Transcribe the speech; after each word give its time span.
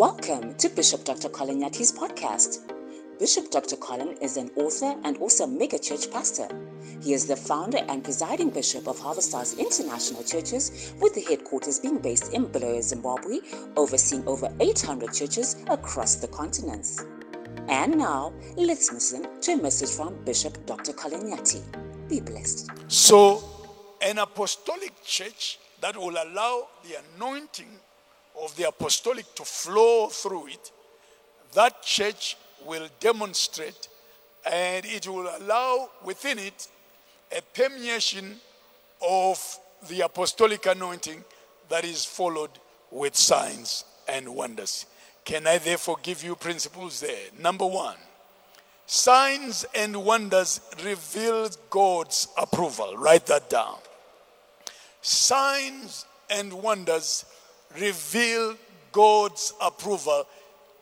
Welcome 0.00 0.54
to 0.54 0.70
Bishop 0.70 1.04
Dr. 1.04 1.28
Colin 1.28 1.60
Nyathi's 1.60 1.92
podcast. 1.92 2.72
Bishop 3.18 3.50
Dr. 3.50 3.76
Colin 3.76 4.16
is 4.22 4.38
an 4.38 4.50
author 4.56 4.98
and 5.04 5.18
also 5.18 5.46
megachurch 5.46 6.10
pastor. 6.10 6.48
He 7.02 7.12
is 7.12 7.26
the 7.26 7.36
founder 7.36 7.84
and 7.86 8.02
presiding 8.02 8.48
bishop 8.48 8.88
of 8.88 8.98
Harvest 8.98 9.28
Stars 9.28 9.58
International 9.58 10.22
Churches, 10.22 10.94
with 11.02 11.14
the 11.14 11.20
headquarters 11.20 11.80
being 11.80 11.98
based 11.98 12.32
in 12.32 12.46
Bulawayo, 12.46 12.80
Zimbabwe, 12.80 13.40
overseeing 13.76 14.26
over 14.26 14.50
800 14.58 15.12
churches 15.12 15.56
across 15.68 16.14
the 16.14 16.28
continents. 16.28 17.04
And 17.68 17.98
now, 17.98 18.32
let's 18.56 18.90
listen 18.90 19.26
to 19.42 19.52
a 19.52 19.56
message 19.58 19.90
from 19.90 20.16
Bishop 20.24 20.64
Dr. 20.64 20.94
Colin 20.94 21.24
Nyathi. 21.24 21.60
Be 22.08 22.20
blessed. 22.20 22.70
So, 22.88 23.44
an 24.00 24.16
apostolic 24.16 24.94
church 25.04 25.58
that 25.82 25.94
will 25.94 26.16
allow 26.16 26.68
the 26.84 26.96
anointing 27.14 27.68
of 28.42 28.56
the 28.56 28.68
apostolic 28.68 29.34
to 29.34 29.44
flow 29.44 30.08
through 30.08 30.48
it, 30.48 30.72
that 31.54 31.82
church 31.82 32.36
will 32.64 32.88
demonstrate 33.00 33.88
and 34.50 34.84
it 34.86 35.06
will 35.06 35.28
allow 35.40 35.90
within 36.04 36.38
it 36.38 36.68
a 37.36 37.42
permeation 37.54 38.36
of 39.06 39.58
the 39.88 40.00
apostolic 40.02 40.66
anointing 40.66 41.24
that 41.68 41.84
is 41.84 42.04
followed 42.04 42.50
with 42.90 43.16
signs 43.16 43.84
and 44.08 44.28
wonders. 44.28 44.86
Can 45.24 45.46
I 45.46 45.58
therefore 45.58 45.96
give 46.02 46.22
you 46.24 46.34
principles 46.34 47.00
there? 47.00 47.28
Number 47.38 47.66
one, 47.66 47.96
signs 48.86 49.64
and 49.74 50.04
wonders 50.04 50.60
reveal 50.84 51.48
God's 51.68 52.28
approval. 52.36 52.96
Write 52.96 53.26
that 53.26 53.48
down. 53.48 53.76
Signs 55.02 56.04
and 56.28 56.52
wonders 56.52 57.24
reveal 57.78 58.56
God's 58.92 59.52
approval, 59.60 60.26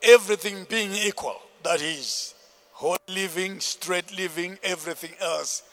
everything 0.01 0.65
being 0.69 0.93
equal. 0.93 1.37
That 1.63 1.81
is, 1.81 2.33
whole 2.71 2.97
living, 3.07 3.59
straight 3.59 4.15
living, 4.17 4.57
everything 4.63 5.11
else. 5.21 5.63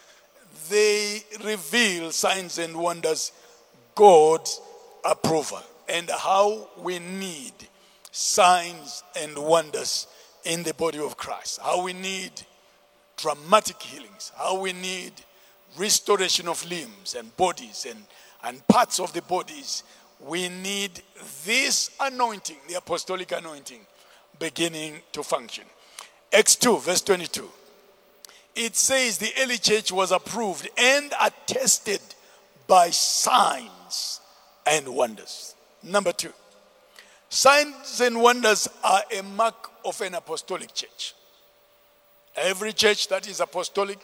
They 0.69 1.23
reveal 1.45 2.11
signs 2.13 2.59
and 2.59 2.77
wonders, 2.77 3.33
God's 3.95 4.61
approval, 5.05 5.63
and 5.89 6.11
how 6.11 6.69
we 6.79 6.99
need 6.99 7.53
signs 8.11 9.03
and 9.17 9.37
wonders 9.39 10.07
in 10.45 10.63
the 10.63 10.75
body 10.75 10.99
of 10.99 11.17
Christ. 11.17 11.61
How 11.63 11.83
we 11.83 11.93
need 11.93 12.33
dramatic 13.17 13.81
healings, 13.81 14.33
how 14.37 14.59
we 14.61 14.73
need 14.73 15.13
restoration 15.77 16.49
of 16.49 16.65
limbs 16.69 17.15
and 17.15 17.35
bodies 17.37 17.87
and, 17.89 18.05
and 18.43 18.67
parts 18.69 19.01
of 19.01 19.13
the 19.13 19.23
bodies 19.23 19.83
we 20.21 20.49
need 20.49 21.03
this 21.45 21.91
anointing, 22.01 22.57
the 22.69 22.75
apostolic 22.75 23.33
anointing, 23.33 23.81
beginning 24.39 25.01
to 25.13 25.23
function. 25.23 25.65
Acts 26.33 26.57
2, 26.57 26.79
verse 26.79 27.03
22. 27.03 27.49
It 28.55 28.75
says 28.75 29.19
the 29.19 29.33
early 29.41 29.59
church 29.59 29.93
was 29.93 30.13
approved 30.13 30.69
and 30.79 31.13
attested 31.21 32.01
by 32.67 32.91
signs 32.91 34.21
and 34.67 34.89
wonders. 34.89 35.55
Number 35.83 36.13
two, 36.13 36.33
signs 37.29 38.01
and 38.01 38.21
wonders 38.21 38.67
are 38.83 39.03
a 39.17 39.23
mark 39.23 39.71
of 39.85 40.01
an 40.01 40.15
apostolic 40.15 40.75
church. 40.75 41.15
Every 42.35 42.73
church 42.73 43.09
that 43.09 43.29
is 43.29 43.41
apostolic, 43.41 43.99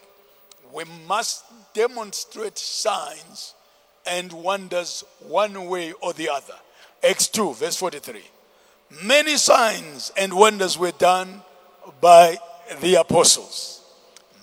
we 0.73 0.85
must 1.07 1.45
demonstrate 1.75 2.59
signs 2.59 3.55
and 4.07 4.33
wonders 4.33 5.05
one 5.21 5.67
way 5.67 5.93
or 6.01 6.13
the 6.13 6.29
other. 6.29 6.55
Acts 7.03 7.29
2, 7.29 7.55
verse 7.55 7.77
43. 7.77 8.23
Many 9.03 9.37
signs 9.37 10.13
and 10.17 10.33
wonders 10.35 10.79
were 10.79 10.93
done 10.93 11.43
by 12.01 12.39
the 12.81 12.97
apostles. 12.97 13.81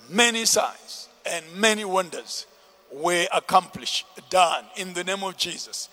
Many 0.08 0.44
signs 0.44 1.08
and 1.24 1.44
many 1.54 1.84
wonders 1.84 2.46
were 2.92 3.26
accomplished, 3.32 4.06
done 4.28 4.64
in 4.76 4.92
the 4.92 5.04
name 5.04 5.22
of 5.22 5.36
Jesus 5.36 5.88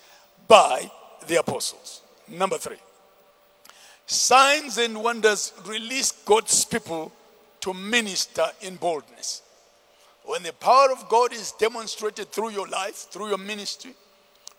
by 0.48 0.90
the 1.26 1.36
apostles. 1.36 2.02
Number 2.28 2.58
three, 2.58 2.78
signs 4.06 4.78
and 4.78 5.02
wonders 5.02 5.52
release 5.64 6.12
God's 6.12 6.64
people 6.64 7.12
to 7.60 7.72
minister 7.72 8.46
in 8.62 8.76
boldness. 8.76 9.42
When 10.28 10.42
the 10.42 10.52
power 10.52 10.92
of 10.92 11.08
God 11.08 11.32
is 11.32 11.52
demonstrated 11.52 12.30
through 12.30 12.50
your 12.50 12.68
life, 12.68 13.06
through 13.10 13.28
your 13.28 13.38
ministry, 13.38 13.94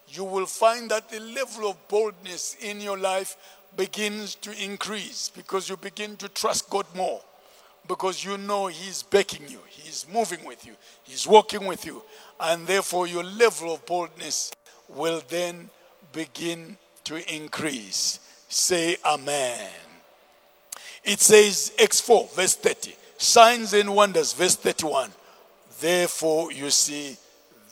you 0.07 0.23
will 0.23 0.47
find 0.47 0.89
that 0.89 1.09
the 1.09 1.19
level 1.19 1.69
of 1.69 1.87
boldness 1.87 2.57
in 2.59 2.81
your 2.81 2.97
life 2.97 3.37
begins 3.77 4.33
to 4.33 4.51
increase 4.63 5.29
because 5.29 5.69
you 5.69 5.77
begin 5.77 6.15
to 6.17 6.29
trust 6.29 6.71
God 6.71 6.87
more. 6.95 7.21
Because 7.87 8.25
you 8.25 8.35
know 8.39 8.65
He's 8.65 9.03
backing 9.03 9.47
you, 9.47 9.59
He's 9.67 10.07
moving 10.11 10.43
with 10.43 10.65
you, 10.65 10.73
He's 11.03 11.27
walking 11.27 11.67
with 11.67 11.85
you, 11.85 12.01
and 12.39 12.65
therefore 12.65 13.05
your 13.05 13.23
level 13.23 13.71
of 13.75 13.85
boldness 13.85 14.51
will 14.87 15.21
then 15.29 15.69
begin 16.11 16.77
to 17.03 17.35
increase. 17.35 18.19
Say 18.47 18.97
Amen. 19.05 19.69
It 21.03 21.19
says, 21.19 21.73
Acts 21.79 22.01
4, 22.01 22.29
verse 22.33 22.55
30, 22.55 22.95
signs 23.19 23.73
and 23.73 23.93
wonders, 23.93 24.33
verse 24.33 24.55
31. 24.55 25.11
Therefore, 25.79 26.51
you 26.51 26.69
see 26.69 27.15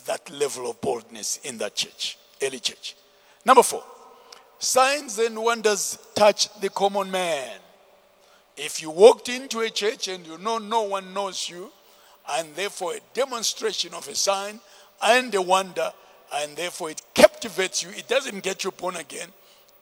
that 0.06 0.30
level 0.30 0.70
of 0.70 0.80
boldness 0.80 1.40
in 1.44 1.58
that 1.58 1.76
church, 1.76 2.18
early 2.42 2.60
church. 2.60 2.96
Number 3.46 3.64
four, 3.64 3.84
signs 4.60 5.20
and 5.20 5.42
wonders 5.42 5.98
touch 6.16 6.54
the 6.60 6.70
common 6.70 7.12
man. 7.12 7.60
If 8.56 8.82
you 8.82 8.90
walked 8.90 9.30
into 9.30 9.60
a 9.60 9.70
church 9.70 10.08
and 10.08 10.26
you 10.26 10.38
know 10.38 10.58
no 10.58 10.84
one 10.84 11.14
knows 11.14 11.50
you, 11.50 11.72
and 12.30 12.56
therefore 12.56 12.96
a 12.96 13.00
demonstration 13.14 13.94
of 13.94 14.08
a 14.08 14.16
sign 14.16 14.60
and 15.04 15.34
a 15.36 15.42
wonder, 15.42 15.92
and 16.34 16.56
therefore 16.56 16.90
it 16.90 17.02
captivates 17.14 17.84
you, 17.84 17.90
it 17.90 18.08
doesn't 18.08 18.44
get 18.44 18.64
you 18.64 18.72
born 18.72 18.96
again, 18.96 19.30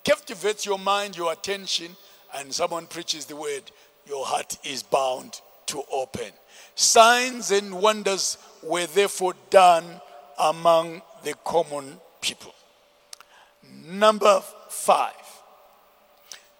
captivates 0.03 0.65
your 0.65 0.79
mind, 0.79 1.15
your 1.15 1.31
attention, 1.31 1.95
and 2.35 2.53
someone 2.53 2.85
preaches 2.85 3.25
the 3.25 3.35
word, 3.35 3.63
your 4.07 4.25
heart 4.25 4.57
is 4.63 4.83
bound 4.83 5.41
to 5.67 5.83
open. 5.91 6.31
Signs 6.75 7.51
and 7.51 7.81
wonders 7.81 8.37
were 8.61 8.85
therefore 8.85 9.33
done 9.49 10.01
among 10.37 11.01
the 11.23 11.33
common 11.45 11.97
people. 12.19 12.53
Number 13.85 14.41
five, 14.69 15.13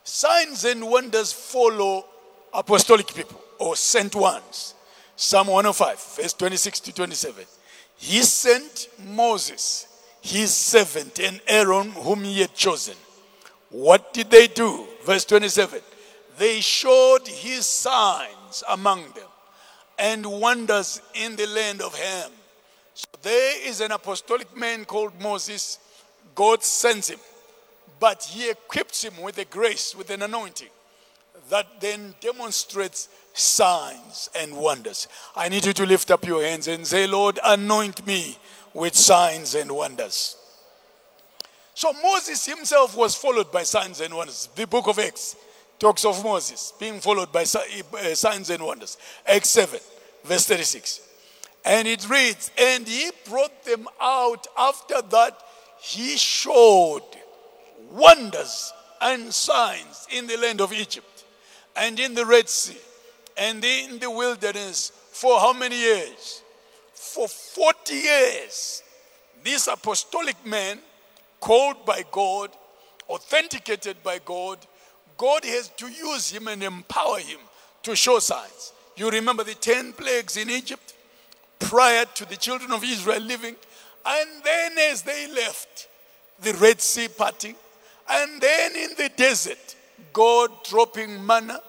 signs 0.04 0.64
and 0.64 0.90
wonders 0.90 1.34
follow 1.34 2.06
apostolic 2.54 3.14
people 3.14 3.42
or 3.60 3.76
sent 3.76 4.16
ones. 4.16 4.74
Psalm 5.18 5.48
105, 5.48 6.16
verse 6.18 6.34
26 6.34 6.80
to 6.82 6.94
27. 6.94 7.46
He 7.98 8.22
sent 8.24 8.90
Moses, 9.06 9.88
his 10.22 10.54
servant, 10.54 11.20
and 11.20 11.42
Aaron, 11.48 11.92
whom 11.92 12.24
he 12.24 12.42
had 12.42 12.54
chosen. 12.54 12.96
What 13.70 14.14
did 14.14 14.30
they 14.30 14.48
do? 14.48 14.88
Verse 15.06 15.26
27. 15.26 15.82
They 16.38 16.60
showed 16.62 17.28
his 17.28 17.66
signs 17.66 18.64
among 18.68 19.04
them 19.14 19.28
and 19.98 20.26
wonders 20.26 21.02
in 21.14 21.36
the 21.36 21.48
land 21.48 21.82
of 21.82 21.98
Ham. 21.98 22.32
So 22.94 23.08
there 23.22 23.68
is 23.68 23.82
an 23.82 23.92
apostolic 23.92 24.56
man 24.56 24.86
called 24.86 25.20
Moses. 25.22 25.80
God 26.34 26.64
sends 26.64 27.10
him, 27.10 27.20
but 28.00 28.24
he 28.24 28.50
equips 28.50 29.04
him 29.04 29.22
with 29.22 29.38
a 29.38 29.46
grace, 29.46 29.96
with 29.96 30.10
an 30.10 30.22
anointing 30.22 30.70
that 31.50 31.80
then 31.80 32.16
demonstrates 32.20 33.10
signs 33.34 34.30
and 34.36 34.56
wonders. 34.56 35.08
I 35.36 35.50
need 35.50 35.66
you 35.66 35.74
to 35.74 35.86
lift 35.86 36.12
up 36.12 36.26
your 36.26 36.44
hands 36.44 36.68
and 36.68 36.86
say, 36.86 37.08
Lord, 37.08 37.40
anoint 37.44 38.06
me 38.06 38.38
with 38.74 38.96
signs 38.96 39.56
and 39.56 39.72
wonders. 39.72 40.38
So 41.74 41.92
Moses 42.02 42.46
himself 42.46 42.96
was 42.96 43.16
followed 43.16 43.52
by 43.52 43.64
signs 43.64 44.02
and 44.02 44.14
wonders. 44.14 44.50
The 44.56 44.66
book 44.66 44.88
of 44.88 44.98
Acts 44.98 45.36
talks 45.80 46.06
of 46.06 46.24
Moses 46.24 46.74
being 46.80 47.00
followed 47.00 47.32
by 47.32 47.42
uh, 47.42 48.16
signs 48.16 48.50
and 48.50 48.64
wonders. 48.64 48.98
Acts 49.26 49.50
7, 49.50 49.80
verse 50.24 50.46
36. 50.46 51.02
And 51.66 51.88
it 51.88 52.08
reads, 52.10 52.52
And 52.58 52.88
he 52.88 53.12
brought 53.28 53.64
them 53.64 53.88
out 54.00 54.48
after 54.58 55.02
that 55.02 55.38
he 55.82 56.18
showed 56.18 57.04
wonders 57.92 58.72
and 59.02 59.34
signs 59.34 60.08
in 60.12 60.28
the 60.28 60.38
land 60.38 60.62
of 60.62 60.74
Egypt 60.74 61.26
and 61.76 62.00
in 62.00 62.14
the 62.14 62.26
Red 62.26 62.50
Sea 62.50 62.78
and 63.38 63.64
in 63.64 64.00
the 64.00 64.10
wilderness 64.10 64.92
for 65.12 65.40
how 65.40 65.54
many 65.54 65.78
years? 65.80 66.42
For 66.94 67.28
40 67.28 67.94
years. 67.94 68.84
This 69.44 69.68
apostolic 69.68 70.44
man, 70.46 70.80
called 71.40 71.86
by 71.86 72.04
God, 72.12 72.50
authenticated 73.08 74.02
by 74.04 74.20
God, 74.24 74.58
God 75.18 75.46
has 75.46 75.70
to 75.78 75.88
use 75.88 76.32
him 76.32 76.48
and 76.48 76.64
empower 76.64 77.20
him 77.20 77.40
to 77.84 77.96
show 77.96 78.20
signs. 78.20 78.74
You 78.98 79.10
remember 79.10 79.44
the 79.44 79.54
10 79.54 79.94
plagues 79.94 80.38
in 80.38 80.50
Egypt 80.50 80.94
prior 81.60 82.06
to 82.16 82.26
the 82.26 82.36
children 82.36 82.72
of 82.72 82.84
Israel 82.84 83.22
living. 83.22 83.56
And 84.06 84.30
then 84.44 84.78
as 84.92 85.02
they 85.02 85.28
left, 85.28 85.88
the 86.42 86.54
Red 86.54 86.82
Sea 86.82 87.08
parting. 87.08 87.56
And 88.10 88.42
then 88.42 88.76
in 88.76 88.90
the 88.98 89.10
desert, 89.16 89.76
God 90.14 90.52
dropping 90.64 91.26
manna 91.26 91.60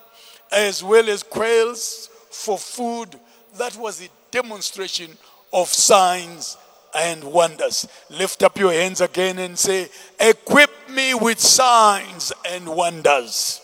as 0.52 0.82
well 0.82 1.08
as 1.08 1.22
quails 1.22 2.10
for 2.30 2.58
food. 2.58 3.18
That 3.58 3.76
was 3.76 4.02
a 4.02 4.08
demonstration 4.30 5.16
of 5.52 5.68
signs 5.68 6.56
and 6.94 7.24
wonders. 7.24 7.88
Lift 8.10 8.42
up 8.42 8.58
your 8.58 8.72
hands 8.72 9.00
again 9.00 9.38
and 9.38 9.58
say, 9.58 9.88
Equip 10.20 10.70
me 10.96 11.14
with 11.14 11.38
signs 11.38 12.32
and 12.50 12.68
wonders. 12.68 13.60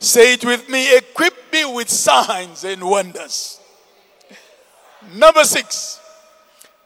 Say 0.00 0.32
it 0.32 0.44
with 0.44 0.68
me. 0.70 0.96
Equip 0.96 1.52
me 1.52 1.64
with 1.66 1.90
signs 1.90 2.64
and 2.64 2.82
wonders. 2.82 3.60
Number 5.14 5.44
six, 5.44 6.00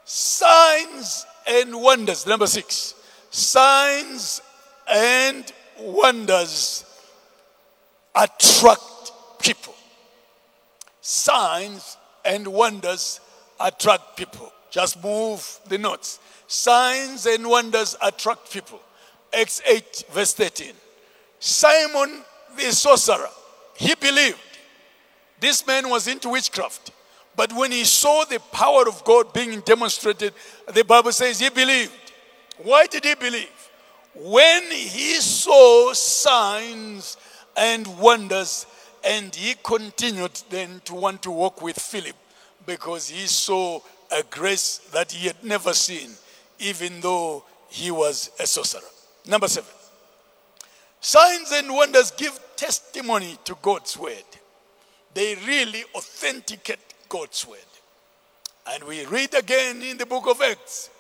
signs 0.04 1.25
and 1.46 1.81
wonders. 1.81 2.26
Number 2.26 2.46
six, 2.46 2.94
signs 3.31 4.43
and 4.90 5.52
wonders 5.78 6.84
attract 8.14 9.12
people. 9.40 9.75
Signs 11.00 11.96
and 12.25 12.46
wonders 12.49 13.20
attract 13.60 14.16
people. 14.16 14.52
Just 14.72 15.04
move 15.04 15.60
the 15.69 15.76
notes. 15.76 16.19
Signs 16.46 17.26
and 17.26 17.46
wonders 17.46 17.94
attract 18.02 18.50
people. 18.50 18.80
Acts 19.38 19.60
8, 19.66 20.04
verse 20.10 20.32
13. 20.32 20.72
Simon 21.38 22.24
the 22.56 22.72
sorcerer, 22.72 23.28
he 23.76 23.94
believed. 23.94 24.38
This 25.40 25.66
man 25.66 25.90
was 25.90 26.08
into 26.08 26.30
witchcraft. 26.30 26.90
But 27.36 27.52
when 27.52 27.70
he 27.70 27.84
saw 27.84 28.24
the 28.24 28.40
power 28.50 28.88
of 28.88 29.04
God 29.04 29.34
being 29.34 29.60
demonstrated, 29.60 30.32
the 30.72 30.84
Bible 30.84 31.12
says 31.12 31.38
he 31.38 31.50
believed. 31.50 31.92
Why 32.62 32.86
did 32.86 33.04
he 33.04 33.14
believe? 33.14 33.50
When 34.14 34.62
he 34.70 35.14
saw 35.16 35.92
signs 35.92 37.18
and 37.56 37.86
wonders, 37.98 38.64
and 39.04 39.34
he 39.34 39.54
continued 39.62 40.40
then 40.48 40.80
to 40.86 40.94
want 40.94 41.22
to 41.22 41.30
walk 41.30 41.60
with 41.60 41.78
Philip 41.78 42.16
because 42.64 43.08
he 43.08 43.26
saw 43.26 43.80
a 44.12 44.23
grace 44.25 44.79
that 44.93 45.12
he 45.12 45.26
had 45.26 45.43
never 45.43 45.73
seen, 45.73 46.11
even 46.59 47.00
though 47.00 47.44
he 47.69 47.91
was 47.91 48.31
a 48.38 48.47
sorcerer. 48.47 48.81
Number 49.26 49.49
seven, 49.49 49.70
signs 51.00 51.50
and 51.53 51.73
wonders 51.73 52.11
give 52.11 52.38
testimony 52.56 53.38
to 53.44 53.56
God's 53.62 53.99
word. 53.99 54.25
They 55.14 55.37
really 55.47 55.85
authenticate 55.94 56.79
God's 57.09 57.47
word. 57.47 57.59
And 58.70 58.85
we 58.85 59.05
read 59.06 59.35
again 59.35 59.82
in 59.82 59.99
the 59.99 60.06
book 60.06 60.26
of 60.29 60.41
Acts, 60.41 60.91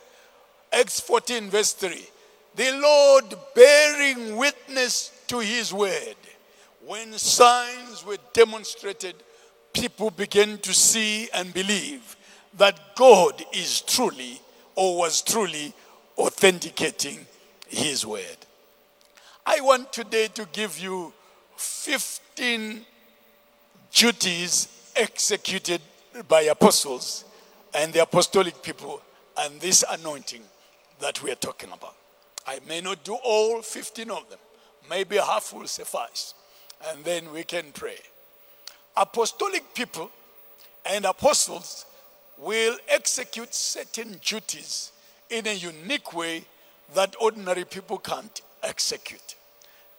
Acts 0.72 1.00
14, 1.00 1.50
verse 1.50 1.72
3. 1.74 2.04
The 2.54 2.78
Lord 2.82 3.34
bearing 3.54 4.36
witness 4.36 5.12
to 5.28 5.38
his 5.38 5.72
word. 5.72 6.16
When 6.84 7.12
signs 7.12 8.04
were 8.04 8.18
demonstrated, 8.32 9.14
people 9.72 10.10
began 10.10 10.58
to 10.58 10.74
see 10.74 11.28
and 11.32 11.54
believe 11.54 12.16
that 12.58 12.96
God 12.96 13.42
is 13.52 13.80
truly 13.82 14.40
or 14.74 14.98
was 14.98 15.22
truly 15.22 15.72
authenticating 16.18 17.26
his 17.68 18.06
word. 18.06 18.36
I 19.44 19.60
want 19.60 19.92
today 19.92 20.28
to 20.34 20.46
give 20.52 20.78
you 20.78 21.12
15 21.56 22.84
duties 23.92 24.68
executed 24.94 25.80
by 26.28 26.42
apostles 26.42 27.24
and 27.74 27.92
the 27.92 28.02
apostolic 28.02 28.62
people 28.62 29.02
and 29.38 29.60
this 29.60 29.84
anointing 29.90 30.42
that 31.00 31.22
we 31.22 31.30
are 31.30 31.36
talking 31.36 31.70
about. 31.72 31.94
I 32.46 32.60
may 32.68 32.80
not 32.80 33.04
do 33.04 33.16
all 33.24 33.62
15 33.62 34.10
of 34.10 34.28
them, 34.28 34.38
maybe 34.88 35.16
half 35.16 35.52
will 35.52 35.66
suffice, 35.66 36.34
and 36.88 37.04
then 37.04 37.32
we 37.32 37.44
can 37.44 37.66
pray. 37.72 37.98
Apostolic 38.96 39.74
people 39.74 40.10
and 40.84 41.04
apostles 41.04 41.86
will 42.38 42.76
execute 42.88 43.54
certain 43.54 44.18
duties 44.24 44.92
in 45.30 45.46
a 45.46 45.54
unique 45.54 46.12
way 46.12 46.44
that 46.94 47.14
ordinary 47.20 47.64
people 47.64 47.98
can't 47.98 48.40
execute. 48.62 49.36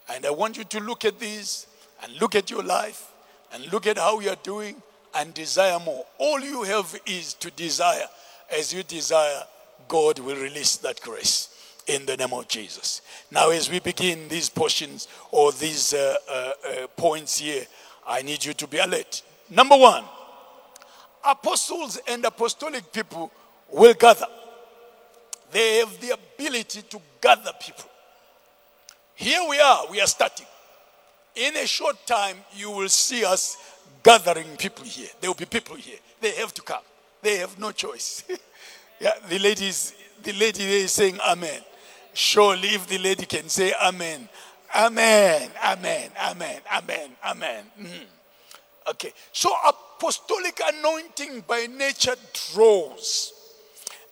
And 0.08 0.26
I 0.26 0.30
want 0.30 0.56
you 0.56 0.64
to 0.64 0.80
look 0.80 1.04
at 1.04 1.18
these 1.18 1.66
and 2.02 2.12
look 2.20 2.34
at 2.34 2.50
your 2.50 2.62
life 2.62 3.10
and 3.52 3.72
look 3.72 3.86
at 3.86 3.98
how 3.98 4.20
you're 4.20 4.36
doing 4.42 4.82
and 5.14 5.32
desire 5.32 5.78
more. 5.80 6.04
All 6.18 6.40
you 6.40 6.62
have 6.64 6.98
is 7.06 7.34
to 7.34 7.50
desire. 7.50 8.06
As 8.54 8.72
you 8.72 8.82
desire, 8.82 9.42
God 9.88 10.18
will 10.18 10.36
release 10.36 10.76
that 10.78 11.00
grace 11.00 11.48
in 11.86 12.06
the 12.06 12.16
name 12.16 12.32
of 12.32 12.48
Jesus. 12.48 13.02
Now, 13.30 13.50
as 13.50 13.70
we 13.70 13.80
begin 13.80 14.28
these 14.28 14.48
portions 14.48 15.08
or 15.30 15.52
these 15.52 15.94
uh, 15.94 16.16
uh, 16.30 16.32
uh, 16.66 16.86
points 16.96 17.38
here, 17.38 17.64
I 18.06 18.22
need 18.22 18.44
you 18.44 18.54
to 18.54 18.66
be 18.66 18.78
alert. 18.78 19.22
Number 19.50 19.76
one, 19.76 20.04
apostles 21.26 21.98
and 22.08 22.24
apostolic 22.24 22.92
people 22.92 23.32
will 23.70 23.94
gather. 23.94 24.26
They 25.50 25.78
have 25.78 26.00
the 26.00 26.10
ability 26.10 26.82
to 26.82 27.00
gather 27.20 27.52
people. 27.60 27.84
Here 29.14 29.40
we 29.48 29.60
are, 29.60 29.86
we 29.90 30.00
are 30.00 30.06
starting. 30.06 30.46
In 31.36 31.56
a 31.56 31.66
short 31.66 32.04
time, 32.06 32.36
you 32.54 32.70
will 32.70 32.88
see 32.88 33.24
us 33.24 33.56
gathering 34.02 34.56
people 34.56 34.84
here. 34.84 35.08
There 35.20 35.30
will 35.30 35.34
be 35.34 35.46
people 35.46 35.76
here. 35.76 35.98
They 36.20 36.32
have 36.32 36.52
to 36.54 36.62
come. 36.62 36.82
They 37.22 37.36
have 37.38 37.58
no 37.58 37.72
choice. 37.72 38.24
yeah, 39.00 39.12
the 39.28 39.38
lady 39.38 39.68
is, 39.68 39.94
the 40.22 40.32
lady 40.32 40.64
there 40.64 40.78
is 40.78 40.92
saying 40.92 41.18
amen. 41.26 41.60
Surely 42.12 42.68
if 42.68 42.86
the 42.86 42.98
lady 42.98 43.26
can 43.26 43.48
say 43.48 43.72
amen, 43.82 44.28
amen, 44.76 45.50
amen, 45.64 46.10
amen, 46.20 46.60
amen, 46.72 47.10
amen. 47.24 47.64
Mm. 47.80 47.88
Okay, 48.90 49.12
so 49.32 49.50
apostolic 49.96 50.60
anointing 50.74 51.44
by 51.46 51.66
nature 51.66 52.16
draws 52.52 53.32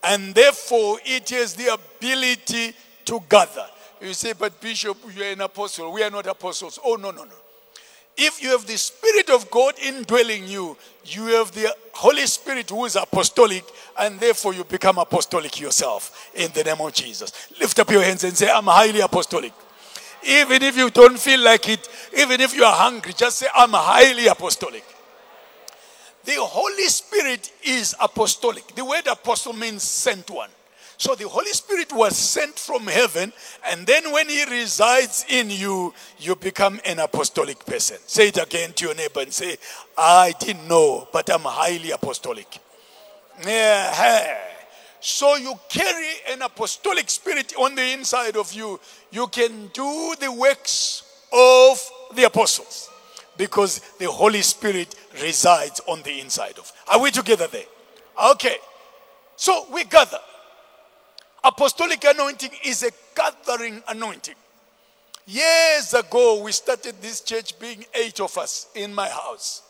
and 0.03 0.35
therefore 0.35 0.99
it 1.05 1.29
has 1.29 1.53
the 1.55 1.73
ability 1.73 2.73
to 3.05 3.21
gather. 3.29 3.65
You 4.01 4.13
say, 4.13 4.33
but 4.33 4.59
Bishop, 4.59 4.97
you 5.15 5.23
are 5.23 5.31
an 5.31 5.41
apostle. 5.41 5.91
We 5.93 6.03
are 6.03 6.09
not 6.09 6.27
apostles. 6.27 6.77
Oh, 6.83 6.95
no, 6.95 7.11
no, 7.11 7.23
no. 7.23 7.31
If 8.15 8.43
you 8.43 8.49
have 8.49 8.67
the 8.67 8.77
Spirit 8.77 9.29
of 9.29 9.49
God 9.49 9.75
indwelling 9.79 10.47
you, 10.47 10.77
you 11.05 11.27
have 11.27 11.51
the 11.51 11.73
Holy 11.93 12.27
Spirit 12.27 12.69
who 12.69 12.85
is 12.85 12.95
apostolic, 12.95 13.63
and 13.97 14.19
therefore 14.19 14.53
you 14.53 14.63
become 14.65 14.97
apostolic 14.97 15.59
yourself 15.59 16.29
in 16.35 16.51
the 16.51 16.63
name 16.63 16.79
of 16.79 16.93
Jesus. 16.93 17.31
Lift 17.59 17.79
up 17.79 17.89
your 17.89 18.03
hands 18.03 18.23
and 18.23 18.37
say, 18.37 18.49
I'm 18.51 18.65
highly 18.65 18.99
apostolic. 18.99 19.53
Even 20.25 20.61
if 20.61 20.77
you 20.77 20.89
don't 20.89 21.17
feel 21.17 21.39
like 21.39 21.67
it, 21.69 21.89
even 22.15 22.39
if 22.39 22.55
you 22.55 22.63
are 22.63 22.75
hungry, 22.75 23.13
just 23.13 23.37
say, 23.37 23.47
I'm 23.55 23.71
highly 23.71 24.27
apostolic. 24.27 24.83
The 26.25 26.37
Holy 26.37 26.87
Spirit 26.87 27.51
is 27.63 27.95
apostolic. 27.99 28.75
The 28.75 28.85
word 28.85 29.07
apostle 29.07 29.53
means 29.53 29.83
sent 29.83 30.29
one. 30.29 30.49
So 30.97 31.15
the 31.15 31.27
Holy 31.27 31.51
Spirit 31.51 31.91
was 31.91 32.15
sent 32.15 32.57
from 32.57 32.87
heaven, 32.87 33.33
and 33.65 33.85
then 33.85 34.09
when 34.13 34.29
He 34.29 34.45
resides 34.45 35.25
in 35.27 35.49
you, 35.49 35.93
you 36.19 36.35
become 36.35 36.79
an 36.85 36.99
apostolic 36.99 37.65
person. 37.65 37.97
Say 38.05 38.29
it 38.29 38.37
again 38.41 38.71
to 38.73 38.85
your 38.85 38.95
neighbor 38.95 39.19
and 39.19 39.33
say, 39.33 39.57
I 39.97 40.33
didn't 40.39 40.67
know, 40.67 41.07
but 41.11 41.29
I'm 41.29 41.41
highly 41.41 41.91
apostolic. 41.91 42.57
Yeah. 43.45 44.37
So 45.01 45.35
you 45.35 45.55
carry 45.67 46.11
an 46.29 46.41
apostolic 46.41 47.09
spirit 47.09 47.53
on 47.57 47.75
the 47.75 47.91
inside 47.91 48.37
of 48.37 48.53
you. 48.53 48.79
You 49.11 49.27
can 49.27 49.67
do 49.73 50.15
the 50.21 50.31
works 50.31 51.03
of 51.33 52.15
the 52.15 52.23
apostles 52.23 52.89
because 53.43 53.79
the 53.99 54.09
Holy 54.09 54.41
Spirit 54.41 54.95
resides 55.21 55.81
on 55.85 56.01
the 56.03 56.21
inside 56.21 56.57
of. 56.57 56.71
Are 56.87 57.01
we 57.01 57.11
together 57.11 57.45
there? 57.47 57.65
Okay. 58.31 58.55
So 59.35 59.65
we 59.69 59.83
gather. 59.83 60.19
Apostolic 61.43 62.01
anointing 62.05 62.51
is 62.63 62.83
a 62.83 62.91
gathering 63.13 63.83
anointing. 63.89 64.35
Years 65.27 65.93
ago, 65.93 66.41
we 66.41 66.53
started 66.53 66.95
this 67.01 67.19
church 67.19 67.59
being 67.59 67.83
eight 67.93 68.21
of 68.21 68.37
us 68.37 68.67
in 68.75 68.93
my 68.93 69.09
house. 69.09 69.61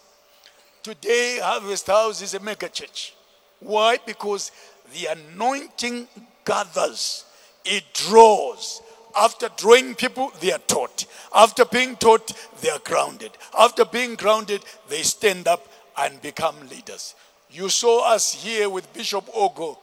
Today, 0.83 1.39
Harvest 1.41 1.87
House 1.87 2.21
is 2.21 2.35
a 2.35 2.39
mega 2.39 2.69
church. 2.69 3.15
Why? 3.59 3.97
Because 4.05 4.51
the 4.93 5.07
anointing 5.07 6.07
gathers, 6.45 7.25
it 7.65 7.85
draws. 7.95 8.83
After 9.15 9.49
drawing 9.57 9.95
people, 9.95 10.31
they 10.39 10.51
are 10.51 10.59
taught. 10.59 11.05
After 11.35 11.65
being 11.65 11.95
taught, 11.95 12.31
they 12.61 12.69
are 12.69 12.79
grounded. 12.79 13.31
After 13.57 13.85
being 13.85 14.15
grounded, 14.15 14.63
they 14.89 15.03
stand 15.03 15.47
up 15.47 15.67
and 15.97 16.21
become 16.21 16.55
leaders. 16.69 17.15
You 17.51 17.69
saw 17.69 18.11
us 18.13 18.33
here 18.33 18.69
with 18.69 18.91
Bishop 18.93 19.25
Ogo 19.33 19.77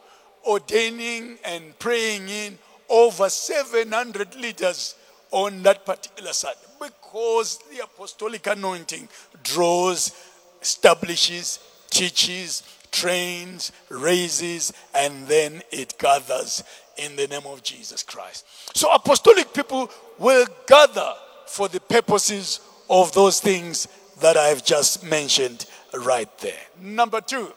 ordaining 0.46 1.38
and 1.44 1.78
praying 1.78 2.28
in 2.28 2.58
over 2.88 3.28
700 3.28 4.34
leaders 4.37 4.96
on 5.30 5.62
that 5.62 5.87
particular 5.87 6.32
side 6.32 6.56
because 6.80 7.58
the 7.70 7.84
apostolic 7.84 8.46
anointing 8.46 9.08
draws, 9.44 10.12
establishes, 10.60 11.60
teaches, 11.90 12.62
trains, 12.90 13.70
raises, 13.88 14.72
and 14.94 15.26
then 15.26 15.62
it 15.70 15.96
gathers 15.99 16.64
in 17.00 17.16
the 17.16 17.26
name 17.26 17.47
of 17.47 17.62
Jesus 17.62 18.02
Christ. 18.02 18.47
So, 18.76 18.92
apostolic 18.92 19.52
people 19.52 19.90
will 20.19 20.47
gather 20.66 21.12
for 21.47 21.69
the 21.69 21.80
purposes 21.80 22.61
of 22.88 23.12
those 23.12 23.40
things 23.40 23.88
that 24.21 24.37
I've 24.37 24.64
just 24.64 25.04
mentioned 25.04 25.66
right 25.95 26.28
there. 26.38 26.61
Number 26.80 27.21
two, 27.21 27.52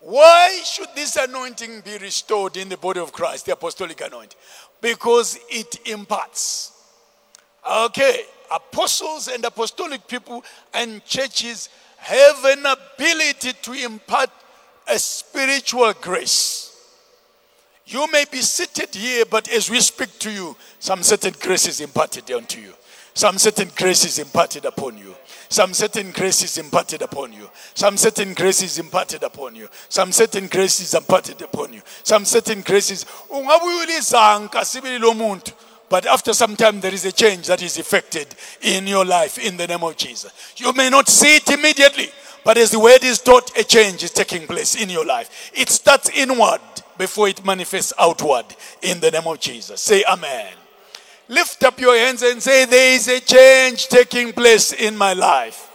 why 0.00 0.60
should 0.64 0.88
this 0.94 1.16
anointing 1.16 1.80
be 1.80 1.98
restored 1.98 2.56
in 2.56 2.68
the 2.68 2.76
body 2.76 3.00
of 3.00 3.12
Christ, 3.12 3.46
the 3.46 3.52
apostolic 3.52 4.00
anointing? 4.00 4.38
Because 4.80 5.38
it 5.48 5.88
imparts. 5.88 6.72
Okay, 7.68 8.20
apostles 8.54 9.28
and 9.28 9.44
apostolic 9.44 10.06
people 10.06 10.44
and 10.74 11.04
churches 11.04 11.68
have 11.96 12.44
an 12.44 12.64
ability 12.66 13.52
to 13.62 13.72
impart 13.72 14.30
a 14.88 14.98
spiritual 14.98 15.92
grace. 16.00 16.65
You 17.86 18.10
may 18.10 18.24
be 18.30 18.38
seated 18.38 18.94
here, 18.94 19.24
but 19.26 19.48
as 19.48 19.70
we 19.70 19.80
speak 19.80 20.18
to 20.18 20.30
you, 20.30 20.56
some 20.80 21.04
certain 21.04 21.34
grace 21.40 21.68
is 21.68 21.80
imparted 21.80 22.30
unto 22.32 22.60
you. 22.60 22.72
Some 23.14 23.38
certain 23.38 23.70
grace 23.76 24.04
is 24.04 24.18
imparted 24.18 24.64
upon 24.64 24.98
you. 24.98 25.14
Some 25.48 25.72
certain 25.72 26.10
grace 26.10 26.42
is 26.42 26.58
imparted 26.58 27.00
upon 27.00 27.32
you. 27.32 27.48
Some 27.74 27.96
certain 27.96 28.34
grace 28.34 28.62
is 28.62 28.78
imparted 28.78 29.22
upon 29.22 29.54
you. 29.54 29.68
Some 29.88 30.12
certain 30.12 30.48
grace 30.48 30.80
is 30.80 30.92
imparted 30.92 31.40
upon 31.40 31.72
you. 31.72 31.80
Some 32.02 32.24
certain 32.24 32.60
graces. 32.60 33.06
But 35.88 36.06
after 36.06 36.32
some 36.34 36.56
time, 36.56 36.80
there 36.80 36.92
is 36.92 37.04
a 37.04 37.12
change 37.12 37.46
that 37.46 37.62
is 37.62 37.78
effected 37.78 38.26
in 38.62 38.86
your 38.88 39.04
life 39.04 39.38
in 39.38 39.56
the 39.56 39.68
name 39.68 39.84
of 39.84 39.96
Jesus. 39.96 40.32
You 40.56 40.72
may 40.72 40.90
not 40.90 41.08
see 41.08 41.36
it 41.36 41.48
immediately, 41.48 42.10
but 42.46 42.58
as 42.58 42.70
the 42.70 42.78
word 42.78 43.02
is 43.02 43.20
taught, 43.20 43.58
a 43.58 43.64
change 43.64 44.04
is 44.04 44.12
taking 44.12 44.46
place 44.46 44.80
in 44.80 44.88
your 44.88 45.04
life. 45.04 45.50
It 45.52 45.68
starts 45.68 46.08
inward 46.10 46.60
before 46.96 47.28
it 47.28 47.44
manifests 47.44 47.92
outward 47.98 48.44
in 48.82 49.00
the 49.00 49.10
name 49.10 49.26
of 49.26 49.40
Jesus. 49.40 49.80
Say 49.80 50.04
amen. 50.08 50.52
Lift 51.26 51.64
up 51.64 51.80
your 51.80 51.96
hands 51.96 52.22
and 52.22 52.40
say, 52.40 52.64
There 52.64 52.94
is 52.94 53.08
a 53.08 53.18
change 53.18 53.88
taking 53.88 54.32
place 54.32 54.72
in 54.72 54.96
my 54.96 55.12
life. 55.12 55.68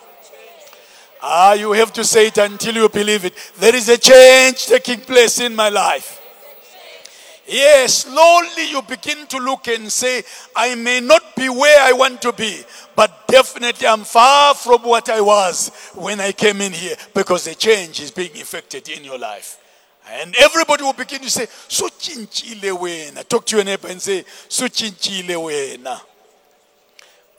Ah, 1.22 1.56
you 1.56 1.74
have 1.74 1.92
to 1.92 2.06
say 2.06 2.28
it 2.28 2.38
until 2.38 2.76
you 2.76 2.88
believe 2.88 3.26
it. 3.26 3.34
There 3.60 3.76
is 3.76 3.90
a 3.90 3.98
change 3.98 4.66
taking 4.68 5.02
place 5.02 5.42
in 5.42 5.54
my 5.54 5.68
life. 5.68 6.22
Yes, 7.48 8.06
slowly 8.06 8.70
you 8.70 8.82
begin 8.84 9.28
to 9.28 9.38
look 9.40 9.68
and 9.68 9.92
say, 9.92 10.24
I 10.56 10.76
may 10.76 11.02
not 11.02 11.36
be 11.36 11.50
where 11.50 11.82
I 11.82 11.92
want 11.92 12.22
to 12.22 12.32
be, 12.32 12.64
but 12.96 13.28
definitely 13.28 13.88
I'm 13.88 14.04
far 14.04 14.54
from 14.54 14.84
what 14.84 15.10
I 15.10 15.22
was 15.22 15.70
when 15.96 16.20
I 16.20 16.32
came 16.32 16.62
in 16.62 16.74
here 16.74 16.96
because 17.14 17.46
the 17.46 17.56
change 17.56 18.00
is 18.02 18.12
being 18.12 18.32
effected 18.36 18.90
in 18.90 19.04
your 19.04 19.18
life. 19.18 19.58
And 20.10 20.36
everybody 20.40 20.84
will 20.84 20.94
begin 20.94 21.22
to 21.22 21.30
say, 21.30 21.46
Suchinchile 21.46 22.78
wena. 22.78 23.28
Talk 23.28 23.46
to 23.48 23.58
your 23.58 23.66
neighbor 23.66 23.88
and 23.88 24.02
say, 24.02 24.24
Suchinchile 24.50 25.36
wena. 25.36 26.02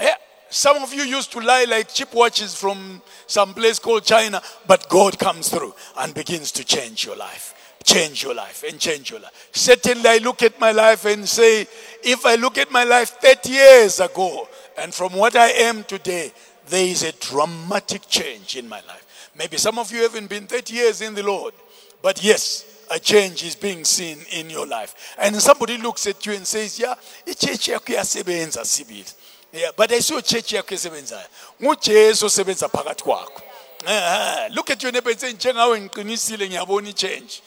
Yeah. 0.00 0.14
Some 0.48 0.82
of 0.82 0.92
you 0.92 1.02
used 1.02 1.32
to 1.32 1.40
lie 1.40 1.64
like 1.68 1.92
cheap 1.92 2.12
watches 2.12 2.54
from 2.54 3.02
some 3.26 3.54
place 3.54 3.78
called 3.78 4.04
China, 4.04 4.42
but 4.66 4.88
God 4.88 5.18
comes 5.18 5.48
through 5.48 5.74
and 5.98 6.14
begins 6.14 6.52
to 6.52 6.64
change 6.64 7.04
your 7.04 7.16
life 7.16 7.54
change 7.84 8.22
your 8.22 8.34
life 8.34 8.64
and 8.68 8.78
change 8.78 9.10
your 9.10 9.20
life. 9.20 9.48
Certainly, 9.52 10.08
I 10.08 10.18
look 10.18 10.42
at 10.42 10.58
my 10.60 10.72
life 10.72 11.04
and 11.04 11.28
say, 11.28 11.66
if 12.02 12.24
I 12.24 12.36
look 12.36 12.58
at 12.58 12.70
my 12.70 12.84
life 12.84 13.10
30 13.20 13.50
years 13.50 14.00
ago 14.00 14.48
and 14.78 14.94
from 14.94 15.14
what 15.14 15.36
I 15.36 15.48
am 15.48 15.84
today, 15.84 16.32
there 16.68 16.86
is 16.86 17.02
a 17.02 17.12
dramatic 17.12 18.08
change 18.08 18.56
in 18.56 18.68
my 18.68 18.80
life. 18.88 19.30
Maybe 19.36 19.56
some 19.56 19.78
of 19.78 19.90
you 19.90 20.02
haven't 20.02 20.28
been 20.28 20.46
30 20.46 20.74
years 20.74 21.00
in 21.00 21.14
the 21.14 21.22
Lord, 21.22 21.54
but 22.02 22.22
yes, 22.22 22.86
a 22.90 22.98
change 22.98 23.42
is 23.44 23.54
being 23.54 23.84
seen 23.84 24.18
in 24.32 24.50
your 24.50 24.66
life. 24.66 25.14
And 25.18 25.34
somebody 25.36 25.78
looks 25.78 26.06
at 26.06 26.24
you 26.26 26.34
and 26.34 26.46
says, 26.46 26.78
Yeah, 26.78 26.94
ichechi 27.26 27.72
yakho 27.72 27.92
iyasebenza 27.92 28.64
sibili. 28.64 29.12
Yeah, 29.52 29.70
but 29.76 29.90
ayisiyo 29.90 30.20
church 30.22 30.52
yakho 30.52 30.74
esebenzayo. 30.74 31.26
NguJesu 31.60 32.26
osebenza 32.26 32.68
phakathi 32.68 33.02
kwakho. 33.02 33.42
Look 34.54 34.70
at 34.70 34.82
your 34.82 34.92
neighbor 34.92 35.10
and 35.10 35.20
say, 35.20 35.32
njengawe 35.32 35.80
ngiqinisile 35.80 36.48
ngiyabona 36.48 36.92
change 36.92 37.42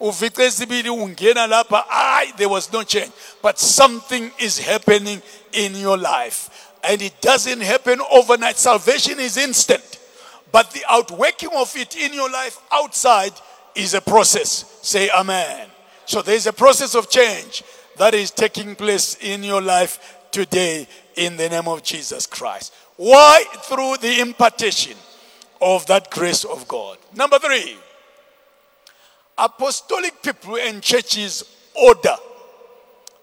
uvice 0.00 0.44
esibili 0.44 0.90
ungena 0.90 1.46
lapha 1.46 1.84
I 1.90 2.32
there 2.36 2.48
was 2.48 2.72
no 2.72 2.82
change 2.84 3.12
but 3.42 3.58
something 3.58 4.30
is 4.38 4.58
happening 4.58 5.20
in 5.52 5.74
your 5.76 5.98
life 5.98 6.69
and 6.84 7.02
it 7.02 7.20
doesn't 7.20 7.60
happen 7.60 8.00
overnight. 8.10 8.56
Salvation 8.56 9.18
is 9.20 9.36
instant 9.36 10.00
but 10.52 10.70
the 10.72 10.82
outworking 10.88 11.50
of 11.54 11.74
it 11.76 11.96
in 11.96 12.12
your 12.12 12.30
life 12.30 12.58
outside 12.72 13.32
is 13.74 13.94
a 13.94 14.00
process. 14.00 14.78
Say 14.82 15.10
amen. 15.10 15.68
So 16.06 16.22
there's 16.22 16.46
a 16.46 16.52
process 16.52 16.94
of 16.94 17.08
change 17.08 17.62
that 17.98 18.14
is 18.14 18.30
taking 18.30 18.74
place 18.74 19.16
in 19.20 19.44
your 19.44 19.62
life 19.62 20.16
today 20.32 20.88
in 21.16 21.36
the 21.36 21.48
name 21.48 21.68
of 21.68 21.82
Jesus 21.82 22.26
Christ. 22.26 22.74
Why? 22.96 23.44
Through 23.62 23.96
the 24.00 24.20
impartation 24.20 24.96
of 25.60 25.86
that 25.86 26.10
grace 26.10 26.44
of 26.44 26.66
God. 26.66 26.98
Number 27.14 27.38
3 27.38 27.76
apostolic 29.38 30.22
people 30.22 30.56
and 30.56 30.82
churches 30.82 31.44
order. 31.74 32.16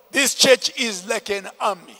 This 0.09 0.33
church 0.33 0.71
is 0.79 1.07
like 1.07 1.29
an 1.29 1.47
army. 1.59 1.96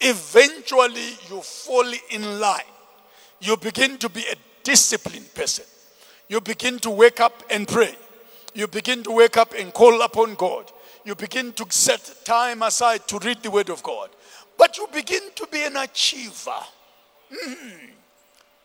Eventually, 0.00 1.10
you 1.30 1.40
fall 1.40 1.90
in 2.10 2.40
line. 2.40 2.60
You 3.40 3.56
begin 3.56 3.98
to 3.98 4.08
be 4.08 4.22
a 4.22 4.34
disciplined 4.62 5.32
person. 5.34 5.64
You 6.28 6.40
begin 6.40 6.78
to 6.80 6.90
wake 6.90 7.20
up 7.20 7.42
and 7.50 7.68
pray. 7.68 7.94
You 8.54 8.66
begin 8.68 9.02
to 9.04 9.10
wake 9.10 9.36
up 9.36 9.54
and 9.54 9.72
call 9.72 10.02
upon 10.02 10.34
God. 10.34 10.70
You 11.04 11.14
begin 11.14 11.52
to 11.52 11.66
set 11.70 12.24
time 12.24 12.62
aside 12.62 13.06
to 13.08 13.18
read 13.18 13.42
the 13.42 13.50
Word 13.50 13.68
of 13.68 13.82
God. 13.82 14.10
But 14.56 14.78
you 14.78 14.86
begin 14.92 15.22
to 15.34 15.46
be 15.50 15.62
an 15.64 15.76
achiever. 15.76 16.62
Mm. 17.32 17.90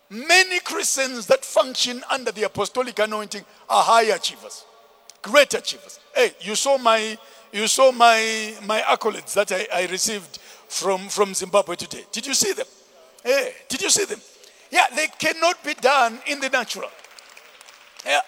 Many 0.10 0.60
Christians 0.62 1.28
that 1.28 1.46
function 1.46 2.04
under 2.10 2.32
the 2.32 2.44
apostolic 2.44 2.98
anointing 2.98 3.44
are 3.70 3.84
high 3.84 4.14
achievers, 4.16 4.66
great 5.22 5.54
achievers. 5.54 6.00
Hey, 6.16 6.32
you 6.42 6.56
saw 6.56 6.78
my 6.78 7.18
you 7.52 7.68
saw 7.68 7.92
my 7.92 8.56
my 8.66 8.82
accolades 8.82 9.34
that 9.34 9.52
I, 9.52 9.68
I 9.74 9.86
received 9.88 10.40
from, 10.70 11.10
from 11.10 11.34
Zimbabwe 11.34 11.76
today. 11.76 12.06
Did 12.12 12.26
you 12.26 12.34
see 12.34 12.54
them? 12.54 12.68
Hey, 13.24 13.54
did 13.68 13.82
you 13.82 13.90
see 13.90 14.06
them? 14.06 14.22
Yeah, 14.72 14.86
they 14.96 15.08
cannot 15.18 15.62
be 15.64 15.74
done 15.74 16.20
in 16.28 16.40
the 16.40 16.50
natural. 16.50 16.90
Yeah. 18.06 18.22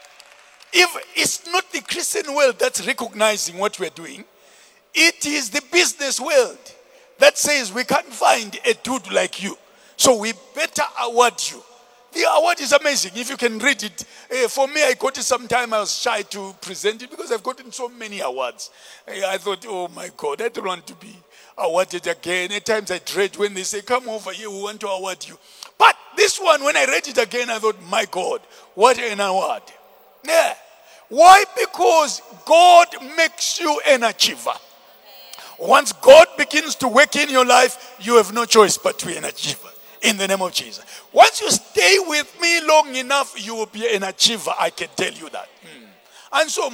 If 0.74 0.90
it's 1.16 1.46
not 1.48 1.72
the 1.72 1.82
Christian 1.82 2.34
world 2.34 2.58
that's 2.60 2.86
recognizing 2.86 3.58
what 3.58 3.80
we're 3.80 3.90
doing, 3.90 4.26
it 4.94 5.26
is 5.26 5.50
the 5.50 5.62
business 5.72 6.20
world 6.20 6.58
that 7.20 7.38
says 7.38 7.72
we 7.72 7.84
can't 7.84 8.08
find 8.08 8.60
a 8.66 8.74
dude 8.74 9.12
like 9.12 9.42
you. 9.42 9.58
So 9.96 10.18
we 10.18 10.34
better 10.56 10.84
award 11.02 11.36
you. 11.52 11.62
The 12.14 12.26
award 12.38 12.60
is 12.60 12.74
amazing. 12.74 13.12
If 13.16 13.30
you 13.30 13.38
can 13.38 13.60
read 13.60 13.84
it, 13.84 14.04
uh, 14.32 14.48
for 14.50 14.68
me, 14.68 14.84
I 14.84 14.94
got 15.00 15.18
it 15.18 15.24
sometime. 15.24 15.74
I 15.74 15.80
was 15.80 15.98
shy 15.98 16.24
to 16.24 16.54
present 16.60 17.04
it 17.04 17.10
because 17.10 17.32
I've 17.32 17.44
gotten 17.44 17.72
so 17.72 17.88
many 17.88 18.20
awards. 18.20 18.72
Uh, 19.08 19.28
I 19.28 19.38
thought, 19.38 19.66
oh 19.70 19.88
my 19.90 20.10
God, 20.18 20.42
I 20.42 20.50
don't 20.50 20.66
want 20.66 20.88
to 20.88 20.96
be 20.96 21.16
awarded 21.62 22.08
again. 22.08 22.52
At 22.52 22.66
times 22.66 22.92
I 22.92 23.00
dread 23.00 23.38
when 23.38 23.54
they 23.54 23.64
say, 23.64 23.82
come 23.82 24.10
over 24.10 24.32
here, 24.32 24.50
we 24.50 24.62
want 24.62 24.82
to 24.82 24.88
award 24.88 25.26
you. 25.28 25.38
But 25.78 25.96
this 26.16 26.40
one, 26.40 26.64
when 26.64 26.76
I 26.78 26.86
read 26.86 27.08
it 27.08 27.18
again, 27.18 27.50
I 27.50 27.60
thought, 27.60 27.82
my 27.84 28.06
God, 28.10 28.42
what 28.76 29.00
an 29.00 29.20
award. 29.20 29.64
Yeah. 30.26 30.54
Why? 31.10 31.44
Because 31.60 32.22
God 32.46 32.88
makes 33.18 33.60
you 33.60 33.80
an 33.88 34.04
achiever. 34.04 34.54
Once 35.60 35.92
God 35.94 36.26
begins 36.38 36.76
to 36.76 36.88
work 36.88 37.16
in 37.16 37.30
your 37.30 37.46
life, 37.46 37.96
you 38.00 38.18
have 38.18 38.34
no 38.34 38.46
choice 38.46 38.78
but 38.78 38.98
to 39.00 39.08
be 39.08 39.18
an 39.18 39.26
achiever 39.26 39.70
in 40.02 40.18
the 40.18 40.28
name 40.28 40.42
of 40.42 40.52
Jesus. 40.54 40.84
Once 41.12 41.42
you 41.42 41.52
stay 41.52 41.98
with 42.08 42.40
me 42.42 42.62
long 42.66 42.96
enough, 42.96 43.36
you 43.46 43.56
will 43.56 43.68
be 43.68 43.94
an 43.94 44.04
achiever. 44.04 44.52
I 44.60 44.70
can 44.72 44.88
tell 44.96 45.12
you 45.12 45.30
that. 45.30 45.50
Mm. 46.32 46.42
And 46.42 46.50
so 46.50 46.68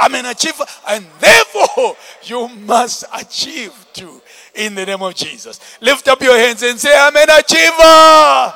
I'm 0.00 0.14
an 0.14 0.26
achiever 0.26 0.64
and 0.88 1.06
therefore 1.20 1.96
you 2.24 2.48
must 2.48 3.04
achieve 3.14 3.72
too 3.92 4.22
in 4.54 4.74
the 4.74 4.86
name 4.86 5.02
of 5.02 5.14
Jesus. 5.14 5.60
Lift 5.80 6.08
up 6.08 6.20
your 6.22 6.38
hands 6.38 6.62
and 6.62 6.78
say, 6.78 6.96
I'm 6.96 7.16
an 7.16 7.28
achiever. 7.30 8.54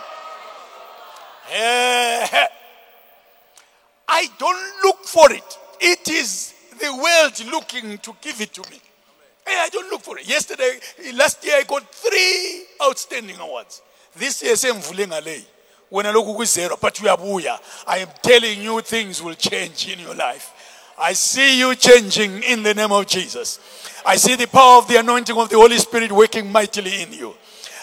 Yeah. 1.53 2.47
I 4.09 4.29
don't 4.39 4.85
look 4.85 5.05
for 5.05 5.33
it. 5.33 5.59
It 5.81 6.09
is 6.09 6.55
the 6.79 6.93
world 6.93 7.53
looking 7.53 7.99
to 7.99 8.17
give 8.21 8.41
it 8.41 8.53
to 8.55 8.63
me. 8.71 8.81
Hey, 9.47 9.57
I 9.59 9.69
don't 9.69 9.91
look 9.91 10.03
for 10.03 10.19
it. 10.19 10.29
Yesterday, 10.29 10.79
last 11.15 11.45
year, 11.45 11.57
I 11.57 11.63
got 11.65 11.93
three 11.93 12.65
outstanding 12.83 13.39
awards. 13.39 13.83
This 14.17 14.43
year, 14.43 14.57
same 14.57 14.77
ngale. 14.77 15.45
When 15.91 16.07
I 16.07 16.13
look 16.13 16.41
at 16.41 16.47
zero, 16.47 16.77
but 16.81 16.95
uyabuya. 16.95 17.59
I 17.87 17.99
am 17.99 18.09
telling 18.23 18.63
you, 18.63 18.81
things 18.81 19.23
will 19.23 19.35
change 19.35 19.89
in 19.89 19.99
your 19.99 20.15
life. 20.15 20.95
I 20.97 21.13
see 21.15 21.59
you 21.59 21.75
changing 21.75 22.43
in 22.45 22.63
the 22.63 22.75
name 22.75 22.93
of 22.93 23.07
Jesus. 23.07 23.59
I 24.07 24.17
see 24.17 24.37
the 24.37 24.47
power 24.47 24.79
of 24.79 24.89
the 24.89 24.97
anointing 24.97 25.37
of 25.37 25.49
the 25.49 25.57
Holy 25.57 25.79
Spirit 25.79 26.13
working 26.13 26.51
mightily 26.53 27.03
in 27.03 27.13
you. 27.13 27.35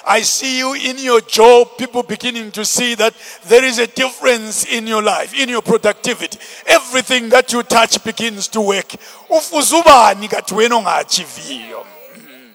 I 0.05 0.21
see 0.21 0.59
you 0.59 0.73
in 0.73 0.97
your 0.99 1.19
job, 1.19 1.77
people 1.77 2.01
beginning 2.01 2.51
to 2.51 2.63
see 2.63 2.95
that 2.95 3.13
there 3.47 3.65
is 3.65 3.77
a 3.77 3.87
difference 3.87 4.65
in 4.65 4.87
your 4.87 5.03
life, 5.03 5.37
in 5.37 5.49
your 5.49 5.61
productivity. 5.61 6.39
Everything 6.65 7.27
that 7.29 7.51
you 7.51 7.61
touch 7.63 8.01
begins 8.03 8.47
to 8.49 8.61
work. 8.61 8.87
Ufuzubani 9.29 10.29
kathi 10.29 10.55
wena 10.55 10.75
ongachiviyo. 10.75 11.85
Mm. 12.15 12.51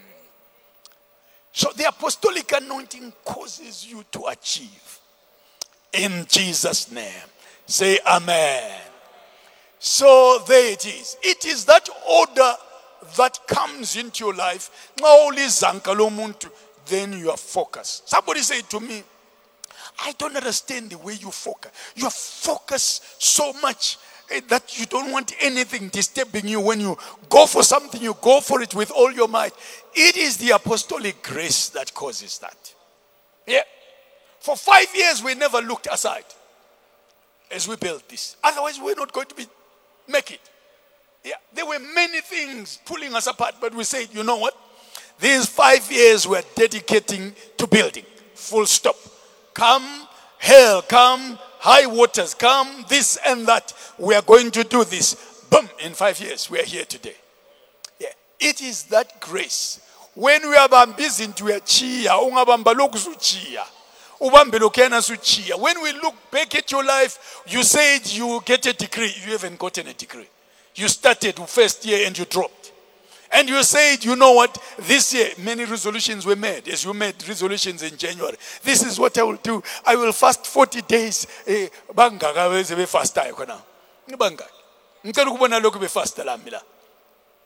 So 1.53 1.73
the 1.77 1.89
apostolic 1.89 2.51
anointing 2.53 3.13
causes 3.23 3.87
you 3.87 4.03
to 4.13 4.29
achieve. 4.29 4.92
In 5.93 6.27
Jesus' 6.29 6.91
name. 6.91 7.29
Say 7.67 7.99
amen. 8.07 8.81
So 9.79 10.43
there 10.47 10.73
it 10.73 10.87
is. 10.87 11.17
It 11.23 11.45
is 11.45 11.65
that 11.67 11.89
order 12.09 12.53
that 13.17 13.39
comes 13.47 13.97
into 13.97 14.25
your 14.25 14.35
life. 14.35 14.93
Then 16.87 17.13
you 17.13 17.31
are 17.31 17.37
focused. 17.37 18.09
Somebody 18.09 18.41
said 18.41 18.69
to 18.71 18.81
me, 18.81 19.03
I 20.01 20.13
don't 20.13 20.37
understand 20.37 20.91
the 20.91 20.99
way 20.99 21.15
you 21.15 21.31
focus. 21.31 21.73
You 21.95 22.07
are 22.07 22.11
focused 22.11 23.23
so 23.23 23.53
much 23.55 23.99
eh, 24.31 24.41
that 24.49 24.79
you 24.79 24.87
don't 24.87 25.13
want 25.13 25.35
anything 25.41 25.89
disturbing 25.89 26.49
you. 26.49 26.61
When 26.61 26.81
you 26.81 26.97
go 27.29 27.47
for 27.47 27.63
something, 27.63 28.01
you 28.01 28.17
go 28.21 28.41
for 28.41 28.63
it 28.63 28.75
with 28.75 28.91
all 28.91 29.13
your 29.13 29.29
might. 29.29 29.53
It 29.95 30.17
is 30.17 30.39
the 30.39 30.51
apostolic 30.51 31.23
grace 31.23 31.69
that 31.71 31.93
causes 31.93 32.39
that. 32.39 32.75
Yeah. 33.47 33.63
For 34.43 34.57
five 34.57 34.89
years, 34.95 35.23
we 35.23 35.35
never 35.37 35.61
looked 35.61 35.87
aside 35.91 36.25
as 37.51 37.69
we 37.69 37.77
built 37.77 38.09
this. 38.09 38.37
Otherwise, 38.43 38.81
we're 38.83 38.97
not 38.97 39.13
going 39.13 39.29
to 39.29 39.35
be 39.37 39.47
make 40.09 40.33
it. 40.33 40.41
Yeah, 41.25 41.35
there 41.55 41.65
were 41.65 41.79
many 41.79 42.21
things 42.21 42.81
pulling 42.85 43.15
us 43.15 43.29
apart, 43.29 43.55
but 43.61 43.73
we 43.73 43.85
said, 43.85 44.09
you 44.13 44.25
know 44.25 44.39
what? 44.39 44.57
These 45.21 45.47
five 45.47 45.89
years 45.93 46.27
we're 46.27 46.43
dedicating 46.57 47.35
to 47.57 47.69
building. 47.69 48.05
Full 48.35 48.67
stop. 48.67 48.97
Come 49.55 50.09
hell, 50.39 50.83
come 50.83 51.39
high 51.61 51.87
waters, 51.87 52.35
come 52.35 52.85
this 52.89 53.17
and 53.25 53.47
that. 53.47 53.73
We 53.97 54.17
are 54.17 54.23
going 54.23 54.51
to 54.51 54.65
do 54.65 54.83
this. 54.83 55.15
Boom, 55.49 55.69
in 55.85 55.93
five 55.93 56.19
years, 56.19 56.51
we 56.51 56.59
are 56.59 56.65
here 56.65 56.85
today. 56.85 57.15
Yeah. 58.01 58.09
It 58.41 58.61
is 58.61 58.85
that 58.85 59.21
grace. 59.21 59.81
When 60.15 60.43
we 60.43 60.57
are 60.57 60.87
busy 60.89 61.25
into 61.25 61.47
a 61.47 61.61
chia, 61.61 62.11
When 64.23 65.83
we 65.83 65.93
look 65.95 66.15
back 66.31 66.55
at 66.55 66.71
your 66.71 66.85
life, 66.85 67.43
you 67.49 67.65
said 67.65 68.07
you 68.13 68.41
get 68.45 68.65
a 68.67 68.73
degree. 68.73 69.13
You 69.25 69.33
haven't 69.33 69.59
gotten 69.59 69.89
a 69.89 69.93
degree. 69.95 70.29
You 70.77 70.87
started 70.89 71.37
first 71.41 71.85
year 71.85 72.07
and 72.07 72.17
you 72.17 72.25
dropped. 72.25 72.73
And 73.33 73.49
you 73.49 73.63
said, 73.65 74.05
you 74.05 74.15
know 74.15 74.33
what? 74.33 74.63
This 74.79 75.13
year, 75.15 75.31
many 75.39 75.65
resolutions 75.65 76.25
were 76.25 76.37
made. 76.37 76.69
As 76.69 76.85
you 76.85 76.95
made 76.95 77.17
resolutions 77.27 77.83
in 77.83 77.97
January. 77.97 78.37
This 78.63 78.85
is 78.85 79.01
what 79.01 79.19
I 79.19 79.23
will 79.25 79.39
do. 79.43 79.61
I 79.85 79.97
will 79.97 80.13
fast 80.13 80.47
40 80.47 80.83
days. 80.83 81.27
Eh? 81.47 81.69
Ngicela 85.05 85.31
ukubona 85.31 85.59
lokhu 85.61 85.79
befasta 85.81 86.25
lami 86.25 86.51
la. 86.51 86.61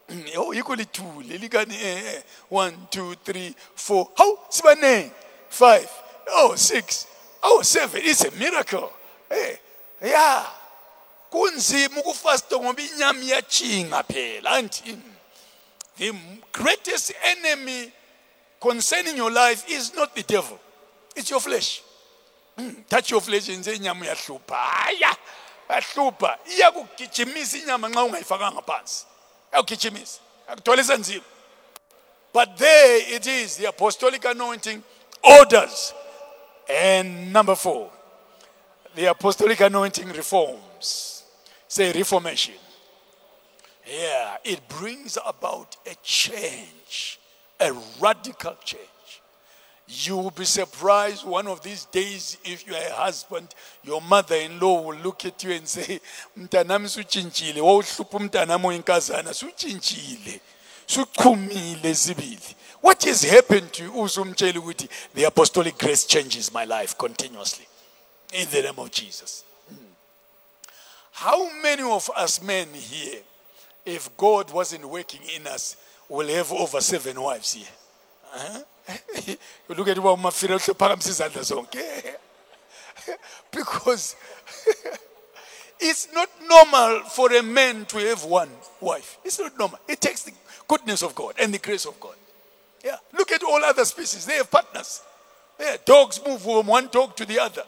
Oh, 0.37 0.53
yikho 0.53 0.77
lithule 0.77 1.39
likani 1.39 1.75
eh, 1.75 2.17
eh. 2.17 2.23
One, 2.51 2.87
two, 2.91 3.15
three, 3.25 3.55
four. 3.75 4.11
How? 4.15 4.37
Sibaneng. 4.51 5.11
Five. 5.49 5.89
Oh, 6.29 6.55
six. 6.57 7.07
Oh, 7.43 7.63
seven. 7.63 8.01
It's 8.05 8.25
a 8.25 8.31
miracle. 8.33 8.93
Hey, 9.29 9.59
yeah. 10.03 10.47
kunzima 11.31 12.01
ukufasta 12.01 12.57
ngoba 12.59 12.83
inyama 12.83 13.23
iyachinga 13.23 14.03
phela 14.03 14.51
anti 14.51 14.99
the 15.99 16.13
greatest 16.53 17.13
enemy 17.23 17.93
concerning 18.61 19.17
your 19.17 19.33
life 19.33 19.65
is 19.69 19.95
not 19.95 20.15
the 20.15 20.23
devil 20.23 20.59
it's 21.17 21.31
your 21.31 21.41
flesh 21.41 21.83
Mm, 22.59 22.85
touch 22.89 23.11
your 23.11 23.21
flesh 23.21 23.49
nje 23.49 23.75
inyama 23.75 24.01
uyahlupha 24.05 24.57
haya 24.57 25.17
yahlupha 25.71 26.39
iyakugijimisa 26.57 27.59
inyama 27.59 27.89
nxa 27.89 28.03
ungayifakanga 28.05 28.63
phansi 28.63 29.05
iyakugijimisa 29.53 30.21
yakutholisa 30.49 30.97
nzima 30.97 31.25
but 32.35 32.49
there 32.57 32.99
it 33.17 33.27
is 33.27 33.57
the 33.57 33.69
apostolic 33.69 34.25
anointing 34.27 34.81
orders 35.23 35.95
and 36.69 37.33
number 37.33 37.55
four 37.55 37.91
the 38.97 39.11
apostolic 39.11 39.61
anointing 39.61 40.09
reforms. 40.09 41.25
Say 41.69 41.93
reformation. 41.93 42.55
Yeah, 43.87 44.37
it 44.43 44.67
brings 44.69 45.19
about 45.25 45.77
a 45.87 45.95
change, 46.03 47.21
a 47.61 47.73
radical 48.01 48.57
change. 48.65 48.83
You 49.87 50.17
will 50.17 50.31
be 50.33 50.45
surprised 50.45 51.25
one 51.25 51.47
of 51.47 51.63
these 51.63 51.85
days 51.85 52.39
if 52.43 52.67
you 52.67 52.75
are 52.75 52.83
a 52.83 52.93
husband, 52.93 53.55
your 53.85 54.01
mother-in-law 54.01 54.81
will 54.83 54.97
look 54.97 55.25
at 55.25 55.45
you 55.45 55.53
and 55.53 55.69
say, 55.69 56.01
"Mntanami 56.37 56.89
suchintshile, 56.89 57.61
wawuhlupha 57.61 58.19
umntanami 58.19 58.65
oyinkazana 58.65 59.33
suchintshile, 59.33 60.41
suchumile 60.89 61.95
zibili." 61.95 62.55
What 62.87 63.03
has 63.03 63.25
happened 63.25 63.73
to 63.73 63.83
you? 63.83 63.91
The 65.13 65.25
apostolic 65.25 65.77
grace 65.77 66.05
changes 66.05 66.55
my 66.55 66.65
life 66.65 66.97
continuously 66.97 67.67
in 68.33 68.49
the 68.49 68.63
name 68.63 68.79
of 68.79 68.93
Jesus. 68.93 69.43
How 71.11 71.51
many 71.61 71.83
of 71.83 72.09
us 72.17 72.41
men 72.41 72.69
here, 72.73 73.19
if 73.85 74.17
God 74.17 74.53
wasn't 74.53 74.89
working 74.89 75.21
in 75.35 75.49
us, 75.49 75.75
will 76.09 76.29
have 76.29 76.53
over 76.53 76.81
seven 76.81 77.21
wives 77.21 77.55
here? 77.55 77.67
Look 79.69 79.89
at 79.89 79.99
what 79.99 80.21
izandla 80.21 81.43
zonke. 81.43 82.15
Because 83.51 84.15
it's 85.81 86.07
not 86.15 86.29
normal 86.49 87.01
for 87.01 87.33
a 87.33 87.43
man 87.43 87.85
to 87.87 87.99
have 87.99 88.23
one 88.23 88.51
wife. 88.81 89.19
It's 89.25 89.41
not 89.41 89.59
normal. 89.59 89.81
It 89.89 90.01
takes 90.01 90.23
the 90.23 90.33
goodness 90.69 91.03
of 91.03 91.17
God 91.17 91.35
and 91.41 91.53
the 91.53 91.59
grace 91.59 91.85
of 91.85 91.99
God. 91.99 92.15
Yeah. 92.87 92.99
Look 93.19 93.33
at 93.33 93.43
all 93.43 93.65
other 93.65 93.85
species. 93.85 94.27
They 94.27 94.37
have 94.37 94.49
partners. 94.49 95.03
Yeah. 95.59 95.77
Dogs 95.85 96.21
move 96.25 96.41
from 96.41 96.69
one 96.69 96.87
dog 96.87 97.17
to 97.17 97.27
the 97.27 97.41
other. 97.41 97.65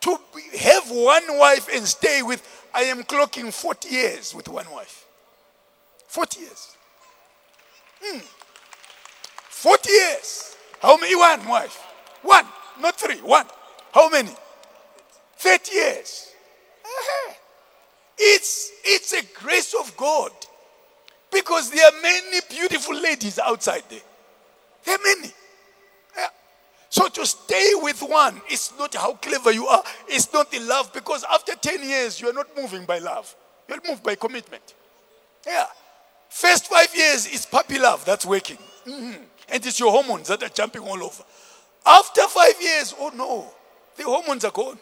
To 0.00 0.18
have 0.58 0.90
one 0.90 1.38
wife 1.38 1.68
and 1.72 1.86
stay 1.86 2.20
with, 2.24 2.42
I 2.74 2.80
am 2.82 3.04
clocking 3.04 3.52
40 3.54 3.88
years 3.88 4.34
with 4.34 4.48
one 4.48 4.68
wife. 4.72 5.06
40 6.08 6.40
years. 6.40 6.76
Hmm. 8.02 8.18
40 9.50 9.88
years. 9.88 10.56
How 10.82 10.96
many? 10.96 11.14
One 11.14 11.46
wife. 11.46 11.80
One. 12.22 12.46
Not 12.80 12.98
three. 12.98 13.20
One. 13.20 13.46
How 13.92 14.08
many? 14.10 14.30
30 15.38 15.74
years. 15.74 16.32
It's, 18.18 18.72
it's 18.82 19.12
a 19.12 19.22
grace 19.38 19.74
of 19.78 19.96
God. 19.96 20.32
Because 21.30 21.70
there 21.70 21.86
are 21.86 22.02
many 22.02 22.40
beautiful 22.48 22.96
ladies 22.96 23.38
outside 23.38 23.82
there. 23.88 24.00
Are 24.88 24.98
many. 25.04 25.32
So 26.88 27.08
to 27.08 27.26
stay 27.26 27.72
with 27.74 28.00
one, 28.00 28.40
it's 28.48 28.72
not 28.78 28.94
how 28.94 29.14
clever 29.14 29.52
you 29.52 29.66
are. 29.66 29.82
It's 30.08 30.32
not 30.32 30.50
the 30.50 30.60
love 30.60 30.92
because 30.94 31.24
after 31.30 31.54
10 31.54 31.82
years, 31.82 32.20
you're 32.20 32.32
not 32.32 32.46
moving 32.56 32.86
by 32.86 32.98
love. 32.98 33.34
You'll 33.68 33.80
move 33.86 34.02
by 34.02 34.14
commitment. 34.14 34.74
Yeah. 35.46 35.66
First 36.30 36.68
five 36.68 36.94
years 36.94 37.26
is 37.26 37.44
puppy 37.44 37.78
love 37.78 38.04
that's 38.04 38.24
working. 38.24 38.58
Mhm. 38.86 39.26
And 39.48 39.66
it's 39.66 39.78
your 39.78 39.90
hormones 39.90 40.28
that 40.28 40.42
are 40.42 40.48
jumping 40.48 40.82
all 40.82 41.02
over. 41.02 41.24
After 41.84 42.26
five 42.28 42.60
years, 42.62 42.94
oh 42.98 43.10
no, 43.10 43.52
the 43.96 44.04
hormones 44.04 44.44
are 44.44 44.50
gone. 44.50 44.78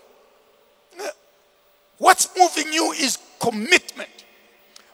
Yeah. 0.97 1.11
What's 1.99 2.29
moving 2.37 2.73
you 2.73 2.93
is 2.93 3.19
commitment. 3.41 4.25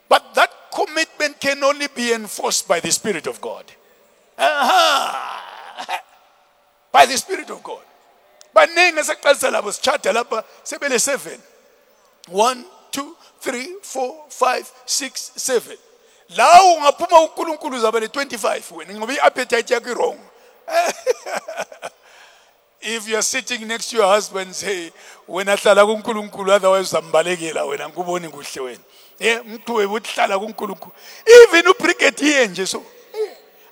But 0.08 0.34
that 0.34 0.50
commitment 0.72 1.40
can 1.40 1.62
only 1.64 1.88
be 1.88 2.12
enforced 2.12 2.66
by 2.66 2.80
the 2.80 2.90
Spirit 2.90 3.26
of 3.26 3.40
God. 3.40 3.70
Aha. 4.40 5.42
By 6.92 7.06
the 7.06 7.16
Spirit 7.16 7.50
of 7.50 7.62
God. 7.62 7.84
baningi 8.54 8.98
esaqalisa 9.00 9.50
labo 9.50 9.72
sitshada 9.72 10.12
lapha 10.12 10.44
sebele 10.64 10.98
seven. 10.98 11.40
One 12.28 12.64
two 12.90 13.16
three 13.40 13.76
four 13.82 14.24
five 14.28 14.70
six 14.86 15.32
seven. 15.36 15.76
La 16.36 16.60
ungaphuma 16.62 17.20
unkulunkulu 17.20 17.76
uzaba 17.76 18.00
le-25 18.00 18.74
wena 18.76 18.94
ngoba 18.94 19.12
i-appetite 19.12 19.74
yakho 19.74 19.90
i-wrong. 19.90 20.18
If 22.82 23.08
you're 23.08 23.22
sitting 23.22 23.68
next 23.68 23.90
to 23.90 23.96
your 23.96 24.06
husband 24.06 24.54
say 24.54 24.90
wena 25.28 25.56
hlala 25.56 25.86
kunkulunkulu 25.86 26.52
otherwise 26.52 26.88
uzambalekela 26.96 27.64
wena 27.64 27.88
ngikuboni 27.88 28.28
kuhle 28.28 28.60
wena. 28.60 28.80
Ye 29.18 29.40
mqhuwe 29.40 29.84
uthi 29.84 30.10
hlala 30.14 30.38
kunkulunkulu. 30.38 30.92
Even 31.26 31.68
ubrigadier 31.68 32.48
nje 32.48 32.66
so 32.66 32.78
eh, 32.78 32.84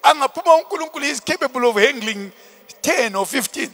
angaphuma 0.02 0.54
unkulunkulu 0.56 1.04
is 1.04 1.20
capable 1.20 1.68
of 1.68 1.76
handling 1.76 2.32
10 2.82 3.14
or 3.14 3.26
15 3.26 3.70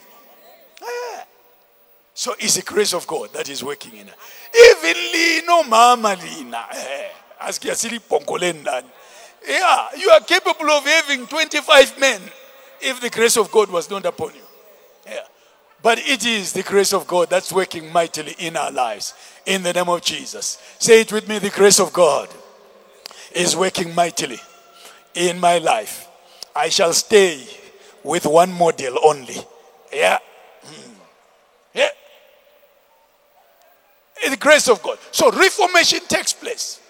so 2.14 2.34
it's 2.38 2.54
the 2.54 2.62
grace 2.62 2.94
of 2.94 3.06
God 3.08 3.32
that 3.32 3.48
is 3.48 3.64
working 3.64 3.96
in 3.96 4.06
her. 4.06 4.14
Even 4.54 4.96
lino 5.12 5.64
mama 5.64 6.16
lina. 6.22 6.64
Eh. 6.72 7.08
Yeah, 9.46 9.88
you 9.98 10.10
are 10.10 10.20
capable 10.20 10.70
of 10.70 10.84
having 10.84 11.26
25 11.26 11.98
men 11.98 12.22
if 12.80 13.00
the 13.00 13.10
grace 13.10 13.36
of 13.36 13.50
God 13.50 13.68
was 13.68 13.90
not 13.90 14.06
upon 14.06 14.32
you. 14.34 14.40
Yeah. 15.06 15.18
But 15.82 15.98
it 15.98 16.24
is 16.24 16.52
the 16.52 16.62
grace 16.62 16.94
of 16.94 17.06
God 17.06 17.28
that's 17.28 17.52
working 17.52 17.92
mightily 17.92 18.34
in 18.38 18.56
our 18.56 18.70
lives. 18.70 19.12
In 19.44 19.64
the 19.64 19.72
name 19.72 19.88
of 19.88 20.00
Jesus. 20.00 20.58
Say 20.78 21.00
it 21.00 21.12
with 21.12 21.28
me 21.28 21.40
the 21.40 21.50
grace 21.50 21.80
of 21.80 21.92
God 21.92 22.28
is 23.34 23.56
working 23.56 23.92
mightily 23.94 24.38
in 25.14 25.40
my 25.40 25.58
life. 25.58 26.06
I 26.54 26.68
shall 26.68 26.92
stay 26.92 27.46
with 28.02 28.26
one 28.26 28.52
model 28.52 28.98
only. 29.04 29.36
Yeah. 29.92 30.18
Hmm. 30.62 30.92
Yeah. 31.74 31.88
The 34.28 34.36
grace 34.36 34.68
of 34.68 34.82
God. 34.82 34.98
So 35.10 35.30
reformation 35.30 36.00
takes 36.08 36.32
place. 36.32 36.80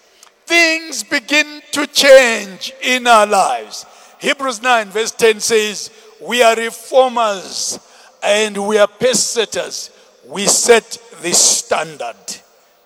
Things 0.45 1.03
begin 1.03 1.61
to 1.71 1.87
change 1.87 2.73
in 2.83 3.07
our 3.07 3.25
lives. 3.25 3.85
Hebrews 4.19 4.61
9, 4.61 4.89
verse 4.89 5.11
10 5.11 5.39
says, 5.39 5.89
We 6.21 6.43
are 6.43 6.55
reformers 6.55 7.79
and 8.21 8.67
we 8.67 8.77
are 8.77 8.87
setters. 9.13 9.89
We 10.27 10.45
set 10.45 10.97
the 11.21 11.33
standard 11.33 12.15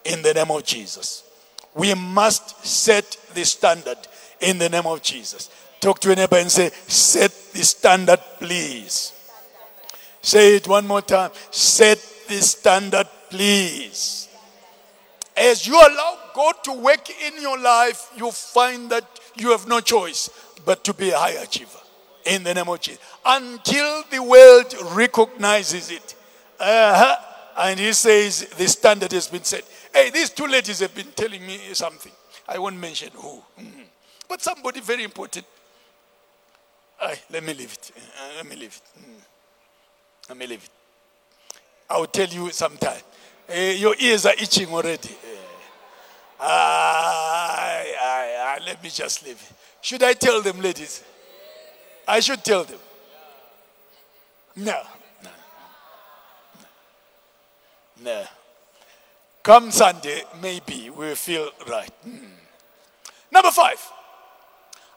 in 0.06 0.22
the 0.22 0.34
name 0.34 0.52
of 0.52 0.64
Jesus. 0.64 1.24
We 1.76 1.94
must 1.94 2.66
set 2.66 3.18
the 3.34 3.46
standard 3.46 3.98
in 4.40 4.58
the 4.58 4.70
name 4.70 4.86
of 4.86 5.02
Jesus. 5.02 5.50
Talk 5.80 6.00
to 6.00 6.12
a 6.12 6.16
neighbor 6.16 6.38
and 6.38 6.52
say, 6.52 6.70
Set 6.88 7.32
the 7.54 7.64
standard, 7.64 8.20
please. 8.38 9.14
Say 10.22 10.58
it 10.58 10.68
one 10.68 10.86
more 10.86 11.02
time. 11.02 11.32
Set 11.52 11.98
the 12.28 12.42
standard, 12.42 13.08
please. 13.30 14.28
As 15.38 15.66
you 15.66 15.76
allow 15.76 16.18
God 16.34 16.56
to 16.66 16.74
work 16.74 17.10
in 17.10 17.42
your 17.42 17.58
life, 17.58 18.12
you 18.18 18.30
find 18.32 18.90
that 18.90 19.06
you 19.36 19.52
have 19.52 19.68
no 19.68 19.80
choice 19.80 20.30
but 20.66 20.84
to 20.84 20.94
be 20.94 21.12
a 21.12 21.18
high 21.18 21.32
achiever 21.32 21.80
in 22.26 22.44
the 22.44 22.54
name 22.54 22.68
of 22.68 22.82
Jesus. 22.82 23.00
Until 23.26 24.04
the 24.12 24.22
world 24.22 24.76
recognizes 24.96 25.92
it. 25.92 26.16
Uh-huh. 26.60 27.16
And 27.58 27.80
he 27.80 27.94
says 27.94 28.48
the 28.58 28.68
standard 28.68 29.12
has 29.14 29.28
been 29.28 29.44
set. 29.44 29.64
Hey, 29.94 30.10
these 30.10 30.30
two 30.30 30.46
ladies 30.46 30.80
have 30.80 30.94
been 30.94 31.12
telling 31.16 31.46
me 31.46 31.58
something. 31.74 32.12
I 32.48 32.60
won't 32.60 32.78
mention 32.78 33.10
who. 33.14 33.42
Mm-hmm. 33.60 33.82
But 34.28 34.42
somebody 34.42 34.82
very 34.82 35.04
important. 35.04 35.46
Let 37.30 37.44
me 37.44 37.54
leave 37.54 37.72
it. 37.72 37.92
Uh, 37.96 38.36
let 38.38 38.46
me 38.48 38.56
leave 38.56 38.76
it. 38.76 39.02
Mm. 39.02 39.22
Let 40.30 40.38
me 40.38 40.48
leave 40.48 40.64
it. 40.64 40.70
I'll 41.90 42.06
tell 42.08 42.28
you 42.28 42.52
sometime. 42.52 43.02
Uh, 43.50 43.54
your 43.54 43.96
ears 44.00 44.26
are 44.26 44.34
itching 44.38 44.68
already. 44.70 45.10
Uh, 46.40 46.46
aye, 46.46 47.94
aye, 48.02 48.36
aye, 48.40 48.60
let 48.66 48.82
me 48.84 48.90
just 48.90 49.26
leave 49.26 49.36
it. 49.36 49.56
Should 49.82 50.04
I 50.04 50.14
tell 50.14 50.42
them, 50.42 50.62
ladies? 50.62 51.04
I 52.08 52.20
should 52.20 52.44
tell 52.44 52.64
them. 52.64 52.80
No. 54.56 54.82
No. 55.24 55.30
No. 58.04 58.24
Come 59.44 59.72
Sunday, 59.72 60.24
maybe 60.42 60.90
we'll 60.90 61.16
feel 61.16 61.50
right. 61.68 61.92
Mm. 62.08 62.20
Number 63.32 63.52
five, 63.52 63.80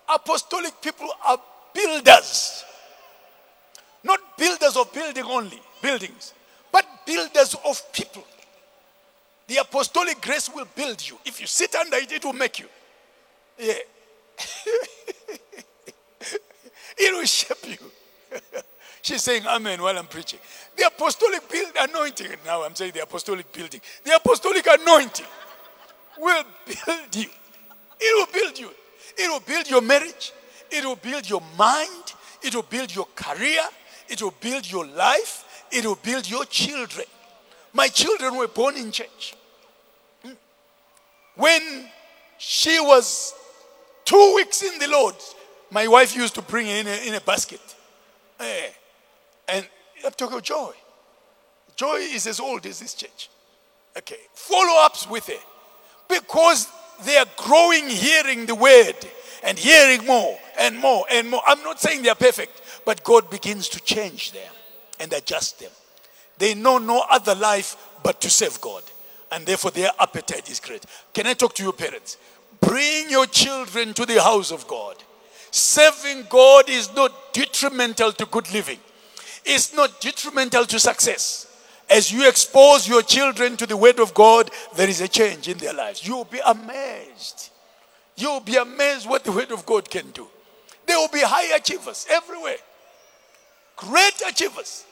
apostolic 0.08 0.80
people 0.80 1.08
are 1.26 1.38
builders. 1.74 2.64
Not 4.04 4.20
builders 4.36 4.76
of 4.76 4.92
building 4.92 5.24
only, 5.24 5.60
buildings, 5.80 6.34
but 6.72 6.84
builders 7.06 7.54
of 7.64 7.92
people. 7.92 8.24
The 9.46 9.58
apostolic 9.58 10.20
grace 10.20 10.48
will 10.52 10.66
build 10.74 11.06
you. 11.06 11.18
If 11.24 11.40
you 11.40 11.46
sit 11.46 11.74
under 11.74 11.96
it, 11.96 12.10
it 12.10 12.24
will 12.24 12.32
make 12.32 12.58
you. 12.58 12.66
Yeah. 13.58 13.74
it 16.98 17.12
will 17.12 17.24
shape 17.24 17.58
you. 17.68 17.76
She's 19.02 19.22
saying 19.22 19.44
amen 19.46 19.82
while 19.82 19.98
I'm 19.98 20.06
preaching. 20.06 20.38
The 20.76 20.86
apostolic 20.86 21.48
build 21.50 21.72
anointing. 21.76 22.28
Now 22.46 22.62
I'm 22.64 22.74
saying 22.74 22.92
the 22.94 23.02
apostolic 23.02 23.52
building. 23.52 23.80
The 24.04 24.14
apostolic 24.16 24.66
anointing 24.66 25.26
will 26.18 26.44
build 26.64 27.16
you. 27.16 27.28
It 28.00 28.28
will 28.28 28.40
build 28.40 28.58
you. 28.58 28.70
It 29.18 29.28
will 29.30 29.40
build 29.40 29.68
your 29.68 29.82
marriage. 29.82 30.32
It 30.72 30.84
will 30.84 30.96
build 30.96 31.28
your 31.28 31.42
mind. 31.58 32.14
It 32.42 32.54
will 32.54 32.62
build 32.62 32.94
your 32.94 33.06
career. 33.14 33.62
It 34.08 34.22
will 34.22 34.34
build 34.40 34.70
your 34.70 34.86
life. 34.86 35.64
It 35.70 35.84
will 35.84 35.98
build 36.02 36.28
your 36.28 36.44
children. 36.46 37.06
My 37.72 37.88
children 37.88 38.36
were 38.36 38.48
born 38.48 38.76
in 38.76 38.90
church. 38.90 39.34
Hmm. 40.22 40.32
When 41.36 41.88
she 42.38 42.80
was 42.80 43.34
two 44.04 44.32
weeks 44.36 44.62
in 44.62 44.78
the 44.78 44.88
Lord, 44.88 45.14
my 45.70 45.86
wife 45.88 46.16
used 46.16 46.34
to 46.34 46.42
bring 46.42 46.66
her 46.66 46.72
in 46.72 46.86
a, 46.86 47.08
in 47.08 47.14
a 47.14 47.20
basket. 47.20 47.60
Eh. 48.40 48.68
And 49.48 49.68
have 50.02 50.16
to 50.16 50.26
go 50.26 50.40
joy. 50.40 50.72
Joy 51.76 51.96
is 51.96 52.26
as 52.26 52.40
old 52.40 52.66
as 52.66 52.80
this 52.80 52.94
church. 52.94 53.30
Okay. 53.96 54.18
Follow 54.34 54.84
ups 54.84 55.08
with 55.08 55.28
it. 55.28 55.40
Because 56.08 56.68
they 57.04 57.16
are 57.16 57.26
growing 57.36 57.88
hearing 57.88 58.46
the 58.46 58.54
word 58.54 58.96
and 59.42 59.58
hearing 59.58 60.06
more 60.06 60.38
and 60.58 60.78
more 60.78 61.04
and 61.10 61.28
more. 61.28 61.42
I'm 61.46 61.62
not 61.62 61.80
saying 61.80 62.02
they 62.02 62.08
are 62.08 62.14
perfect, 62.14 62.62
but 62.84 63.04
God 63.04 63.30
begins 63.30 63.68
to 63.70 63.80
change 63.80 64.32
them 64.32 64.52
and 65.00 65.12
adjust 65.12 65.60
them. 65.60 65.70
They 66.38 66.54
know 66.54 66.78
no 66.78 67.04
other 67.10 67.34
life 67.34 67.76
but 68.02 68.20
to 68.22 68.30
serve 68.30 68.60
God. 68.60 68.82
And 69.30 69.46
therefore, 69.46 69.70
their 69.70 69.90
appetite 69.98 70.50
is 70.50 70.60
great. 70.60 70.84
Can 71.14 71.26
I 71.26 71.34
talk 71.34 71.54
to 71.54 71.62
your 71.62 71.72
parents? 71.72 72.18
Bring 72.60 73.08
your 73.08 73.26
children 73.26 73.94
to 73.94 74.04
the 74.04 74.22
house 74.22 74.52
of 74.52 74.68
God. 74.68 74.96
Serving 75.50 76.26
God 76.28 76.68
is 76.68 76.94
not 76.94 77.32
detrimental 77.32 78.12
to 78.12 78.26
good 78.26 78.52
living, 78.52 78.78
it's 79.44 79.74
not 79.74 80.00
detrimental 80.00 80.64
to 80.66 80.78
success. 80.78 81.48
As 81.92 82.10
you 82.10 82.26
expose 82.26 82.88
your 82.88 83.02
children 83.02 83.56
to 83.58 83.66
the 83.66 83.76
word 83.76 84.00
of 84.00 84.14
God, 84.14 84.50
there 84.76 84.88
is 84.88 85.02
a 85.02 85.08
change 85.08 85.48
in 85.48 85.58
their 85.58 85.74
lives. 85.74 86.06
You'll 86.06 86.24
be 86.24 86.40
amazed. 86.44 87.50
You'll 88.16 88.40
be 88.40 88.56
amazed 88.56 89.08
what 89.08 89.24
the 89.24 89.32
word 89.32 89.52
of 89.52 89.66
God 89.66 89.90
can 89.90 90.10
do. 90.10 90.26
There 90.86 90.96
will 90.96 91.08
be 91.08 91.20
high 91.20 91.54
achievers 91.54 92.06
everywhere, 92.10 92.56
great 93.76 94.22
achievers. 94.26 94.84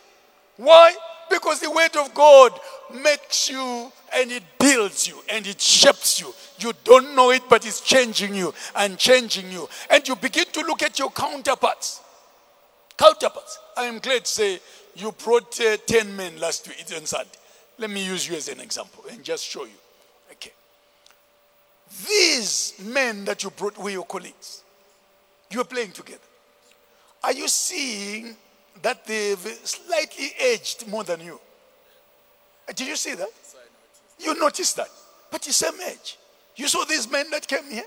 Why? 0.56 0.94
Because 1.30 1.60
the 1.60 1.70
word 1.70 1.96
of 1.96 2.12
God 2.12 2.52
makes 2.92 3.48
you 3.48 3.90
and 4.14 4.30
it 4.30 4.42
builds 4.58 5.08
you 5.08 5.22
and 5.32 5.46
it 5.46 5.60
shapes 5.60 6.20
you. 6.20 6.34
You 6.58 6.72
don't 6.84 7.14
know 7.14 7.30
it, 7.30 7.42
but 7.48 7.64
it's 7.64 7.80
changing 7.80 8.34
you 8.34 8.52
and 8.76 8.98
changing 8.98 9.50
you. 9.50 9.68
And 9.88 10.06
you 10.06 10.16
begin 10.16 10.46
to 10.52 10.60
look 10.62 10.82
at 10.82 10.98
your 10.98 11.10
counterparts. 11.10 12.02
Counterparts. 12.98 13.58
I 13.76 13.84
am 13.84 14.00
glad 14.00 14.24
to 14.26 14.30
say 14.30 14.60
you 15.00 15.12
brought 15.12 15.60
uh, 15.60 15.76
10 15.86 16.16
men 16.16 16.38
last 16.38 16.68
week 16.68 16.84
on 16.96 17.06
Sunday. 17.06 17.30
Let 17.78 17.90
me 17.90 18.04
use 18.04 18.28
you 18.28 18.36
as 18.36 18.48
an 18.48 18.60
example 18.60 19.04
and 19.10 19.24
just 19.24 19.44
show 19.44 19.64
you. 19.64 19.78
Okay. 20.32 20.52
These 22.06 22.74
men 22.84 23.24
that 23.24 23.42
you 23.42 23.50
brought 23.50 23.78
were 23.78 23.90
your 23.90 24.04
colleagues. 24.04 24.62
You 25.50 25.62
are 25.62 25.64
playing 25.64 25.92
together. 25.92 26.20
Are 27.24 27.32
you 27.32 27.48
seeing 27.48 28.36
that 28.82 29.04
they've 29.06 29.38
slightly 29.64 30.32
aged 30.40 30.86
more 30.88 31.04
than 31.04 31.20
you? 31.20 31.40
Uh, 32.68 32.72
did 32.72 32.86
you 32.86 32.96
see 32.96 33.14
that? 33.14 33.28
You 34.18 34.38
noticed 34.38 34.76
that. 34.76 34.88
But 35.30 35.42
the 35.42 35.52
same 35.52 35.80
age. 35.88 36.18
You 36.56 36.68
saw 36.68 36.84
these 36.84 37.10
men 37.10 37.30
that 37.30 37.46
came 37.46 37.64
here? 37.70 37.84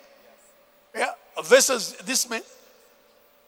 Yeah. 0.95 1.11
Versus 1.43 1.95
this 2.05 2.29
man? 2.29 2.41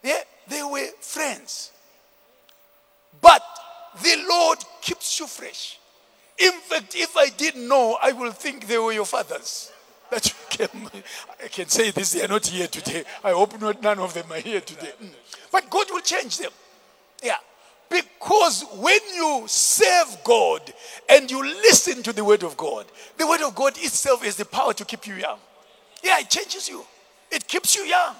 Yeah. 0.03 0.21
They 0.47 0.61
were 0.63 0.87
friends. 1.01 1.71
The 4.01 4.25
Lord 4.27 4.59
keeps 4.81 5.19
you 5.19 5.27
fresh. 5.27 5.79
In 6.37 6.51
fact, 6.51 6.95
if 6.95 7.15
I 7.15 7.29
didn't 7.29 7.67
know, 7.67 7.97
I 8.01 8.11
will 8.11 8.31
think 8.31 8.67
they 8.67 8.77
were 8.77 8.91
your 8.91 9.05
fathers. 9.05 9.71
That 10.11 10.27
you 10.27 10.35
came. 10.49 10.89
I 11.43 11.47
can 11.47 11.67
say 11.67 11.89
this, 11.89 12.11
they 12.11 12.23
are 12.23 12.27
not 12.27 12.45
here 12.45 12.67
today. 12.67 13.03
I 13.23 13.31
hope 13.31 13.59
not, 13.59 13.81
none 13.81 13.97
of 13.97 14.13
them 14.13 14.31
are 14.31 14.39
here 14.39 14.61
today. 14.61 14.91
Mm. 15.01 15.09
But 15.51 15.67
God 15.67 15.87
will 15.89 16.01
change 16.01 16.37
them. 16.37 16.51
Yeah. 17.23 17.37
Because 17.89 18.65
when 18.75 18.99
you 19.15 19.45
serve 19.47 20.17
God 20.23 20.61
and 21.09 21.29
you 21.29 21.43
listen 21.43 22.03
to 22.03 22.13
the 22.13 22.23
word 22.23 22.43
of 22.43 22.55
God, 22.55 22.85
the 23.17 23.25
word 23.25 23.41
of 23.41 23.55
God 23.55 23.77
itself 23.77 24.23
is 24.23 24.35
the 24.35 24.45
power 24.45 24.73
to 24.73 24.85
keep 24.85 25.07
you 25.07 25.15
young. 25.15 25.39
Yeah, 26.03 26.19
it 26.19 26.29
changes 26.29 26.69
you. 26.69 26.85
It 27.31 27.47
keeps 27.47 27.75
you 27.75 27.83
young. 27.83 28.15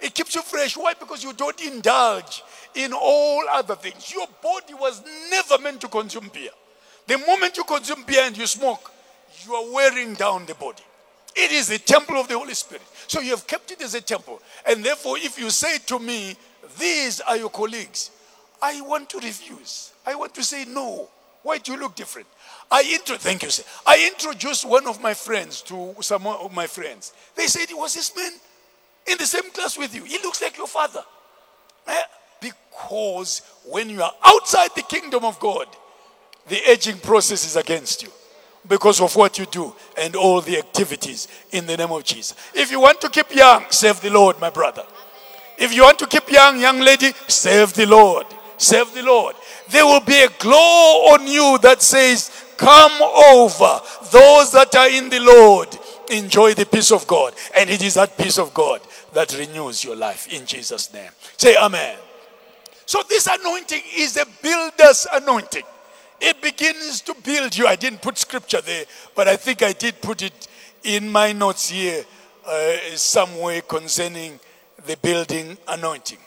It 0.00 0.14
keeps 0.14 0.34
you 0.34 0.42
fresh. 0.42 0.76
Why? 0.76 0.94
Because 0.94 1.22
you 1.22 1.32
don't 1.32 1.60
indulge 1.60 2.42
in 2.74 2.92
all 2.92 3.44
other 3.50 3.76
things. 3.76 4.12
Your 4.12 4.26
body 4.42 4.74
was 4.74 5.02
never 5.30 5.58
meant 5.62 5.80
to 5.82 5.88
consume 5.88 6.30
beer. 6.32 6.50
The 7.06 7.18
moment 7.18 7.56
you 7.56 7.64
consume 7.64 8.04
beer 8.04 8.22
and 8.24 8.36
you 8.36 8.46
smoke, 8.46 8.90
you 9.44 9.54
are 9.54 9.72
wearing 9.72 10.14
down 10.14 10.46
the 10.46 10.54
body. 10.54 10.82
It 11.34 11.52
is 11.52 11.70
a 11.70 11.78
temple 11.78 12.16
of 12.16 12.28
the 12.28 12.38
Holy 12.38 12.54
Spirit. 12.54 12.82
So 13.06 13.20
you 13.20 13.30
have 13.30 13.46
kept 13.46 13.70
it 13.70 13.82
as 13.82 13.94
a 13.94 14.00
temple. 14.00 14.40
And 14.66 14.84
therefore, 14.84 15.16
if 15.18 15.38
you 15.38 15.50
say 15.50 15.78
to 15.86 15.98
me, 15.98 16.36
These 16.78 17.20
are 17.20 17.36
your 17.36 17.50
colleagues, 17.50 18.10
I 18.62 18.80
want 18.82 19.10
to 19.10 19.18
refuse. 19.18 19.92
I 20.06 20.14
want 20.14 20.34
to 20.34 20.44
say 20.44 20.64
no. 20.66 21.08
Why 21.42 21.58
do 21.58 21.72
you 21.72 21.78
look 21.78 21.94
different? 21.94 22.26
I 22.70 22.82
intro- 22.82 23.16
thank 23.16 23.42
you, 23.42 23.50
sir. 23.50 23.62
I 23.86 24.10
introduced 24.12 24.64
one 24.64 24.86
of 24.86 25.00
my 25.02 25.14
friends 25.14 25.62
to 25.62 25.94
some 26.00 26.26
of 26.26 26.52
my 26.54 26.66
friends. 26.66 27.12
They 27.34 27.46
said, 27.46 27.70
it 27.70 27.76
was 27.76 27.94
this 27.94 28.14
man 28.14 28.32
in 29.06 29.18
the 29.18 29.26
same 29.26 29.50
class 29.50 29.78
with 29.78 29.94
you. 29.94 30.04
He 30.04 30.18
looks 30.18 30.40
like 30.42 30.56
your 30.56 30.66
father. 30.66 31.02
Eh? 31.86 32.02
Because 32.40 33.42
when 33.64 33.90
you 33.90 34.02
are 34.02 34.12
outside 34.24 34.70
the 34.74 34.82
kingdom 34.82 35.24
of 35.24 35.38
God, 35.38 35.66
the 36.48 36.58
aging 36.70 36.98
process 36.98 37.44
is 37.44 37.56
against 37.56 38.02
you 38.02 38.10
because 38.66 39.00
of 39.00 39.14
what 39.16 39.38
you 39.38 39.46
do 39.46 39.74
and 39.96 40.16
all 40.16 40.40
the 40.40 40.58
activities 40.58 41.28
in 41.50 41.66
the 41.66 41.76
name 41.76 41.92
of 41.92 42.04
Jesus. 42.04 42.34
If 42.54 42.70
you 42.70 42.80
want 42.80 43.00
to 43.02 43.08
keep 43.08 43.34
young, 43.34 43.64
serve 43.70 44.00
the 44.00 44.10
Lord, 44.10 44.40
my 44.40 44.50
brother. 44.50 44.84
If 45.58 45.74
you 45.74 45.82
want 45.82 45.98
to 46.00 46.06
keep 46.06 46.30
young, 46.30 46.58
young 46.58 46.80
lady, 46.80 47.12
serve 47.28 47.74
the 47.74 47.86
Lord. 47.86 48.26
Serve 48.56 48.92
the 48.94 49.02
Lord. 49.02 49.36
There 49.68 49.84
will 49.84 50.00
be 50.00 50.22
a 50.22 50.28
glow 50.38 51.12
on 51.12 51.26
you 51.26 51.58
that 51.62 51.82
says, 51.82 52.30
Come 52.56 52.92
over. 53.00 53.80
Those 54.10 54.52
that 54.52 54.74
are 54.76 54.88
in 54.88 55.08
the 55.08 55.20
Lord, 55.20 55.68
enjoy 56.10 56.52
the 56.52 56.66
peace 56.66 56.92
of 56.92 57.06
God. 57.06 57.34
And 57.56 57.70
it 57.70 57.82
is 57.82 57.94
that 57.94 58.18
peace 58.18 58.38
of 58.38 58.52
God 58.52 58.82
that 59.12 59.36
renews 59.38 59.84
your 59.84 59.96
life 59.96 60.32
in 60.32 60.46
Jesus' 60.46 60.92
name. 60.92 61.10
Say 61.36 61.56
Amen. 61.56 61.96
So, 62.86 63.02
this 63.08 63.28
anointing 63.28 63.82
is 63.96 64.16
a 64.16 64.26
builder's 64.42 65.06
anointing. 65.12 65.62
It 66.20 66.42
begins 66.42 67.00
to 67.02 67.14
build 67.22 67.56
you. 67.56 67.66
I 67.66 67.76
didn't 67.76 68.02
put 68.02 68.18
scripture 68.18 68.60
there, 68.60 68.84
but 69.14 69.28
I 69.28 69.36
think 69.36 69.62
I 69.62 69.72
did 69.72 70.00
put 70.00 70.22
it 70.22 70.48
in 70.82 71.08
my 71.08 71.32
notes 71.32 71.70
here 71.70 72.04
uh, 72.46 72.72
somewhere 72.96 73.60
concerning 73.62 74.40
the 74.86 74.96
building 74.96 75.56
anointing, 75.68 76.18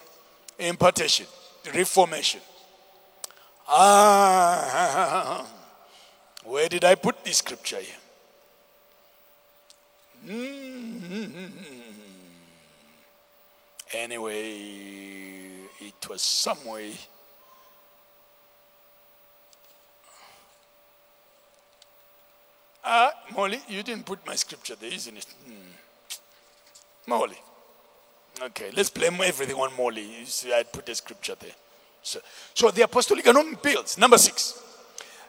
impartation, 0.58 1.26
reformation. 1.76 2.42
Ah, 3.68 5.46
where 6.46 6.70
did 6.70 6.86
I 6.86 6.96
put 6.96 7.24
this 7.24 7.38
scripture 7.38 7.80
here? 7.80 7.96
Mm-hmm. 10.28 11.83
Anyway, 13.94 14.58
it 15.80 16.10
was 16.10 16.22
somewhere. 16.22 16.92
Ah, 22.84 23.12
Molly, 23.36 23.60
you 23.68 23.84
didn't 23.84 24.06
put 24.06 24.26
my 24.26 24.36
scripture 24.36 24.76
there, 24.76 24.92
isn't 24.92 25.16
it? 25.16 25.26
Hmm. 25.46 25.52
Molly. 27.08 27.38
Okay, 28.42 28.72
let's 28.76 28.90
blame 28.90 29.22
everything 29.22 29.56
on 29.56 29.76
Molly. 29.78 30.20
You 30.20 30.26
see, 30.26 30.52
I 30.52 30.64
put 30.64 30.86
the 30.86 30.96
scripture 30.96 31.36
there. 31.40 31.52
So, 32.02 32.20
so 32.54 32.72
the 32.72 32.82
apostolic 32.82 33.26
anointing 33.28 33.60
builds. 33.62 33.98
Number 33.98 34.18
six. 34.18 34.60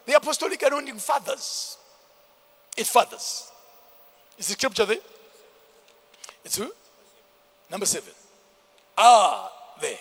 The 0.07 0.16
apostolic 0.16 0.61
anointing 0.62 0.98
fathers. 0.98 1.77
It 2.77 2.87
fathers. 2.87 3.50
Is 4.38 4.48
the 4.48 4.55
scripture 4.55 4.87
there? 4.87 4.98
It's 6.44 6.57
who? 6.57 6.72
Number 7.70 7.87
seven. 7.87 8.12
Ah, 8.96 9.50
there. 9.80 9.98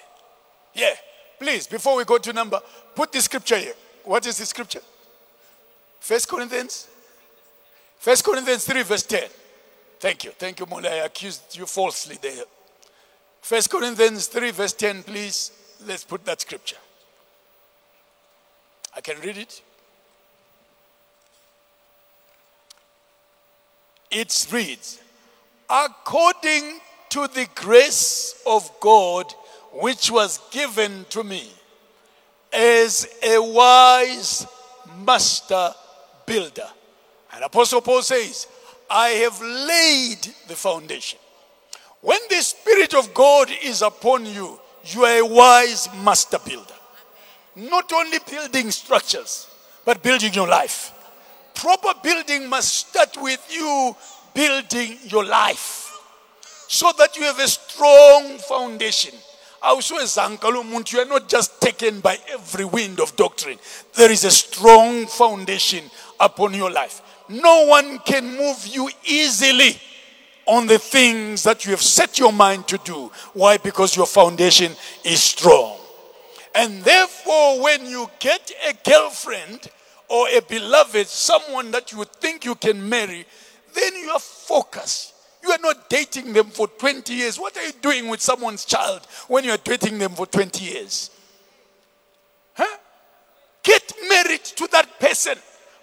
Yeah. 0.74 0.94
Please, 1.40 1.68
before 1.68 1.98
we 1.98 2.06
go 2.06 2.18
to 2.18 2.34
number, 2.34 2.60
put 2.96 3.12
the 3.12 3.22
scripture 3.22 3.58
here. 3.58 3.74
What 4.04 4.26
is 4.26 4.38
the 4.38 4.46
scripture? 4.46 4.82
First 6.00 6.28
Corinthians. 6.28 6.88
First 7.98 8.24
Corinthians 8.24 8.66
3, 8.66 8.84
verse 8.84 9.04
10. 9.04 9.30
Thank 10.00 10.26
you. 10.26 10.32
Thank 10.32 10.60
you, 10.60 10.66
Molly. 10.66 10.90
I 10.90 11.06
accused 11.06 11.58
you 11.58 11.66
falsely 11.66 12.18
there. 12.22 12.44
First 13.42 13.70
Corinthians 13.70 14.28
3, 14.28 14.52
verse 14.52 14.74
10, 14.74 15.04
please. 15.04 15.52
Let's 15.86 16.04
put 16.04 16.24
that 16.26 16.42
scripture. 16.42 16.78
I 18.96 19.02
can 19.02 19.20
read 19.22 19.38
it. 19.38 19.62
It 24.12 24.48
reads, 24.52 25.02
according 25.68 26.80
to 27.14 27.28
the 27.28 27.48
grace 27.54 28.42
of 28.44 28.68
God 28.80 29.32
which 29.72 30.10
was 30.10 30.40
given 30.50 31.06
to 31.10 31.24
me 31.24 31.48
as 32.52 33.08
a 33.22 33.40
wise 33.40 34.48
master 35.06 35.76
builder. 36.26 36.68
And 37.32 37.44
Apostle 37.44 37.82
Paul 37.82 38.02
says, 38.02 38.48
I 38.90 39.10
have 39.10 39.40
laid 39.40 40.22
the 40.48 40.56
foundation. 40.56 41.20
When 42.02 42.18
the 42.32 42.42
Spirit 42.42 42.96
of 42.96 43.14
God 43.14 43.52
is 43.62 43.84
upon 43.84 44.26
you, 44.26 44.60
you 44.86 45.04
are 45.04 45.20
a 45.20 45.26
wise 45.28 45.90
master 46.04 46.40
builder. 46.44 46.74
Not 47.56 47.94
only 47.94 48.18
building 48.28 48.72
structures, 48.72 49.48
but 49.86 50.02
building 50.02 50.34
your 50.34 50.48
life. 50.48 50.92
Proper 51.54 51.94
building 52.02 52.50
must 52.50 52.88
start 52.88 53.16
with 53.22 53.48
you 53.52 53.96
building 54.34 54.98
your 55.04 55.24
life 55.24 55.83
so 56.74 56.92
that 56.98 57.16
you 57.16 57.22
have 57.22 57.38
a 57.38 57.48
strong 57.48 58.40
foundation. 58.40 59.14
You 59.64 61.00
are 61.00 61.06
not 61.06 61.30
just 61.30 61.62
taken 61.62 62.00
by 62.00 62.18
every 62.32 62.66
wind 62.66 63.00
of 63.00 63.16
doctrine. 63.16 63.60
There 63.94 64.12
is 64.12 64.24
a 64.24 64.32
strong 64.32 65.06
foundation 65.06 65.84
upon 66.20 66.56
your 66.56 66.72
life. 66.72 67.04
No 67.30 67.68
one 67.68 68.00
can 68.00 68.26
move 68.26 68.66
you 68.66 68.90
easily 69.06 69.80
on 70.48 70.66
the 70.66 70.80
things 70.80 71.44
that 71.44 71.64
you 71.64 71.72
have 71.72 71.82
set 71.82 72.18
your 72.18 72.34
mind 72.34 72.68
to 72.70 72.80
do. 72.84 73.12
Why? 73.34 73.58
Because 73.58 73.96
your 73.96 74.08
foundation 74.08 74.72
is 75.04 75.22
strong. 75.22 75.78
And 76.56 76.84
therefore, 76.84 77.62
when 77.62 77.86
you 77.86 78.10
get 78.18 78.52
a 78.68 78.74
girlfriend 78.90 79.70
or 80.10 80.28
a 80.28 80.42
beloved, 80.42 81.06
someone 81.08 81.70
that 81.70 81.92
you 81.92 82.04
think 82.20 82.46
you 82.46 82.56
can 82.56 82.90
marry, 82.90 83.26
then 83.76 83.96
you 83.96 84.10
are 84.10 84.20
focused. 84.20 85.13
You 85.44 85.52
are 85.52 85.60
not 85.62 85.90
dating 85.90 86.34
them 86.34 86.48
for 86.48 86.68
20 86.68 87.14
years. 87.14 87.38
What 87.38 87.58
are 87.58 87.66
you 87.66 87.74
doing 87.82 88.08
with 88.08 88.22
someone's 88.22 88.66
child 88.66 89.02
when 89.28 89.44
you 89.44 89.52
are 89.52 89.58
dating 89.58 89.98
them 89.98 90.12
for 90.12 90.26
20 90.26 90.64
years? 90.64 91.12
Huh? 92.54 92.78
Get 93.62 93.94
married 94.10 94.44
to 94.44 94.68
that 94.72 95.00
person 95.00 95.36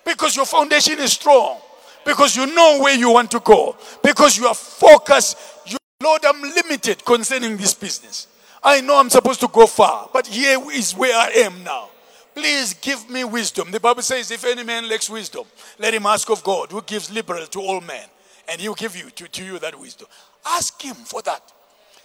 because 0.05 0.35
your 0.35 0.47
foundation 0.47 0.99
is 0.99 1.13
strong 1.13 1.61
because 2.05 2.37
you 2.37 2.47
know 2.55 2.81
where 2.81 2.95
you 2.97 3.11
want 3.11 3.31
to 3.31 3.41
go, 3.41 3.77
because 4.03 4.37
you 4.37 4.47
are 4.47 4.55
focused. 4.55 5.37
You, 5.67 5.77
Lord, 6.03 6.25
I'm 6.25 6.41
limited 6.41 7.05
concerning 7.05 7.57
this 7.57 7.75
business. 7.75 8.27
I 8.63 8.81
know 8.81 8.99
I'm 8.99 9.11
supposed 9.11 9.41
to 9.41 9.49
go 9.49 9.67
far, 9.67 10.09
but 10.13 10.27
here 10.27 10.59
is 10.73 10.95
where 10.95 11.17
I 11.17 11.31
am 11.45 11.65
now. 11.65 11.89
Please 12.35 12.75
give 12.75 13.09
me 13.11 13.25
wisdom. 13.25 13.71
The 13.71 13.81
Bible 13.81 14.03
says, 14.03 14.31
if 14.31 14.45
any 14.45 14.63
man 14.63 14.89
lacks 14.89 15.11
wisdom, 15.11 15.45
let 15.79 15.95
him 15.95 16.07
ask 16.07 16.31
of 16.31 16.43
God, 16.45 16.71
who 16.71 16.83
gives 16.83 17.11
liberal 17.11 17.47
to 17.47 17.61
all 17.61 17.81
men, 17.81 18.07
and 18.51 18.61
he'll 18.61 18.75
give 18.75 18.97
you 18.97 19.09
to, 19.11 19.29
to 19.29 19.45
you 19.45 19.59
that 19.61 19.79
wisdom. 19.79 20.09
Ask 20.45 20.83
him 20.83 20.97
for 20.97 21.23
that. 21.23 21.53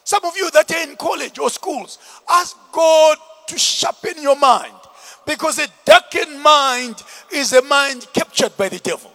Some 0.04 0.24
of 0.24 0.38
you 0.38 0.52
that 0.52 0.72
are 0.72 0.84
in 0.84 0.96
college 0.96 1.40
or 1.40 1.50
schools, 1.50 1.98
ask 2.30 2.56
God 2.72 3.18
to 3.48 3.58
sharpen 3.58 4.22
your 4.22 4.38
mind. 4.38 4.74
Because 5.26 5.58
a 5.58 5.68
darkened 5.84 6.40
mind 6.40 7.02
is 7.34 7.52
a 7.54 7.64
mind 7.64 8.06
captured 8.14 8.56
by 8.56 8.70
the 8.70 8.78
devil. 8.78 9.12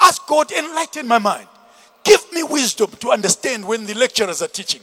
Ask 0.00 0.26
God, 0.26 0.50
enlighten 0.50 1.06
my 1.06 1.18
mind. 1.18 1.46
Give 2.02 2.32
me 2.32 2.42
wisdom 2.44 2.90
to 3.00 3.10
understand 3.10 3.66
when 3.66 3.84
the 3.84 3.92
lecturers 3.92 4.40
are 4.40 4.48
teaching. 4.48 4.80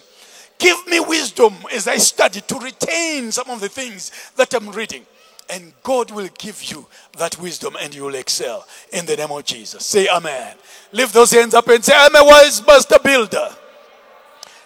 Give 0.60 0.78
me 0.88 1.00
wisdom 1.00 1.56
as 1.74 1.88
I 1.88 1.98
study 1.98 2.42
to 2.42 2.60
retain 2.60 3.32
some 3.32 3.50
of 3.50 3.60
the 3.60 3.70
things 3.70 4.12
that 4.36 4.54
I'm 4.54 4.70
reading. 4.70 5.04
And 5.50 5.74
God 5.84 6.12
will 6.12 6.30
give 6.38 6.64
you 6.66 6.88
that 7.18 7.40
wisdom 7.40 7.78
and 7.80 7.94
you 7.94 8.04
will 8.04 8.16
excel 8.16 8.66
in 8.92 9.06
the 9.06 9.16
name 9.16 9.32
of 9.32 9.46
Jesus. 9.46 9.86
Say 9.86 10.08
amen. 10.08 10.56
Lift 10.92 11.14
those 11.14 11.32
hands 11.32 11.54
up 11.54 11.68
and 11.68 11.84
say, 11.84 11.94
I'm 11.96 12.16
a 12.16 12.24
wise 12.24 12.66
master 12.66 12.98
builder. 13.04 13.50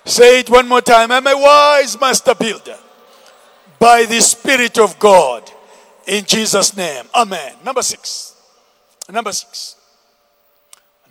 Say 0.05 0.39
it 0.39 0.49
one 0.49 0.67
more 0.67 0.81
time. 0.81 1.11
I'm 1.11 1.27
a 1.27 1.37
wise 1.37 1.99
master 1.99 2.33
builder 2.33 2.77
by 3.77 4.05
the 4.05 4.21
Spirit 4.21 4.79
of 4.79 4.97
God 4.97 5.51
in 6.07 6.25
Jesus' 6.25 6.75
name. 6.75 7.05
Amen. 7.13 7.53
Number 7.63 7.83
six. 7.83 8.35
Number 9.09 9.31
six. 9.31 9.75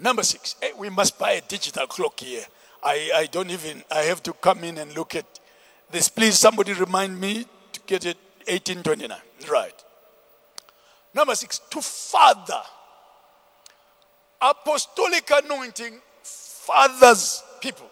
Number 0.01 0.23
six, 0.23 0.57
hey, 0.63 0.73
we 0.79 0.89
must 0.89 1.19
buy 1.19 1.33
a 1.33 1.41
digital 1.43 1.87
clock 1.87 2.19
here. 2.21 2.45
I, 2.83 3.11
I 3.15 3.27
don't 3.27 3.51
even, 3.51 3.83
I 3.91 4.01
have 4.03 4.23
to 4.23 4.33
come 4.33 4.65
in 4.65 4.79
and 4.79 4.97
look 4.97 5.15
at 5.15 5.27
this. 5.91 6.09
Please, 6.09 6.39
somebody 6.39 6.73
remind 6.73 7.21
me 7.21 7.45
to 7.73 7.81
get 7.87 8.07
it 8.07 8.17
1829. 8.47 9.19
Right. 9.49 9.85
Number 11.15 11.35
six, 11.35 11.61
to 11.71 11.81
father. 11.81 12.63
Apostolic 14.41 15.31
anointing 15.45 16.01
fathers 16.23 17.43
people. 17.61 17.91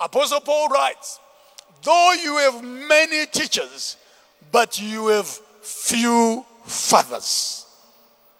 Apostle 0.00 0.40
Paul 0.40 0.68
writes, 0.68 1.20
though 1.82 2.12
you 2.22 2.36
have 2.38 2.62
many 2.62 3.26
teachers, 3.26 3.96
but 4.52 4.80
you 4.80 5.08
have 5.08 5.26
few 5.26 6.44
fathers. 6.64 7.66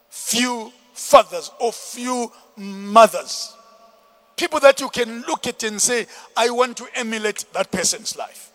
Few 0.08 0.72
fathers 0.92 1.50
or 1.60 1.72
few 1.72 2.32
mothers. 2.56 3.54
People 4.36 4.60
that 4.60 4.80
you 4.80 4.88
can 4.88 5.22
look 5.22 5.46
at 5.46 5.62
and 5.62 5.80
say, 5.80 6.06
I 6.36 6.50
want 6.50 6.76
to 6.78 6.86
emulate 6.94 7.44
that 7.52 7.70
person's 7.70 8.16
life. 8.16 8.50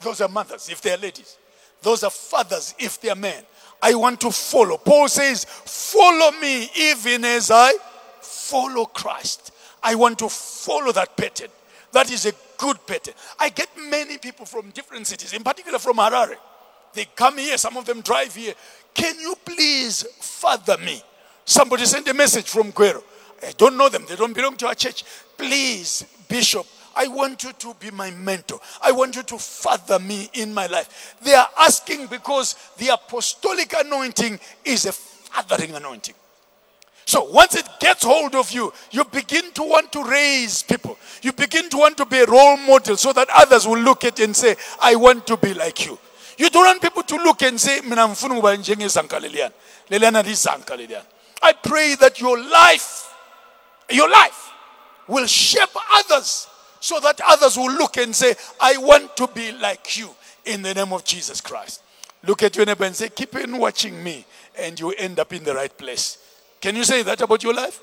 Those 0.00 0.20
are 0.20 0.28
mothers, 0.28 0.68
if 0.68 0.80
they 0.80 0.92
are 0.92 0.98
ladies. 0.98 1.36
Those 1.82 2.04
are 2.04 2.10
fathers, 2.10 2.74
if 2.78 3.00
they 3.00 3.10
are 3.10 3.16
men. 3.16 3.42
I 3.82 3.94
want 3.94 4.20
to 4.20 4.30
follow. 4.30 4.78
Paul 4.78 5.08
says, 5.08 5.44
Follow 5.44 6.30
me 6.40 6.70
even 6.76 7.24
as 7.24 7.50
I 7.50 7.72
follow 8.20 8.86
Christ. 8.86 9.52
I 9.82 9.96
want 9.96 10.18
to 10.20 10.28
follow 10.28 10.92
that 10.92 11.16
pattern. 11.16 11.48
That 11.92 12.10
is 12.10 12.26
a 12.26 12.32
good 12.56 12.86
pattern. 12.86 13.14
I 13.38 13.48
get 13.48 13.68
many 13.90 14.18
people 14.18 14.46
from 14.46 14.70
different 14.70 15.06
cities, 15.06 15.32
in 15.32 15.42
particular 15.42 15.78
from 15.78 15.96
Harare. 15.96 16.36
They 16.94 17.06
come 17.16 17.38
here, 17.38 17.58
some 17.58 17.76
of 17.76 17.84
them 17.84 18.00
drive 18.00 18.34
here. 18.34 18.54
Can 18.94 19.18
you 19.18 19.34
please? 19.44 20.04
father 20.42 20.76
me. 20.78 21.00
Somebody 21.44 21.84
sent 21.84 22.08
a 22.08 22.14
message 22.14 22.48
from 22.48 22.72
Gweru. 22.72 23.02
I 23.46 23.52
don't 23.56 23.76
know 23.76 23.88
them, 23.88 24.04
they 24.08 24.16
don't 24.16 24.32
belong 24.32 24.56
to 24.56 24.66
our 24.66 24.74
church. 24.74 25.04
Please, 25.36 26.04
Bishop, 26.28 26.66
I 26.94 27.08
want 27.08 27.44
you 27.44 27.52
to 27.52 27.74
be 27.80 27.90
my 27.90 28.10
mentor. 28.10 28.60
I 28.82 28.92
want 28.92 29.16
you 29.16 29.22
to 29.22 29.38
father 29.38 29.98
me 29.98 30.30
in 30.34 30.52
my 30.52 30.66
life. 30.66 31.16
They 31.22 31.34
are 31.34 31.48
asking 31.58 32.06
because 32.06 32.56
the 32.78 32.88
apostolic 32.88 33.74
anointing 33.78 34.38
is 34.64 34.86
a 34.86 34.92
fathering 34.92 35.74
anointing. 35.74 36.14
So 37.04 37.24
once 37.24 37.56
it 37.56 37.68
gets 37.80 38.04
hold 38.04 38.34
of 38.34 38.50
you, 38.52 38.72
you 38.90 39.04
begin 39.04 39.50
to 39.52 39.62
want 39.62 39.92
to 39.92 40.04
raise 40.04 40.62
people. 40.62 40.96
You 41.22 41.32
begin 41.32 41.68
to 41.70 41.78
want 41.78 41.96
to 41.98 42.06
be 42.06 42.18
a 42.18 42.26
role 42.26 42.56
model 42.56 42.96
so 42.96 43.12
that 43.12 43.28
others 43.34 43.66
will 43.66 43.80
look 43.80 44.04
at 44.04 44.20
it 44.20 44.24
and 44.24 44.36
say, 44.36 44.56
I 44.80 44.94
want 44.96 45.26
to 45.26 45.36
be 45.36 45.52
like 45.54 45.84
you. 45.84 45.98
You 46.38 46.48
don't 46.48 46.64
want 46.64 46.80
people 46.80 47.02
to 47.02 47.16
look 47.16 47.42
and 47.42 47.60
say. 47.60 47.80
I 51.44 51.52
pray 51.62 51.94
that 51.96 52.20
your 52.20 52.38
life, 52.38 53.14
your 53.90 54.08
life 54.08 54.50
will 55.08 55.26
shape 55.26 55.70
others 55.92 56.46
so 56.82 56.98
that 56.98 57.20
others 57.24 57.56
will 57.56 57.72
look 57.72 57.96
and 57.96 58.14
say, 58.14 58.34
I 58.60 58.76
want 58.76 59.16
to 59.16 59.28
be 59.28 59.52
like 59.52 59.96
you 59.96 60.10
in 60.44 60.62
the 60.62 60.74
name 60.74 60.92
of 60.92 61.04
Jesus 61.04 61.40
Christ. 61.40 61.80
Look 62.24 62.42
at 62.42 62.56
your 62.56 62.66
neighbor 62.66 62.84
and 62.84 62.94
say, 62.94 63.08
Keep 63.08 63.36
on 63.36 63.56
watching 63.56 64.02
me, 64.02 64.26
and 64.58 64.78
you 64.78 64.90
end 64.90 65.20
up 65.20 65.32
in 65.32 65.44
the 65.44 65.54
right 65.54 65.76
place. 65.78 66.18
Can 66.60 66.74
you 66.74 66.82
say 66.82 67.04
that 67.04 67.20
about 67.20 67.42
your 67.44 67.54
life? 67.54 67.80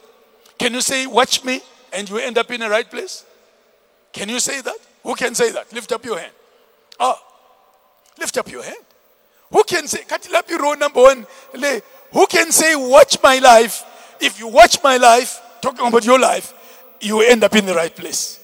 Can 0.57 0.73
you 0.73 0.81
say, 0.81 1.07
Watch 1.07 1.45
me, 1.45 1.62
and 1.93 2.09
you 2.09 2.17
end 2.17 2.38
up 2.38 2.51
in 2.51 2.59
the 2.59 2.69
right 2.69 2.89
place? 2.91 3.23
Can 4.12 4.27
you 4.27 4.39
say 4.39 4.59
that? 4.59 4.77
Who 5.03 5.15
can 5.15 5.33
say 5.33 5.51
that? 5.51 5.71
Lift 5.71 5.93
up 5.93 6.03
your 6.03 6.19
hand. 6.19 6.33
Oh, 6.99 7.15
lift 8.19 8.38
up 8.38 8.51
your 8.51 8.63
hand. 8.63 8.83
Who 9.51 9.63
can 9.63 9.88
say, 9.88 9.99
Katilapi 9.99 10.59
row 10.59 10.73
number 10.73 11.01
one, 11.01 11.25
who 12.12 12.27
can 12.27 12.51
say, 12.51 12.75
Watch 12.75 13.17
my 13.23 13.39
life? 13.39 13.85
If 14.19 14.39
you 14.39 14.49
watch 14.49 14.83
my 14.83 14.97
life, 14.97 15.39
talking 15.62 15.88
about 15.88 16.05
your 16.05 16.19
life, 16.19 16.53
you 16.99 17.21
end 17.21 17.45
up 17.45 17.55
in 17.55 17.65
the 17.65 17.73
right 17.73 17.95
place. 17.95 18.38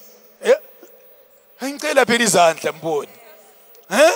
Phela 1.58 2.04
izandla 2.18 2.72
mboni. 2.72 3.12
Huh? 3.88 4.12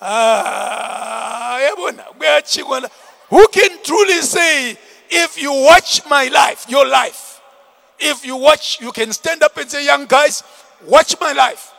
Ah, 0.00 1.58
yabona 1.60 2.02
kuyachikwa 2.02 2.80
la. 2.80 2.88
Who 3.28 3.46
can 3.48 3.82
truly 3.82 4.20
say 4.22 4.76
if 5.10 5.40
you 5.40 5.52
watch 5.52 6.02
my 6.08 6.28
life, 6.28 6.66
your 6.68 6.86
life, 6.86 7.40
if 7.98 8.24
you 8.26 8.36
watch, 8.36 8.80
you 8.80 8.92
can 8.92 9.12
stand 9.12 9.42
up 9.42 9.56
and 9.56 9.70
say, 9.70 9.84
young 9.84 10.06
guys, 10.06 10.42
watch 10.86 11.14
my 11.20 11.32
life. 11.32 11.72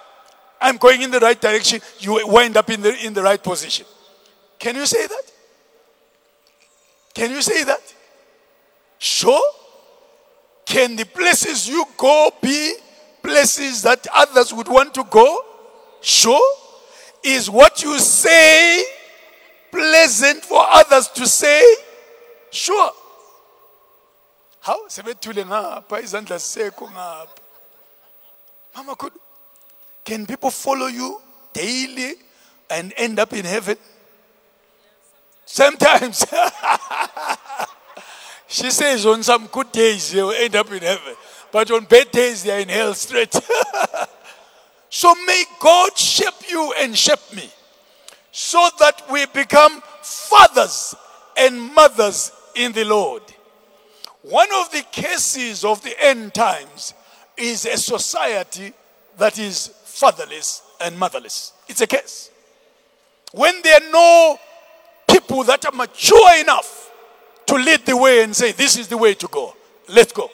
I'm 0.61 0.77
going 0.77 1.01
in 1.01 1.11
the 1.11 1.19
right 1.19 1.39
direction. 1.39 1.81
You 1.99 2.25
wind 2.27 2.55
up 2.55 2.69
in 2.69 2.81
the, 2.81 3.05
in 3.05 3.13
the 3.13 3.21
right 3.21 3.43
position. 3.43 3.85
Can 4.57 4.75
you 4.75 4.85
say 4.85 5.05
that? 5.07 5.31
Can 7.13 7.31
you 7.31 7.41
say 7.41 7.63
that? 7.65 7.93
Sure. 8.97 9.41
Can 10.65 10.95
the 10.95 11.05
places 11.05 11.67
you 11.67 11.85
go 11.97 12.31
be 12.41 12.75
places 13.23 13.81
that 13.83 14.05
others 14.13 14.53
would 14.53 14.67
want 14.67 14.93
to 14.93 15.03
go? 15.05 15.43
Sure. 16.01 16.41
Is 17.23 17.49
what 17.49 17.81
you 17.81 17.97
say 17.97 18.83
pleasant 19.71 20.43
for 20.43 20.63
others 20.67 21.07
to 21.07 21.25
say? 21.25 21.63
Sure. 22.51 22.91
How? 24.59 24.87
Mama 28.75 28.95
could 28.95 29.13
can 30.05 30.25
people 30.25 30.51
follow 30.51 30.87
you 30.87 31.21
daily 31.53 32.13
and 32.69 32.93
end 32.97 33.19
up 33.19 33.33
in 33.33 33.45
heaven? 33.45 33.77
Sometimes. 35.45 36.25
she 38.47 38.71
says 38.71 39.05
on 39.05 39.23
some 39.23 39.47
good 39.47 39.71
days 39.71 40.13
will 40.13 40.31
end 40.31 40.55
up 40.55 40.71
in 40.71 40.81
heaven. 40.81 41.15
But 41.53 41.69
on 41.69 41.85
bad 41.85 42.09
days 42.09 42.43
they 42.43 42.57
are 42.57 42.59
in 42.61 42.67
hell 42.67 42.95
straight. 42.95 43.31
so 44.89 45.13
may 45.27 45.43
God 45.59 45.95
shape 45.95 46.49
you 46.49 46.73
and 46.79 46.97
shape 46.97 47.19
me 47.35 47.47
so 48.31 48.67
that 48.79 49.03
we 49.11 49.27
become 49.27 49.79
fathers 50.01 50.95
and 51.37 51.73
mothers 51.75 52.31
in 52.55 52.71
the 52.71 52.83
Lord. 52.83 53.21
One 54.23 54.47
of 54.55 54.71
the 54.71 54.81
cases 54.91 55.63
of 55.63 55.83
the 55.83 55.93
end 56.03 56.33
times 56.33 56.95
is 57.37 57.67
a 57.67 57.77
society 57.77 58.73
that 59.19 59.37
is 59.37 59.67
fatherless 59.83 60.63
and 60.81 60.97
motherless. 60.97 61.53
It's 61.67 61.81
a 61.81 61.87
case. 61.87 62.31
When 63.31 63.61
there 63.61 63.75
are 63.75 63.91
no 63.91 64.39
people 65.07 65.43
that 65.43 65.65
are 65.67 65.71
mature 65.71 66.39
enough 66.39 66.91
to 67.45 67.55
lead 67.55 67.85
the 67.85 67.95
way 67.95 68.23
and 68.23 68.35
say, 68.35 68.53
This 68.53 68.75
is 68.75 68.87
the 68.87 68.97
way 68.97 69.13
to 69.13 69.27
go, 69.27 69.55
let's 69.87 70.13
go. 70.13 70.31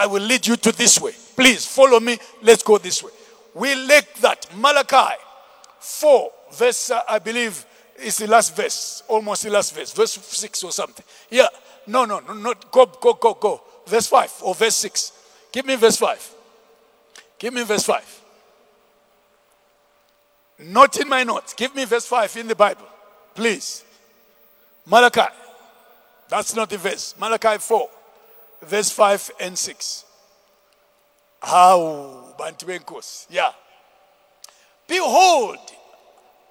I 0.00 0.06
will 0.06 0.22
lead 0.22 0.46
you 0.46 0.56
to 0.56 0.72
this 0.72 0.98
way. 0.98 1.12
Please 1.36 1.66
follow 1.66 2.00
me, 2.00 2.18
let's 2.40 2.62
go 2.62 2.78
this 2.78 3.02
way. 3.02 3.10
We 3.52 3.74
lack 3.74 4.14
that. 4.14 4.46
Malachi 4.56 5.14
4, 5.78 6.32
verse, 6.52 6.90
uh, 6.90 7.02
I 7.06 7.18
believe, 7.18 7.66
is 8.02 8.16
the 8.16 8.26
last 8.26 8.56
verse, 8.56 9.02
almost 9.08 9.42
the 9.42 9.50
last 9.50 9.74
verse, 9.74 9.92
verse 9.92 10.12
6 10.14 10.64
or 10.64 10.72
something. 10.72 11.04
Yeah, 11.28 11.48
no, 11.86 12.06
no, 12.06 12.20
no, 12.20 12.32
not 12.32 12.70
go, 12.70 12.86
go, 12.86 13.12
go, 13.12 13.34
go. 13.34 13.62
Verse 13.86 14.06
5 14.06 14.36
or 14.42 14.54
verse 14.54 14.76
6. 14.76 15.12
Give 15.52 15.66
me 15.66 15.76
verse 15.76 15.98
5. 15.98 16.34
Give 17.38 17.52
me 17.52 17.62
verse 17.64 17.84
5. 17.84 18.20
Not 20.60 20.98
in 20.98 21.10
my 21.10 21.24
notes. 21.24 21.52
Give 21.52 21.74
me 21.74 21.84
verse 21.84 22.06
5 22.06 22.38
in 22.38 22.48
the 22.48 22.56
Bible, 22.56 22.88
please. 23.34 23.84
Malachi. 24.86 25.28
That's 26.30 26.56
not 26.56 26.70
the 26.70 26.78
verse. 26.78 27.14
Malachi 27.18 27.58
4, 27.58 27.90
verse 28.62 28.90
5 28.90 29.30
and 29.40 29.58
6. 29.58 30.04
How? 31.42 32.34
Bantu. 32.38 32.78
Yeah. 33.30 33.52
Behold, 34.86 35.58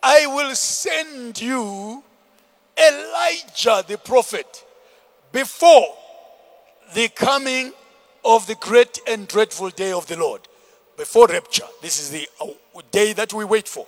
I 0.01 0.25
will 0.27 0.55
send 0.55 1.41
you 1.41 2.03
Elijah 2.77 3.83
the 3.87 3.97
prophet 3.97 4.65
before 5.31 5.95
the 6.93 7.09
coming 7.09 7.73
of 8.25 8.47
the 8.47 8.55
great 8.55 8.99
and 9.07 9.27
dreadful 9.27 9.69
day 9.69 9.91
of 9.91 10.07
the 10.07 10.17
Lord. 10.17 10.41
Before 10.97 11.27
rapture. 11.27 11.65
This 11.81 11.99
is 11.99 12.11
the 12.11 12.27
uh, 12.41 12.47
day 12.91 13.13
that 13.13 13.33
we 13.33 13.45
wait 13.45 13.67
for. 13.67 13.85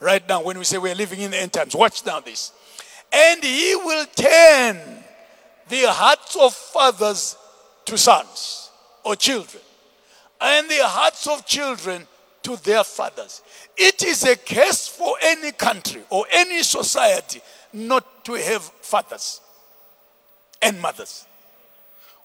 Right 0.00 0.26
now, 0.28 0.42
when 0.42 0.58
we 0.58 0.64
say 0.64 0.76
we're 0.76 0.94
living 0.94 1.20
in 1.20 1.30
the 1.30 1.40
end 1.40 1.52
times. 1.52 1.74
Watch 1.74 2.04
now 2.04 2.20
this. 2.20 2.52
And 3.12 3.42
he 3.42 3.74
will 3.76 4.04
turn 4.14 4.76
the 5.68 5.84
hearts 5.86 6.36
of 6.36 6.52
fathers 6.52 7.36
to 7.86 7.98
sons 7.98 8.70
or 9.04 9.16
children, 9.16 9.62
and 10.40 10.68
the 10.68 10.80
hearts 10.82 11.26
of 11.26 11.44
children 11.46 12.06
to 12.42 12.56
their 12.62 12.84
fathers. 12.84 13.42
It 13.76 14.02
is 14.04 14.24
a 14.24 14.36
case 14.36 14.86
for 14.86 15.16
any 15.22 15.52
country 15.52 16.02
or 16.10 16.26
any 16.30 16.62
society 16.62 17.40
not 17.72 18.24
to 18.24 18.34
have 18.34 18.62
fathers 18.62 19.40
and 20.62 20.80
mothers. 20.80 21.26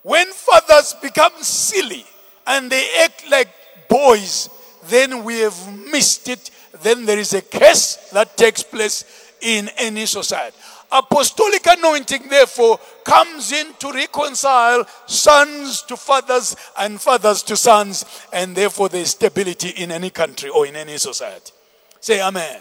When 0.04 0.28
fathers 0.28 0.95
become 1.02 1.34
silly 1.41 2.06
and 2.45 2.69
they 2.69 2.88
act 3.04 3.30
like 3.30 3.50
boys, 3.89 4.50
then 4.88 5.24
we 5.24 5.39
have 5.39 5.91
missed 5.91 6.30
it. 6.30 6.52
Then 6.84 7.06
there 7.06 7.19
is 7.19 7.34
a 7.34 7.41
curse 7.41 7.95
that 8.12 8.38
takes 8.38 8.63
place 8.63 9.04
in 9.41 9.69
any 9.78 10.06
society. 10.06 10.56
Apostolic 10.91 11.65
anointing, 11.67 12.28
therefore, 12.30 12.80
comes 13.04 13.52
in 13.52 13.73
to 13.80 13.91
reconcile 13.91 14.86
sons 15.06 15.84
to 15.84 15.95
fathers 15.95 16.56
and 16.80 16.99
fathers 16.99 17.43
to 17.43 17.56
sons, 17.56 18.06
and 18.34 18.56
therefore 18.56 18.89
there 18.89 19.02
is 19.02 19.12
stability 19.12 19.69
in 19.69 19.91
any 19.91 20.10
country 20.10 20.49
or 20.49 20.65
in 20.65 20.75
any 20.75 20.97
society. 20.97 21.52
Say 21.99 22.21
amen. 22.21 22.60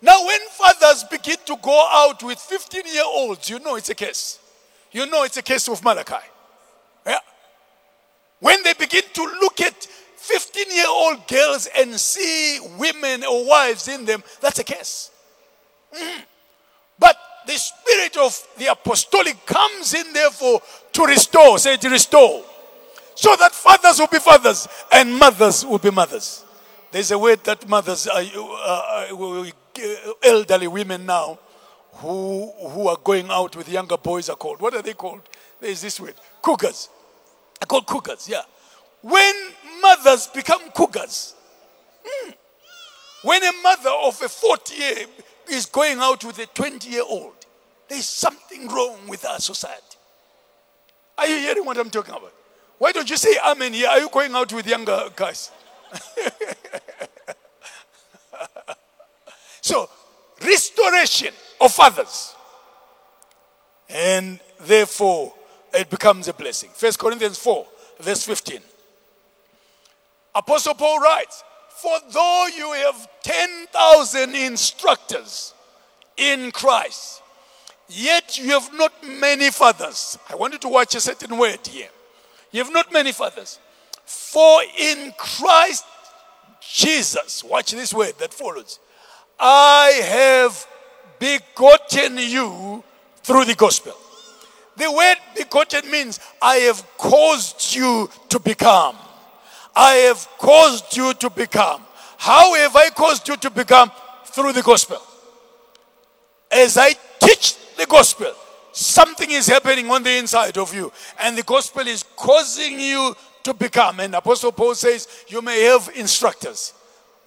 Now, 0.00 0.24
when 0.26 0.40
fathers 0.48 1.04
begin 1.04 1.36
to 1.46 1.56
go 1.62 1.88
out 1.90 2.22
with 2.22 2.38
15 2.38 2.82
year 2.86 3.04
olds, 3.04 3.48
you 3.50 3.58
know 3.60 3.76
it's 3.76 3.90
a 3.90 3.94
case. 3.94 4.38
You 4.90 5.06
know 5.06 5.24
it's 5.24 5.36
a 5.36 5.42
case 5.42 5.68
of 5.68 5.84
Malachi. 5.84 6.14
Yeah. 7.06 7.18
When 8.40 8.62
they 8.64 8.72
begin 8.72 9.04
to 9.12 9.22
look 9.40 9.60
at 9.60 9.74
15 10.16 10.66
year 10.74 10.88
old 10.88 11.28
girls 11.28 11.68
and 11.78 11.94
see 12.00 12.58
women 12.78 13.22
or 13.24 13.46
wives 13.46 13.86
in 13.88 14.04
them, 14.04 14.24
that's 14.40 14.58
a 14.58 14.64
case. 14.64 15.10
Mm. 15.94 16.22
The 17.46 17.52
spirit 17.52 18.16
of 18.16 18.48
the 18.58 18.66
apostolic 18.66 19.44
comes 19.46 19.94
in, 19.94 20.12
therefore, 20.12 20.60
to 20.92 21.04
restore. 21.04 21.58
Say 21.58 21.76
to 21.76 21.88
restore. 21.90 22.44
So 23.14 23.36
that 23.36 23.52
fathers 23.52 23.98
will 23.98 24.06
be 24.06 24.18
fathers 24.18 24.68
and 24.92 25.14
mothers 25.14 25.64
will 25.66 25.78
be 25.78 25.90
mothers. 25.90 26.44
There's 26.90 27.10
a 27.10 27.18
word 27.18 27.42
that 27.44 27.68
mothers, 27.68 28.06
are, 28.06 28.22
uh, 28.22 29.06
uh, 29.18 29.46
elderly 30.22 30.68
women 30.68 31.06
now, 31.06 31.38
who, 31.94 32.50
who 32.68 32.88
are 32.88 32.96
going 33.02 33.30
out 33.30 33.54
with 33.56 33.68
younger 33.68 33.96
boys 33.96 34.28
are 34.28 34.36
called. 34.36 34.60
What 34.60 34.74
are 34.74 34.82
they 34.82 34.94
called? 34.94 35.22
There's 35.60 35.80
this 35.80 36.00
word 36.00 36.14
cougars. 36.40 36.88
I 37.60 37.66
call 37.66 37.82
cougars, 37.82 38.28
yeah. 38.28 38.42
When 39.02 39.34
mothers 39.80 40.26
become 40.28 40.70
cougars, 40.70 41.34
mm, 42.04 42.34
when 43.22 43.42
a 43.42 43.52
mother 43.62 43.90
of 43.90 44.20
a 44.22 44.28
40 44.28 44.74
year 44.74 45.06
is 45.52 45.66
going 45.66 45.98
out 45.98 46.24
with 46.24 46.38
a 46.38 46.46
20 46.46 46.88
year 46.88 47.04
old, 47.06 47.34
There's 47.88 48.08
something 48.08 48.68
wrong 48.68 49.06
with 49.08 49.24
our 49.24 49.38
society. 49.38 49.96
Are 51.18 51.26
you 51.26 51.36
hearing 51.36 51.64
what 51.64 51.76
I'm 51.76 51.90
talking 51.90 52.14
about? 52.14 52.32
Why 52.78 52.92
don't 52.92 53.08
you 53.08 53.16
say 53.16 53.36
amen 53.46 53.74
here? 53.74 53.88
Are 53.88 54.00
you 54.00 54.08
going 54.08 54.34
out 54.34 54.52
with 54.52 54.66
younger 54.66 55.08
guys? 55.14 55.50
so, 59.60 59.88
restoration 60.42 61.34
of 61.60 61.78
others. 61.78 62.34
And 63.88 64.40
therefore, 64.60 65.34
it 65.72 65.90
becomes 65.90 66.28
a 66.28 66.32
blessing. 66.32 66.70
First 66.72 66.98
Corinthians 66.98 67.38
4, 67.38 67.66
verse 68.00 68.24
15. 68.24 68.60
Apostle 70.34 70.74
Paul 70.74 70.98
writes, 70.98 71.44
For 71.76 71.98
though 72.12 72.46
you 72.56 72.72
have 72.72 73.08
10,000 73.22 74.34
instructors 74.34 75.54
in 76.16 76.52
Christ, 76.52 77.22
yet 77.88 78.38
you 78.38 78.50
have 78.50 78.70
not 78.74 78.92
many 79.04 79.50
fathers. 79.50 80.18
I 80.30 80.36
want 80.36 80.52
you 80.52 80.58
to 80.60 80.68
watch 80.68 80.94
a 80.94 81.00
certain 81.00 81.36
word 81.36 81.66
here. 81.66 81.88
You 82.50 82.62
have 82.62 82.72
not 82.72 82.92
many 82.92 83.12
fathers. 83.12 83.58
For 84.04 84.60
in 84.78 85.12
Christ 85.16 85.84
Jesus, 86.60 87.42
watch 87.42 87.72
this 87.72 87.92
word 87.92 88.14
that 88.18 88.32
follows. 88.32 88.78
I 89.38 90.00
have 90.04 90.66
begotten 91.18 92.18
you 92.18 92.84
through 93.22 93.44
the 93.46 93.54
gospel. 93.54 93.94
The 94.76 94.90
word 94.90 95.16
begotten 95.36 95.90
means 95.90 96.20
I 96.40 96.56
have 96.56 96.84
caused 96.96 97.74
you 97.74 98.08
to 98.28 98.38
become. 98.38 98.96
I 99.74 99.94
have 100.06 100.26
caused 100.38 100.96
you 100.96 101.14
to 101.14 101.30
become. 101.30 101.82
How 102.18 102.54
have 102.54 102.76
I 102.76 102.90
caused 102.90 103.26
you 103.28 103.36
to 103.36 103.50
become? 103.50 103.90
Through 104.26 104.52
the 104.52 104.62
gospel. 104.62 105.00
As 106.50 106.76
I 106.76 106.94
teach 107.20 107.56
the 107.76 107.86
gospel, 107.86 108.32
something 108.72 109.30
is 109.30 109.46
happening 109.46 109.90
on 109.90 110.02
the 110.02 110.16
inside 110.16 110.56
of 110.58 110.74
you, 110.74 110.92
and 111.20 111.36
the 111.36 111.42
gospel 111.42 111.86
is 111.86 112.04
causing 112.16 112.78
you 112.78 113.14
to 113.42 113.54
become. 113.54 114.00
And 114.00 114.14
Apostle 114.14 114.52
Paul 114.52 114.74
says, 114.74 115.08
You 115.28 115.42
may 115.42 115.62
have 115.64 115.90
instructors, 115.94 116.74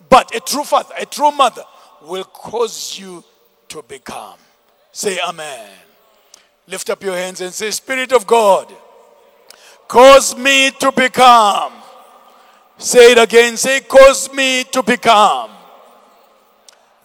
but 0.10 0.34
a 0.36 0.40
true 0.40 0.64
father, 0.64 0.94
a 0.98 1.06
true 1.06 1.32
mother 1.32 1.64
will 2.02 2.24
cause 2.24 2.98
you 2.98 3.24
to 3.70 3.82
become. 3.84 4.38
Say 4.92 5.20
Amen. 5.20 5.70
Lift 6.68 6.90
up 6.90 7.04
your 7.04 7.16
hands 7.16 7.42
and 7.42 7.54
say, 7.54 7.70
Spirit 7.72 8.12
of 8.12 8.26
God, 8.26 8.74
cause 9.88 10.36
me 10.36 10.72
to 10.80 10.92
become. 10.92 11.74
Say 12.78 13.14
it 13.14 13.18
again. 13.18 13.58
Say, 13.58 13.82
cause 13.82 14.32
me 14.34 14.64
to 14.66 14.84
become. 14.84 15.52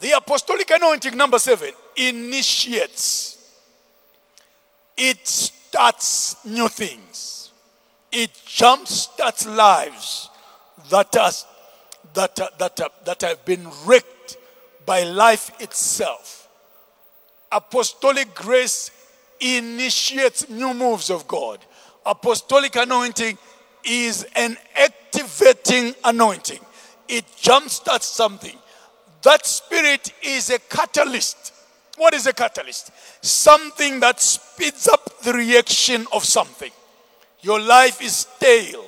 The 0.01 0.13
apostolic 0.13 0.71
anointing, 0.71 1.17
number 1.17 1.39
seven, 1.39 1.73
initiates. 1.97 3.37
It 4.97 5.27
starts 5.27 6.45
new 6.45 6.69
things. 6.69 7.51
It 8.11 8.33
jumpstarts 8.47 9.47
lives 9.47 10.29
that, 10.91 11.15
has, 11.15 11.47
that, 12.15 12.35
that, 12.37 12.81
that 13.05 13.21
have 13.23 13.45
been 13.45 13.69
wrecked 13.85 14.37
by 14.85 15.05
life 15.05 15.51
itself. 15.61 16.49
Apostolic 17.53 18.35
grace 18.35 18.91
initiates 19.41 20.49
new 20.49 20.75
moves 20.75 21.11
of 21.11 21.29
God. 21.29 21.65
Apostolic 22.05 22.77
anointing 22.77 23.39
is 23.85 24.27
an 24.37 24.57
activating 24.77 25.95
anointing, 26.05 26.61
it 27.09 27.25
jumpstarts 27.41 28.03
something. 28.03 28.57
That 29.23 29.47
spirit 29.47 30.13
is 30.23 30.51
a 30.51 30.59
catalyst. 30.59 31.53
What 31.99 32.15
is 32.15 32.27
a 32.27 32.33
catalyst? 32.33 32.91
Something 33.23 34.01
that 34.01 34.21
speeds 34.21 34.89
up 34.89 35.21
the 35.21 35.33
reaction 35.35 36.07
of 36.13 36.25
something. 36.25 36.71
Your 37.43 37.61
life 37.61 38.01
is 38.01 38.17
stale, 38.17 38.87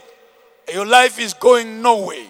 your 0.73 0.87
life 0.87 1.19
is 1.19 1.35
going 1.35 1.83
nowhere. 1.83 2.27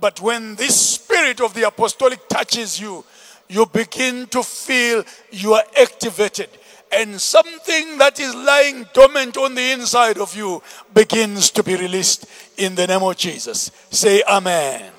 But 0.00 0.20
when 0.20 0.54
this 0.54 0.78
spirit 0.78 1.40
of 1.40 1.54
the 1.54 1.66
apostolic 1.66 2.28
touches 2.28 2.80
you, 2.80 3.04
you 3.48 3.66
begin 3.66 4.26
to 4.28 4.42
feel 4.42 5.04
you 5.30 5.54
are 5.54 5.64
activated 5.80 6.48
and 6.94 7.20
something 7.20 7.98
that 7.98 8.20
is 8.20 8.34
lying 8.34 8.86
dormant 8.92 9.36
on 9.36 9.54
the 9.54 9.72
inside 9.72 10.18
of 10.18 10.36
you 10.36 10.62
begins 10.92 11.50
to 11.50 11.62
be 11.62 11.76
released 11.76 12.26
in 12.56 12.74
the 12.74 12.86
name 12.86 13.02
of 13.02 13.16
Jesus. 13.16 13.70
Say 13.90 14.22
Amen. 14.28 14.92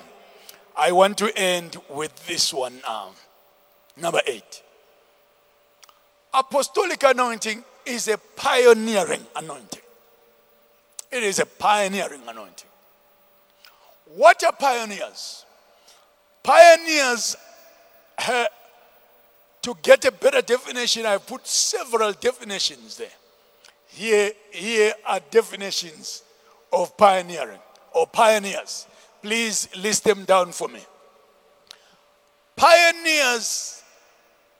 I 0.76 0.92
want 0.92 1.16
to 1.18 1.36
end 1.38 1.78
with 1.88 2.26
this 2.26 2.52
one 2.52 2.80
now. 2.86 3.10
Number 3.96 4.20
eight. 4.26 4.62
Apostolic 6.34 7.02
anointing 7.02 7.64
is 7.86 8.08
a 8.08 8.18
pioneering 8.18 9.26
anointing. 9.34 9.80
It 11.10 11.22
is 11.22 11.38
a 11.38 11.46
pioneering 11.46 12.20
anointing. 12.28 12.68
What 14.14 14.44
are 14.44 14.52
pioneers? 14.52 15.46
Pioneers 16.42 17.36
to 19.66 19.76
get 19.82 20.04
a 20.04 20.12
better 20.12 20.40
definition, 20.42 21.04
I 21.06 21.18
put 21.18 21.44
several 21.44 22.12
definitions 22.12 22.98
there. 22.98 23.16
Here, 23.88 24.30
here 24.52 24.92
are 25.04 25.18
definitions 25.28 26.22
of 26.72 26.96
pioneering 26.96 27.58
or 27.92 28.06
pioneers. 28.06 28.86
Please 29.20 29.68
list 29.76 30.04
them 30.04 30.24
down 30.24 30.52
for 30.52 30.68
me. 30.68 30.78
Pioneers 32.54 33.82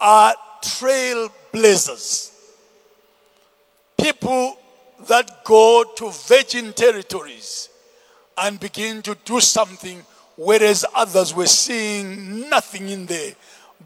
are 0.01 0.35
trailblazers, 0.61 2.33
people 3.97 4.59
that 5.07 5.45
go 5.45 5.85
to 5.99 6.11
virgin 6.11 6.73
territories 6.73 7.69
and 8.37 8.59
begin 8.59 9.03
to 9.03 9.17
do 9.25 9.39
something, 9.39 10.05
whereas 10.35 10.85
others 10.97 11.33
were 11.33 11.47
seeing 11.47 12.49
nothing 12.51 12.89
in 12.89 13.07
there. 13.07 13.35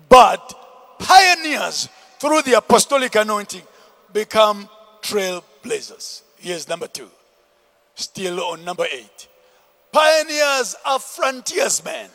But 0.09 0.60
pioneers 1.01 1.89
through 2.19 2.43
the 2.43 2.55
apostolic 2.59 3.15
anointing 3.15 3.63
become 4.13 4.69
trailblazers. 5.03 6.23
Here's 6.39 6.69
number 6.69 6.87
two. 6.87 7.09
Still 7.95 8.41
on 8.41 8.65
number 8.65 8.87
eight. 8.93 9.29
Pioneers 9.93 10.77
are 10.87 10.99
frontiersmen. 10.99 12.11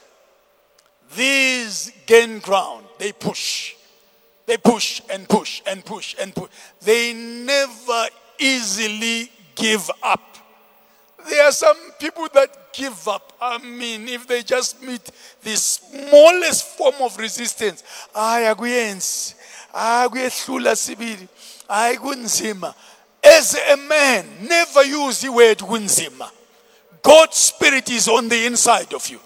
These 1.15 1.91
gain 2.05 2.39
ground. 2.39 2.85
They 2.97 3.11
push. 3.11 3.75
They 4.45 4.57
push 4.57 5.01
and 5.09 5.27
push 5.27 5.61
and 5.67 5.83
push 5.83 6.15
and 6.19 6.33
push. 6.33 6.49
They 6.81 7.13
never 7.13 8.05
easily 8.39 9.31
give 9.55 9.89
up. 10.03 10.21
There 11.29 11.43
are 11.43 11.51
some 11.51 11.77
people 11.99 12.27
that 12.33 12.73
give 12.73 13.07
up. 13.07 13.33
I 13.41 13.57
mean, 13.57 14.07
if 14.07 14.27
they 14.27 14.43
just 14.43 14.81
meet 14.81 15.01
the 15.41 15.55
smallest 15.55 16.77
form 16.77 16.95
of 17.01 17.17
resistance, 17.17 17.83
hayi 18.13 18.53
akuyenzi. 18.53 19.33
Akuyehlula 19.73 20.75
sibili. 20.75 21.27
Hayi 21.69 21.97
kunzima. 21.97 22.73
As 23.23 23.55
a 23.55 23.77
man, 23.77 24.25
never 24.47 24.83
use 24.83 25.21
the 25.21 25.31
word 25.31 25.57
kunzima. 25.57 26.29
God's 27.01 27.37
spirit 27.37 27.89
is 27.89 28.07
on 28.07 28.29
the 28.29 28.45
inside 28.45 28.93
of 28.93 29.07
you. 29.09 29.19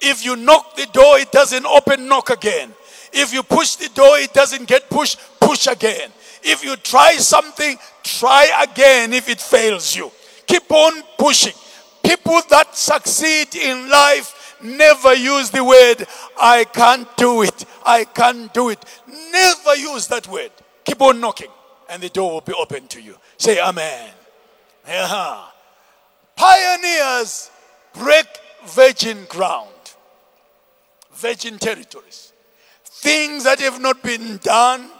If 0.00 0.24
you 0.24 0.36
knock 0.36 0.76
the 0.76 0.86
door, 0.86 1.18
it 1.18 1.30
doesn't 1.30 1.64
open, 1.64 2.08
knock 2.08 2.30
again. 2.30 2.72
If 3.12 3.32
you 3.32 3.42
push 3.42 3.76
the 3.76 3.88
door, 3.90 4.18
it 4.18 4.32
doesn't 4.32 4.66
get 4.66 4.88
pushed, 4.88 5.18
push 5.40 5.66
again. 5.66 6.10
If 6.42 6.64
you 6.64 6.76
try 6.76 7.12
something, 7.16 7.76
try 8.02 8.66
again 8.68 9.12
if 9.12 9.28
it 9.28 9.40
fails 9.40 9.94
you. 9.94 10.10
Keep 10.52 10.70
on 10.70 11.02
pushing. 11.16 11.54
People 12.04 12.38
that 12.50 12.76
succeed 12.76 13.54
in 13.54 13.88
life 13.88 14.58
never 14.62 15.14
use 15.14 15.48
the 15.48 15.64
word, 15.64 16.06
I 16.38 16.64
can't 16.64 17.08
do 17.16 17.40
it. 17.40 17.64
I 17.86 18.04
can't 18.04 18.52
do 18.52 18.68
it. 18.68 18.84
Never 19.30 19.76
use 19.76 20.08
that 20.08 20.28
word. 20.28 20.50
Keep 20.84 21.00
on 21.00 21.20
knocking, 21.20 21.48
and 21.88 22.02
the 22.02 22.10
door 22.10 22.32
will 22.32 22.42
be 22.42 22.52
open 22.52 22.86
to 22.88 23.00
you. 23.00 23.16
Say 23.38 23.58
Amen. 23.58 24.10
Yeah. 24.86 25.42
Pioneers 26.36 27.50
break 27.94 28.26
virgin 28.66 29.24
ground, 29.30 29.70
virgin 31.14 31.58
territories, 31.58 32.34
things 32.84 33.44
that 33.44 33.58
have 33.60 33.80
not 33.80 34.02
been 34.02 34.36
done. 34.42 34.90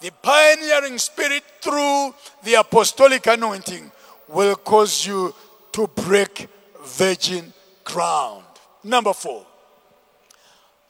The 0.00 0.10
pioneering 0.22 0.96
spirit 0.96 1.42
through 1.60 2.14
the 2.44 2.54
apostolic 2.54 3.26
anointing 3.26 3.92
will 4.28 4.56
cause 4.56 5.06
you 5.06 5.34
to 5.72 5.86
break 5.86 6.48
virgin 6.82 7.52
ground. 7.84 8.44
Number 8.82 9.12
four, 9.12 9.46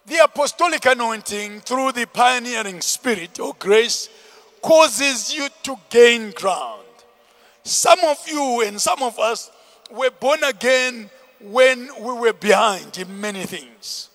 the 0.07 0.23
apostolic 0.23 0.85
anointing 0.87 1.61
through 1.61 1.93
the 1.93 2.07
pioneering 2.07 2.81
spirit 2.81 3.41
or 3.41 3.55
grace 3.59 4.09
causes 4.63 5.35
you 5.35 5.49
to 5.65 5.77
gain 5.91 6.31
ground. 6.31 6.83
Some 7.65 7.99
of 8.05 8.19
you 8.29 8.63
and 8.63 8.81
some 8.81 9.03
of 9.03 9.19
us 9.19 9.51
were 9.91 10.11
born 10.11 10.45
again 10.45 11.11
when 11.41 11.89
we 12.01 12.13
were 12.13 12.33
behind 12.33 12.97
in 12.99 13.21
many 13.21 13.45
things. 13.45 14.11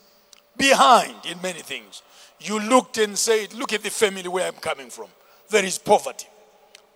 Behind 0.58 1.16
in 1.30 1.42
many 1.42 1.60
things. 1.60 2.02
You 2.40 2.60
looked 2.60 2.98
and 2.98 3.18
said, 3.18 3.54
Look 3.54 3.74
at 3.74 3.84
the 3.84 3.90
family 3.90 4.28
where 4.28 4.48
I'm 4.48 4.56
coming 4.56 4.90
from. 4.90 5.08
there 5.50 5.66
is 5.66 5.78
poverty. 5.78 6.28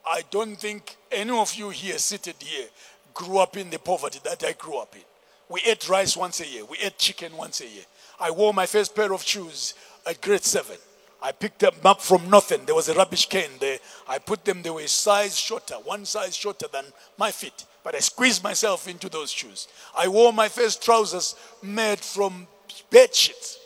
I 0.05 0.21
don't 0.31 0.55
think 0.55 0.95
any 1.15 1.37
of 1.37 1.53
you 1.55 1.69
here 1.69 1.97
seated 1.97 2.35
here 2.39 2.67
grew 3.13 3.37
up 3.39 3.57
in 3.57 3.69
the 3.69 3.79
poverty 3.79 4.19
that 4.23 4.43
I 4.43 4.53
grew 4.53 4.77
up 4.77 4.95
in. 4.95 5.01
We 5.49 5.61
ate 5.65 5.87
rice 5.87 6.17
once 6.17 6.41
a 6.41 6.47
year. 6.47 6.65
We 6.65 6.77
ate 6.79 6.97
chicken 6.97 7.35
once 7.35 7.61
a 7.61 7.67
year. 7.67 7.83
I 8.19 8.31
wore 8.31 8.53
my 8.53 8.65
first 8.65 8.95
pair 8.95 9.13
of 9.13 9.23
shoes 9.23 9.73
at 10.05 10.21
grade 10.21 10.43
seven. 10.43 10.77
I 11.21 11.31
picked 11.31 11.59
them 11.59 11.73
up 11.83 12.01
from 12.01 12.29
nothing. 12.29 12.65
There 12.65 12.75
was 12.75 12.89
a 12.89 12.93
rubbish 12.93 13.27
can 13.27 13.49
there. 13.59 13.79
I 14.07 14.19
put 14.19 14.45
them, 14.45 14.61
they 14.61 14.69
were 14.69 14.87
size 14.87 15.37
shorter, 15.37 15.75
one 15.75 16.05
size 16.05 16.35
shorter 16.35 16.67
than 16.71 16.85
my 17.17 17.31
feet. 17.31 17.65
But 17.83 17.95
I 17.95 17.99
squeezed 17.99 18.43
myself 18.43 18.87
into 18.87 19.09
those 19.09 19.31
shoes. 19.31 19.67
I 19.97 20.07
wore 20.07 20.33
my 20.33 20.49
first 20.49 20.83
trousers 20.83 21.35
made 21.63 21.99
from 21.99 22.47
bed 22.91 23.15
sheets. 23.15 23.59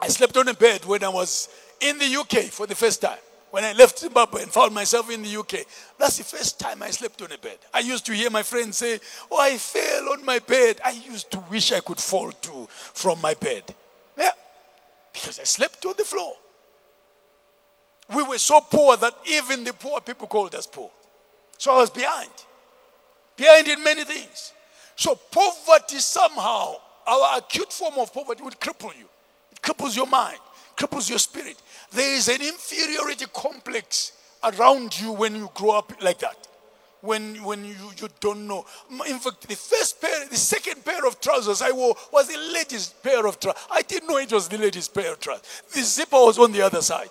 I 0.00 0.08
slept 0.08 0.36
on 0.36 0.48
a 0.48 0.54
bed 0.54 0.84
when 0.84 1.02
I 1.02 1.08
was 1.08 1.48
in 1.80 1.98
the 1.98 2.16
UK 2.16 2.44
for 2.44 2.66
the 2.66 2.74
first 2.74 3.02
time. 3.02 3.18
When 3.56 3.64
I 3.64 3.72
left 3.72 4.00
Zimbabwe 4.00 4.42
and 4.42 4.52
found 4.52 4.74
myself 4.74 5.10
in 5.10 5.22
the 5.22 5.34
UK, 5.34 5.64
that's 5.96 6.18
the 6.18 6.24
first 6.24 6.60
time 6.60 6.82
I 6.82 6.90
slept 6.90 7.22
on 7.22 7.32
a 7.32 7.38
bed. 7.38 7.56
I 7.72 7.78
used 7.78 8.04
to 8.04 8.12
hear 8.12 8.28
my 8.28 8.42
friends 8.42 8.76
say, 8.76 9.00
Oh, 9.30 9.40
I 9.40 9.56
fell 9.56 10.10
on 10.10 10.22
my 10.26 10.40
bed. 10.40 10.78
I 10.84 10.90
used 10.90 11.30
to 11.30 11.40
wish 11.50 11.72
I 11.72 11.80
could 11.80 11.96
fall 11.96 12.30
too 12.32 12.68
from 12.70 13.18
my 13.22 13.32
bed. 13.32 13.62
Yeah, 14.18 14.32
because 15.10 15.40
I 15.40 15.44
slept 15.44 15.86
on 15.86 15.94
the 15.96 16.04
floor. 16.04 16.34
We 18.14 18.24
were 18.24 18.36
so 18.36 18.60
poor 18.60 18.94
that 18.98 19.14
even 19.26 19.64
the 19.64 19.72
poor 19.72 20.02
people 20.02 20.26
called 20.26 20.54
us 20.54 20.66
poor. 20.66 20.90
So 21.56 21.72
I 21.72 21.78
was 21.78 21.88
behind, 21.88 22.28
behind 23.38 23.68
in 23.68 23.82
many 23.82 24.04
things. 24.04 24.52
So 24.96 25.14
poverty 25.14 25.96
somehow, 25.96 26.74
our 27.06 27.38
acute 27.38 27.72
form 27.72 27.94
of 27.96 28.12
poverty 28.12 28.42
would 28.42 28.60
cripple 28.60 28.94
you. 28.98 29.08
It 29.50 29.62
cripples 29.62 29.96
your 29.96 30.08
mind, 30.08 30.40
cripples 30.76 31.08
your 31.08 31.18
spirit. 31.18 31.56
There 31.92 32.14
is 32.14 32.28
an 32.28 32.42
inferiority 32.42 33.26
complex 33.32 34.12
around 34.44 34.98
you 35.00 35.12
when 35.12 35.34
you 35.34 35.50
grow 35.54 35.70
up 35.70 35.92
like 36.02 36.18
that. 36.20 36.48
When, 37.00 37.42
when 37.44 37.64
you, 37.64 37.74
you 38.00 38.08
don't 38.20 38.48
know. 38.48 38.66
In 39.08 39.18
fact, 39.18 39.46
the 39.46 39.54
first 39.54 40.00
pair, 40.00 40.28
the 40.28 40.36
second 40.36 40.84
pair 40.84 41.06
of 41.06 41.20
trousers 41.20 41.62
I 41.62 41.70
wore 41.70 41.94
was 42.12 42.26
the 42.28 42.38
lady's 42.52 42.88
pair 42.88 43.26
of 43.26 43.38
trousers. 43.38 43.62
I 43.70 43.82
didn't 43.82 44.08
know 44.08 44.16
it 44.16 44.32
was 44.32 44.48
the 44.48 44.58
lady's 44.58 44.88
pair 44.88 45.12
of 45.12 45.20
trousers. 45.20 45.62
The 45.72 45.82
zipper 45.82 46.16
was 46.16 46.38
on 46.38 46.52
the 46.52 46.62
other 46.62 46.82
side. 46.82 47.10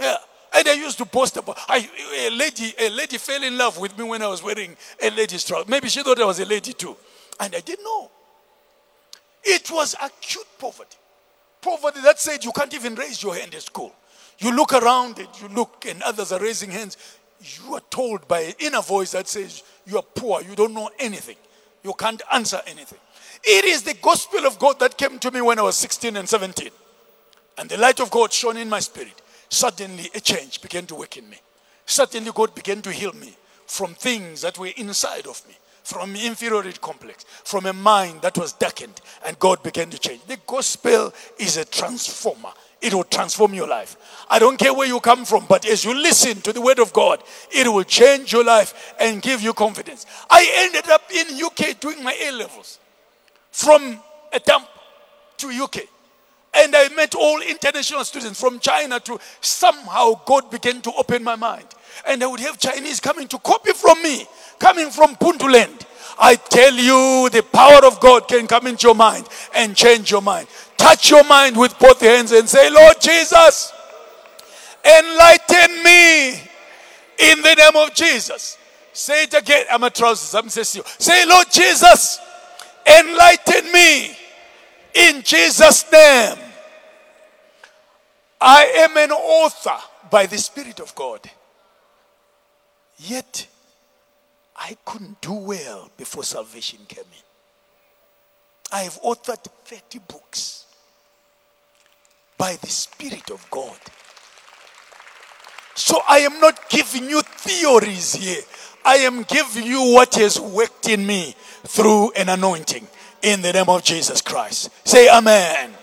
Yeah. 0.00 0.16
And 0.54 0.66
I 0.66 0.72
used 0.72 0.96
to 0.98 1.04
post 1.04 1.36
about 1.36 1.58
I, 1.68 1.86
a 2.28 2.30
lady, 2.30 2.72
a 2.78 2.88
lady 2.88 3.18
fell 3.18 3.42
in 3.42 3.58
love 3.58 3.78
with 3.78 3.98
me 3.98 4.04
when 4.04 4.22
I 4.22 4.28
was 4.28 4.42
wearing 4.42 4.74
a 5.02 5.10
lady's 5.10 5.44
trousers. 5.44 5.68
Maybe 5.68 5.88
she 5.88 6.02
thought 6.02 6.20
I 6.20 6.24
was 6.24 6.40
a 6.40 6.46
lady 6.46 6.72
too. 6.72 6.96
And 7.38 7.54
I 7.54 7.60
didn't 7.60 7.84
know. 7.84 8.10
It 9.44 9.70
was 9.70 9.94
acute 10.02 10.46
poverty. 10.58 10.96
Poverty 11.60 12.00
that 12.02 12.18
said 12.18 12.44
you 12.44 12.52
can't 12.52 12.72
even 12.74 12.94
raise 12.94 13.22
your 13.22 13.34
hand 13.34 13.54
at 13.54 13.62
school. 13.62 13.94
You 14.38 14.54
look 14.54 14.72
around 14.72 15.18
and 15.18 15.28
you 15.40 15.48
look 15.48 15.86
and 15.88 16.02
others 16.02 16.32
are 16.32 16.40
raising 16.40 16.70
hands. 16.70 16.96
You 17.40 17.74
are 17.74 17.82
told 17.90 18.28
by 18.28 18.40
an 18.40 18.54
inner 18.58 18.82
voice 18.82 19.12
that 19.12 19.28
says 19.28 19.62
you 19.86 19.96
are 19.96 20.02
poor, 20.02 20.42
you 20.42 20.54
don't 20.54 20.74
know 20.74 20.90
anything, 20.98 21.36
you 21.82 21.92
can't 21.94 22.22
answer 22.32 22.60
anything. 22.66 22.98
It 23.44 23.64
is 23.64 23.82
the 23.82 23.94
gospel 23.94 24.46
of 24.46 24.58
God 24.58 24.78
that 24.80 24.96
came 24.96 25.18
to 25.18 25.30
me 25.30 25.40
when 25.40 25.58
I 25.58 25.62
was 25.62 25.76
16 25.76 26.16
and 26.16 26.28
17. 26.28 26.70
And 27.58 27.68
the 27.68 27.76
light 27.76 28.00
of 28.00 28.10
God 28.10 28.32
shone 28.32 28.56
in 28.56 28.68
my 28.68 28.80
spirit. 28.80 29.22
Suddenly 29.48 30.10
a 30.14 30.20
change 30.20 30.60
began 30.60 30.86
to 30.86 30.94
work 30.94 31.16
in 31.16 31.28
me. 31.28 31.38
Suddenly 31.84 32.32
God 32.34 32.54
began 32.54 32.82
to 32.82 32.90
heal 32.90 33.12
me 33.12 33.34
from 33.66 33.94
things 33.94 34.40
that 34.42 34.58
were 34.58 34.70
inside 34.76 35.26
of 35.26 35.46
me 35.46 35.54
from 35.86 36.16
inferiority 36.16 36.76
complex, 36.80 37.24
from 37.44 37.64
a 37.66 37.72
mind 37.72 38.20
that 38.20 38.36
was 38.36 38.52
darkened, 38.52 39.00
and 39.24 39.38
God 39.38 39.62
began 39.62 39.88
to 39.90 39.98
change. 39.98 40.20
The 40.24 40.36
gospel 40.44 41.14
is 41.38 41.56
a 41.58 41.64
transformer. 41.64 42.50
It 42.82 42.92
will 42.92 43.04
transform 43.04 43.54
your 43.54 43.68
life. 43.68 43.96
I 44.28 44.40
don't 44.40 44.58
care 44.58 44.74
where 44.74 44.88
you 44.88 44.98
come 44.98 45.24
from, 45.24 45.46
but 45.48 45.64
as 45.64 45.84
you 45.84 45.94
listen 45.94 46.40
to 46.40 46.52
the 46.52 46.60
word 46.60 46.80
of 46.80 46.92
God, 46.92 47.22
it 47.52 47.68
will 47.68 47.84
change 47.84 48.32
your 48.32 48.42
life 48.42 48.94
and 48.98 49.22
give 49.22 49.42
you 49.42 49.52
confidence. 49.52 50.06
I 50.28 50.44
ended 50.64 50.90
up 50.90 51.02
in 51.14 51.40
UK 51.40 51.78
doing 51.78 52.02
my 52.02 52.18
A 52.20 52.32
levels 52.32 52.80
from 53.52 54.00
a 54.32 54.40
dump 54.40 54.66
to 55.38 55.48
UK. 55.50 55.82
And 56.52 56.74
I 56.74 56.88
met 56.96 57.14
all 57.14 57.40
international 57.42 58.02
students 58.02 58.40
from 58.40 58.58
China 58.58 58.98
to 59.00 59.20
somehow 59.40 60.20
God 60.24 60.50
began 60.50 60.82
to 60.82 60.92
open 60.94 61.22
my 61.22 61.36
mind. 61.36 61.66
And 62.04 62.22
I 62.22 62.26
would 62.26 62.40
have 62.40 62.58
Chinese 62.58 63.00
coming 63.00 63.28
to 63.28 63.38
copy 63.38 63.72
from 63.72 64.02
me, 64.02 64.26
coming 64.58 64.90
from 64.90 65.14
Puntuland. 65.16 65.86
I 66.18 66.36
tell 66.36 66.74
you, 66.74 67.28
the 67.30 67.42
power 67.42 67.84
of 67.84 68.00
God 68.00 68.26
can 68.26 68.46
come 68.46 68.66
into 68.66 68.88
your 68.88 68.94
mind 68.94 69.28
and 69.54 69.76
change 69.76 70.10
your 70.10 70.22
mind. 70.22 70.48
Touch 70.76 71.10
your 71.10 71.24
mind 71.24 71.56
with 71.56 71.78
both 71.78 72.00
hands 72.00 72.32
and 72.32 72.48
say, 72.48 72.70
Lord 72.70 73.00
Jesus, 73.00 73.72
enlighten 74.84 75.82
me 75.82 76.30
in 77.18 77.42
the 77.42 77.54
name 77.54 77.76
of 77.76 77.94
Jesus. 77.94 78.56
Say 78.92 79.24
it 79.24 79.34
again. 79.34 79.66
I'm 79.70 79.82
a 79.82 79.90
trousers. 79.90 80.34
I'm 80.34 80.48
saying 80.48 80.84
Say, 80.98 81.26
Lord 81.26 81.46
Jesus, 81.50 82.18
enlighten 82.86 83.70
me 83.72 84.16
in 84.94 85.22
Jesus' 85.22 85.90
name. 85.92 86.38
I 88.40 88.64
am 88.76 88.96
an 88.96 89.10
author 89.10 89.76
by 90.10 90.26
the 90.26 90.38
Spirit 90.38 90.80
of 90.80 90.94
God. 90.94 91.20
Yet, 92.98 93.46
I 94.56 94.76
couldn't 94.84 95.20
do 95.20 95.32
well 95.32 95.90
before 95.96 96.24
salvation 96.24 96.80
came 96.88 97.04
in. 97.04 97.22
I 98.72 98.82
have 98.82 99.00
authored 99.02 99.46
30 99.64 100.00
books 100.08 100.64
by 102.38 102.56
the 102.56 102.68
Spirit 102.68 103.30
of 103.30 103.46
God. 103.50 103.78
So 105.74 106.00
I 106.08 106.20
am 106.20 106.40
not 106.40 106.68
giving 106.70 107.08
you 107.08 107.20
theories 107.20 108.14
here. 108.14 108.42
I 108.84 108.96
am 108.96 109.24
giving 109.24 109.66
you 109.66 109.92
what 109.92 110.14
has 110.14 110.40
worked 110.40 110.88
in 110.88 111.06
me 111.06 111.34
through 111.64 112.12
an 112.12 112.28
anointing 112.28 112.86
in 113.22 113.42
the 113.42 113.52
name 113.52 113.68
of 113.68 113.84
Jesus 113.84 114.22
Christ. 114.22 114.70
Say 114.86 115.08
amen. 115.08 115.74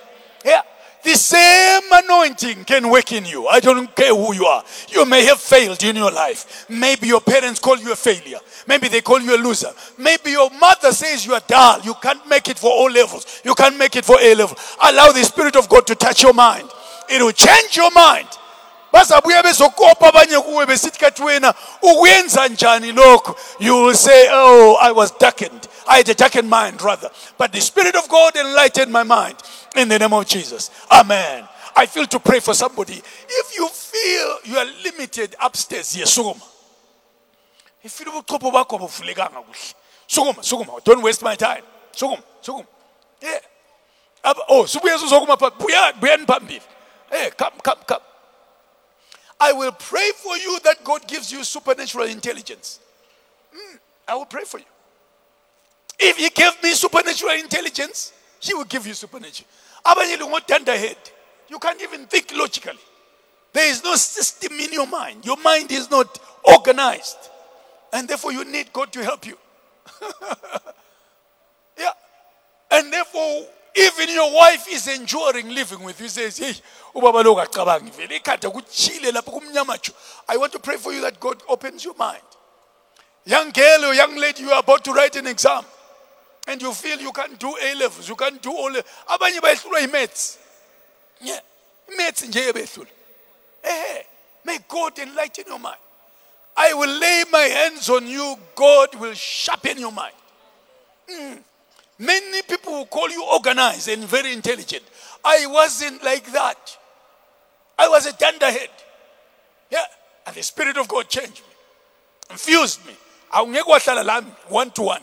Yeah. 0.43 0.61
The 1.03 1.15
same 1.15 1.81
anointing 1.91 2.63
can 2.63 2.89
work 2.89 3.11
in 3.11 3.25
you. 3.25 3.47
I 3.47 3.59
don't 3.59 3.93
care 3.93 4.15
who 4.15 4.33
you 4.33 4.45
are. 4.45 4.63
You 4.89 5.05
may 5.05 5.25
have 5.25 5.39
failed 5.39 5.83
in 5.83 5.97
your 5.97 6.11
life. 6.11 6.65
Maybe 6.69 7.07
your 7.07 7.19
parents 7.19 7.59
call 7.59 7.77
you 7.77 7.91
a 7.91 7.95
failure. 7.95 8.39
Maybe 8.67 8.87
they 8.87 9.01
call 9.01 9.19
you 9.19 9.35
a 9.35 9.39
loser. 9.39 9.71
Maybe 9.97 10.31
your 10.31 10.49
mother 10.51 10.93
says 10.93 11.25
you 11.25 11.33
are 11.33 11.41
dull. 11.45 11.81
You 11.81 11.93
can't 11.95 12.25
make 12.29 12.47
it 12.47 12.57
for 12.57 12.71
all 12.71 12.89
levels. 12.89 13.41
You 13.43 13.53
can't 13.53 13.77
make 13.77 13.97
it 13.97 14.05
for 14.05 14.17
A 14.21 14.33
level. 14.33 14.57
Allow 14.81 15.11
the 15.11 15.23
Spirit 15.23 15.57
of 15.57 15.67
God 15.67 15.85
to 15.87 15.95
touch 15.95 16.23
your 16.23 16.33
mind. 16.33 16.69
It 17.09 17.21
will 17.21 17.33
change 17.33 17.75
your 17.75 17.91
mind. 17.91 18.27
Bazabuya 18.93 19.43
bezokopa 19.43 20.07
abanye 20.07 20.39
kuwe 20.39 20.65
besithi 20.65 20.99
kathi 20.99 21.23
wena 21.23 21.53
ukwenza 21.81 22.47
njani 22.47 22.91
lokho 22.91 23.35
you 23.59 23.83
will 23.83 23.95
say 23.95 24.29
oh 24.31 24.77
i 24.81 24.91
was 24.91 25.11
darkened 25.19 25.67
i 25.87 25.97
had 25.97 26.11
a 26.11 26.13
darkened 26.13 26.49
mind 26.49 26.81
rather 26.81 27.09
but 27.37 27.51
the 27.51 27.61
spirit 27.61 27.95
of 27.95 28.07
god 28.07 28.35
enlightened 28.35 28.91
my 28.91 29.03
mind 29.03 29.35
in 29.75 29.87
the 29.87 29.99
name 29.99 30.13
of 30.13 30.25
Jesus. 30.25 30.69
Amen. 30.91 31.47
I 31.75 31.85
feel 31.85 32.05
to 32.05 32.19
pray 32.19 32.39
for 32.39 32.53
somebody. 32.53 32.93
If 32.93 33.55
you 33.57 33.67
feel 33.67 34.37
you 34.45 34.57
are 34.57 34.67
limited 34.83 35.35
upstairs 35.41 35.93
here, 35.93 36.05
sukuma. 36.05 36.41
If 37.83 37.99
you 37.99 38.05
ubuchopho 38.11 38.51
bakho 38.51 38.77
abuvulekanga 38.77 39.41
kuhle. 39.43 39.73
Sukuma, 40.07 40.43
sukuma. 40.43 40.83
Don't 40.83 41.01
waste 41.01 41.23
my 41.23 41.35
time. 41.35 41.63
Sukuma, 41.91 42.21
sukuma. 42.41 42.65
Yeah. 43.21 43.39
Oh, 44.49 44.65
sibuye 44.65 44.95
uzokuma 44.95 45.37
pha. 45.37 45.49
Buya, 45.51 45.93
buyani 45.99 46.25
phambili. 46.25 46.61
Hey, 47.09 47.31
come, 47.31 47.53
come, 47.63 47.79
come. 47.87 48.01
I 49.39 49.51
will 49.53 49.71
pray 49.71 50.11
for 50.15 50.37
you 50.37 50.59
that 50.63 50.83
God 50.83 51.07
gives 51.07 51.31
you 51.31 51.43
supernatural 51.43 52.07
intelligence. 52.07 52.79
Mm, 53.53 53.79
I 54.07 54.15
will 54.15 54.25
pray 54.25 54.43
for 54.43 54.59
you. 54.59 54.65
If 55.99 56.17
He 56.17 56.29
gave 56.29 56.61
me 56.63 56.73
supernatural 56.73 57.33
intelligence, 57.33 58.13
He 58.39 58.53
will 58.53 58.65
give 58.65 58.87
you 58.87 58.93
supernatural. 58.93 59.47
Abanye 59.85 60.17
lingodandahead 60.17 60.97
you 61.49 61.59
can't 61.59 61.81
even 61.81 62.05
think 62.07 62.31
logically. 62.35 62.79
There 63.53 63.69
is 63.69 63.83
no 63.83 63.95
system 63.95 64.53
in 64.59 64.73
your 64.73 64.87
mind. 64.87 65.23
Your 65.25 65.37
mind 65.37 65.71
is 65.71 65.91
not 65.91 66.17
organized. 66.43 67.29
And 67.91 68.07
therefore 68.07 68.31
you 68.31 68.43
need 68.43 68.73
god 68.73 68.91
to 68.93 69.03
help 69.03 69.27
you. 69.27 69.37
Yeah. 71.75 71.89
And 72.69 72.93
therefore 72.93 73.47
even 73.75 74.09
your 74.09 74.33
wife 74.33 74.67
is 74.69 74.87
enduring 74.87 75.49
living 75.49 75.83
with 75.83 75.99
you 75.99 76.07
says 76.07 76.37
hey 76.37 76.53
i 76.95 76.99
want 80.37 80.51
to 80.51 80.59
pray 80.59 80.77
for 80.77 80.93
you 80.93 81.01
that 81.01 81.19
god 81.19 81.41
opens 81.49 81.83
your 81.83 81.95
mind. 81.95 82.21
Young 83.25 83.51
girl 83.51 83.85
or 83.85 83.93
young 83.93 84.15
lady 84.17 84.43
you 84.43 84.51
are 84.51 84.59
about 84.59 84.83
to 84.83 84.91
write 84.91 85.15
an 85.15 85.27
exam 85.27 85.63
and 86.47 86.61
you 86.61 86.73
feel 86.73 86.99
you 86.99 87.11
can't 87.11 87.39
do 87.39 87.55
A 87.61 87.75
levels, 87.75 88.09
you 88.09 88.15
can't 88.15 88.41
do 88.41 88.51
all 88.51 88.71
abanye 89.09 89.39
bayehlulwa 89.39 90.27
yeah 91.21 91.39
maths 91.97 92.23
eh 93.63 94.03
may 94.45 94.57
god 94.67 94.99
enlighten 94.99 95.45
your 95.47 95.59
mind. 95.59 95.77
I 96.55 96.73
will 96.73 96.99
lay 96.99 97.23
my 97.31 97.39
hands 97.39 97.89
on 97.89 98.07
you 98.07 98.35
god 98.55 98.93
will 98.95 99.13
sharpen 99.13 99.79
your 99.79 99.91
mind. 99.91 100.13
Mm. 101.09 101.39
Many 102.05 102.41
people 102.43 102.73
will 102.73 102.85
call 102.85 103.09
you 103.09 103.23
organized 103.33 103.87
and 103.87 104.03
very 104.03 104.33
intelligent 104.33 104.83
i 105.23 105.45
wasn't 105.47 106.03
like 106.03 106.31
that 106.31 106.77
i 107.77 107.87
was 107.87 108.05
a 108.05 108.13
dunderhead 108.13 108.69
yeah 109.71 109.85
And 110.25 110.35
the 110.35 110.43
Spirit 110.43 110.77
of 110.77 110.87
God 110.87 111.09
changed 111.09 111.41
me, 111.41 111.55
infused 112.31 112.85
me. 112.85 112.93
One 114.49 114.71
to 114.71 114.81
one. 114.81 115.01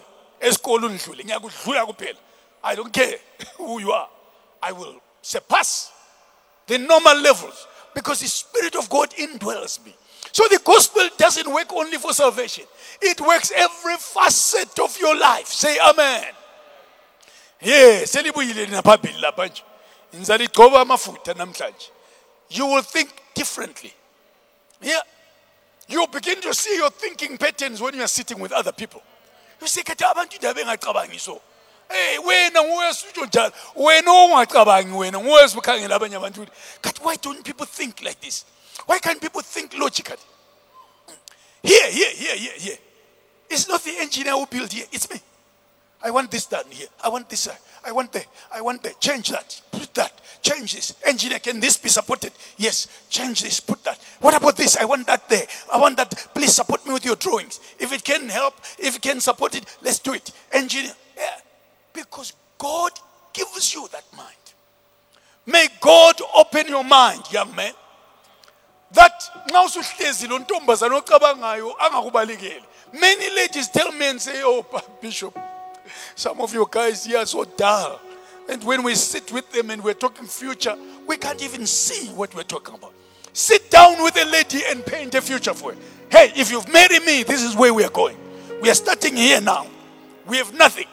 I 2.63 2.75
don't 2.75 2.93
care 2.93 3.15
who 3.57 3.81
you 3.81 3.93
are. 3.93 4.09
I 4.63 4.73
will 4.73 4.97
surpass 5.21 5.93
the 6.67 6.79
normal 6.79 7.17
levels 7.21 7.67
because 7.95 8.21
the 8.21 8.29
Spirit 8.29 8.77
of 8.77 8.89
God 8.89 9.11
indwells 9.11 9.85
me. 9.85 9.95
So 10.33 10.45
the 10.49 10.61
gospel 10.65 11.09
doesn't 11.19 11.53
work 11.53 11.73
only 11.73 11.99
for 11.99 12.13
salvation, 12.13 12.65
it 13.03 13.21
works 13.21 13.53
every 13.55 13.97
facet 13.97 14.79
of 14.79 14.97
your 14.99 15.19
life. 15.19 15.49
Say 15.49 15.77
amen. 15.79 16.25
Yeah, 17.63 18.07
selibuyile 18.07 18.67
naphambili 18.67 19.21
lapha 19.21 19.47
nje. 19.47 19.63
Ngizaligcoba 20.17 20.81
amafutha 20.81 21.35
namhlanje. 21.35 21.91
You 22.51 22.67
will 22.67 22.83
think 22.83 23.11
differently. 23.35 23.93
Yeah. 24.83 25.03
You 25.89 26.07
begin 26.07 26.41
to 26.41 26.55
see 26.55 26.77
your 26.77 26.91
thinking 26.91 27.37
patterns 27.37 27.81
when 27.81 27.95
you 27.95 28.03
are 28.03 28.09
sitting 28.09 28.39
with 28.39 28.53
other 28.53 28.73
people. 28.73 29.03
You 29.61 29.67
say, 29.67 29.83
kathi 29.83 30.05
abantu 30.05 30.37
indaba 30.37 30.61
engacabangi 30.61 31.19
so. 31.19 31.41
Hey, 31.89 32.19
wena 32.19 32.63
nguwesitsho 32.63 33.27
njalo. 33.27 33.53
Wena 33.75 34.13
ongacabangi 34.13 34.93
wena 34.93 35.19
nguwesi 35.19 35.59
ukhangela 35.59 35.97
abanye 35.97 36.17
abantu. 36.17 36.47
Kathi 36.81 37.01
why 37.03 37.17
don't 37.17 37.45
people 37.45 37.67
think 37.67 38.01
like 38.03 38.21
this? 38.21 38.45
Why 38.87 38.99
can't 38.99 39.21
people 39.21 39.43
think 39.43 39.75
logically? 39.75 40.17
Mm. 41.09 41.15
Here, 41.63 41.91
here, 41.91 42.11
here, 42.11 42.37
here, 42.37 42.59
here. 42.59 42.79
It's 43.51 43.69
not 43.69 43.83
the 43.83 43.99
engineer 43.99 44.33
who 44.35 44.47
built 44.47 44.73
here, 44.73 44.87
it's 44.93 45.11
me. 45.11 45.21
I 46.03 46.11
want 46.11 46.31
this 46.31 46.47
done 46.47 46.65
here. 46.71 46.89
I 47.03 47.09
want 47.09 47.29
this. 47.29 47.47
uh, 47.47 47.55
I 47.85 47.93
want 47.93 48.13
that. 48.13 48.27
I 48.53 48.61
want 48.61 48.83
that. 48.83 49.01
Change 49.01 49.29
that. 49.31 49.61
Put 49.71 49.93
that. 49.95 50.13
Change 50.43 50.75
this. 50.75 50.95
Engineer, 51.05 51.39
can 51.39 51.61
this 51.61 51.77
be 51.77 51.89
supported? 51.89 52.33
Yes. 52.57 52.89
Change 53.09 53.43
this. 53.43 53.61
Put 53.61 53.83
that. 53.85 53.99
What 54.21 54.35
about 54.35 54.57
this? 54.57 54.77
I 54.77 54.85
want 54.85 55.07
that 55.07 55.29
there. 55.29 55.47
I 55.73 55.79
want 55.79 55.97
that. 55.99 56.11
Please 56.35 56.55
support 56.55 56.87
me 56.87 56.95
with 56.95 57.05
your 57.05 57.17
drawings. 57.17 57.61
If 57.79 57.93
it 57.93 58.05
can 58.05 58.29
help, 58.29 58.55
if 58.79 58.97
it 58.97 59.03
can 59.03 59.21
support 59.21 59.55
it, 59.55 59.65
let's 59.83 59.99
do 59.99 60.15
it. 60.15 60.33
Engineer. 60.53 60.93
Yeah. 61.17 61.37
Because 61.93 62.33
God 62.59 62.93
gives 63.33 63.75
you 63.75 63.89
that 63.93 64.05
mind. 64.17 64.29
May 65.47 65.69
God 65.81 66.17
open 66.35 66.69
your 66.69 66.85
mind, 66.85 67.23
young 67.33 67.55
man. 67.55 67.73
that 68.93 69.31
nxa 69.47 69.63
usuhlezi 69.63 70.27
lo 70.27 70.39
ntombazana 70.39 70.97
ocabangayo 70.97 71.77
angakubalekeli 71.79 72.65
many 72.93 73.31
ladies 73.31 73.71
tell 73.71 73.93
me 73.93 74.07
and 74.07 74.21
say 74.21 74.43
oh 74.43 74.65
bishop 75.03 75.39
some 76.15 76.41
of 76.41 76.53
your 76.53 76.67
guys 76.71 77.05
here 77.05 77.19
are 77.19 77.27
so 77.27 77.45
dull 77.45 78.01
and 78.49 78.63
when 78.65 78.83
we 78.83 78.95
sit 78.95 79.31
with 79.33 79.51
them 79.53 79.71
and 79.71 79.83
we're 79.83 79.95
talking 79.95 80.27
future 80.27 80.77
we 81.07 81.17
can't 81.17 81.43
even 81.43 81.67
see 81.67 82.09
what 82.09 82.35
we're 82.35 82.43
talking 82.43 82.75
about 82.75 82.93
sit 83.33 83.71
down 83.71 84.03
with 84.03 84.17
a 84.17 84.25
lady 84.31 84.61
and 84.69 84.85
paint 84.85 85.15
a 85.15 85.21
future 85.21 85.55
for 85.55 85.73
her 85.73 85.79
hey 86.11 86.33
if 86.37 86.51
you've 86.51 86.71
married 86.73 87.05
me 87.05 87.23
this 87.23 87.43
is 87.43 87.55
where 87.57 87.73
we 87.73 87.85
are 87.85 87.91
going 87.91 88.17
we 88.61 88.71
are 88.71 88.75
starting 88.75 89.17
here 89.17 89.41
now 89.41 89.67
we 90.27 90.37
have 90.37 90.53
nothing 90.55 90.87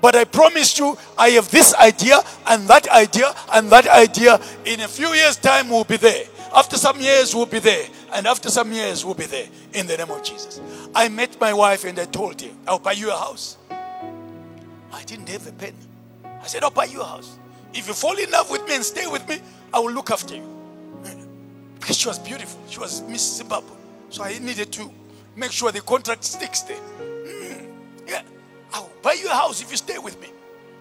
but 0.00 0.14
I 0.14 0.24
promise 0.24 0.78
you, 0.78 0.96
I 1.16 1.30
have 1.30 1.50
this 1.50 1.74
idea 1.74 2.20
and 2.46 2.68
that 2.68 2.88
idea 2.88 3.34
and 3.52 3.68
that 3.70 3.88
idea. 3.88 4.40
In 4.64 4.80
a 4.80 4.88
few 4.88 5.08
years' 5.08 5.36
time, 5.36 5.68
we'll 5.68 5.84
be 5.84 5.96
there. 5.96 6.24
After 6.54 6.76
some 6.76 7.00
years, 7.00 7.34
we'll 7.34 7.46
be 7.46 7.58
there. 7.58 7.86
And 8.12 8.26
after 8.26 8.48
some 8.48 8.72
years, 8.72 9.04
we'll 9.04 9.14
be 9.14 9.26
there. 9.26 9.46
In 9.74 9.86
the 9.86 9.96
name 9.96 10.10
of 10.10 10.22
Jesus. 10.22 10.60
I 10.94 11.08
met 11.08 11.40
my 11.40 11.52
wife 11.52 11.84
and 11.84 11.98
I 11.98 12.04
told 12.04 12.40
her, 12.40 12.50
I'll 12.66 12.78
buy 12.78 12.92
you 12.92 13.10
a 13.10 13.16
house. 13.16 13.57
I 14.92 15.02
didn't 15.04 15.28
have 15.28 15.46
a 15.46 15.52
penny. 15.52 15.74
I 16.24 16.46
said, 16.46 16.62
I'll 16.62 16.70
buy 16.70 16.84
you 16.84 17.00
a 17.02 17.04
house. 17.04 17.38
If 17.74 17.86
you 17.86 17.94
fall 17.94 18.16
in 18.16 18.30
love 18.30 18.50
with 18.50 18.66
me 18.66 18.76
and 18.76 18.84
stay 18.84 19.06
with 19.06 19.28
me, 19.28 19.40
I 19.72 19.78
will 19.80 19.92
look 19.92 20.10
after 20.10 20.34
you. 20.36 20.48
Because 21.80 21.96
she 21.96 22.08
was 22.08 22.18
beautiful. 22.18 22.60
She 22.68 22.80
was 22.80 23.02
Miss 23.02 23.36
Zimbabwe. 23.36 23.74
So 24.10 24.24
I 24.24 24.38
needed 24.38 24.72
to 24.72 24.90
make 25.36 25.52
sure 25.52 25.70
the 25.70 25.80
contract 25.80 26.24
sticks 26.24 26.62
there. 26.62 26.76
Mm, 27.00 27.68
yeah. 28.06 28.22
I'll 28.72 28.90
buy 29.00 29.12
you 29.12 29.28
a 29.30 29.34
house 29.34 29.62
if 29.62 29.70
you 29.70 29.76
stay 29.76 29.98
with 29.98 30.20
me. 30.20 30.28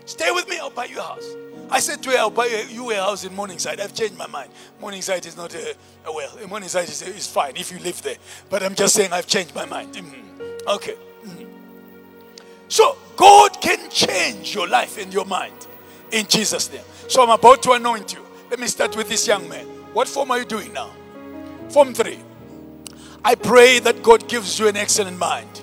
Stay 0.06 0.32
with 0.32 0.48
me, 0.50 0.58
I'll 0.58 0.70
buy 0.70 0.86
you 0.86 1.00
a 1.00 1.04
house. 1.04 1.26
I 1.70 1.80
said 1.82 2.02
to 2.04 2.12
her, 2.12 2.18
I'll 2.18 2.30
buy 2.30 2.46
you 2.70 2.92
a 2.92 2.96
house 2.96 3.26
in 3.26 3.36
Morningside. 3.36 3.80
I've 3.82 3.94
changed 3.94 4.18
my 4.18 4.28
mind. 4.28 4.50
Morningside 4.80 5.26
is 5.26 5.36
not 5.36 5.54
a, 5.54 5.76
a 6.06 6.12
well, 6.14 6.32
Morningside 6.48 6.88
is, 6.88 7.02
is 7.02 7.28
fine 7.28 7.58
if 7.58 7.72
you 7.72 7.80
live 7.80 8.02
there. 8.02 8.16
But 8.50 8.64
I'm 8.64 8.74
just 8.74 8.96
saying 8.96 9.12
I've 9.12 9.28
changed 9.28 9.54
my 9.54 9.66
mind. 9.66 9.94
Mhm. 9.94 10.66
Okay. 10.68 10.96
So 12.68 12.98
God 13.16 13.62
can 13.62 13.90
change 13.90 14.54
your 14.54 14.68
life 14.68 14.98
and 14.98 15.14
your 15.14 15.26
mind 15.26 15.68
in 16.12 16.26
Jesus' 16.28 16.72
name. 16.72 16.84
So 17.08 17.24
I'm 17.24 17.30
about 17.30 17.64
to 17.64 17.72
anoint 17.72 18.14
you. 18.14 18.26
Let 18.50 18.60
me 18.60 18.68
start 18.68 18.96
with 18.96 19.10
this 19.10 19.28
young 19.28 19.48
man. 19.50 19.66
What 19.94 20.08
form 20.08 20.32
are 20.32 20.40
you 20.40 20.46
doing 20.46 20.74
now? 20.74 20.92
Form 21.70 21.94
three. 21.94 22.20
I 23.24 23.36
pray 23.36 23.80
that 23.80 24.04
God 24.04 24.28
gives 24.30 24.60
you 24.60 24.68
an 24.68 24.78
excellent 24.78 25.18
mind 25.18 25.62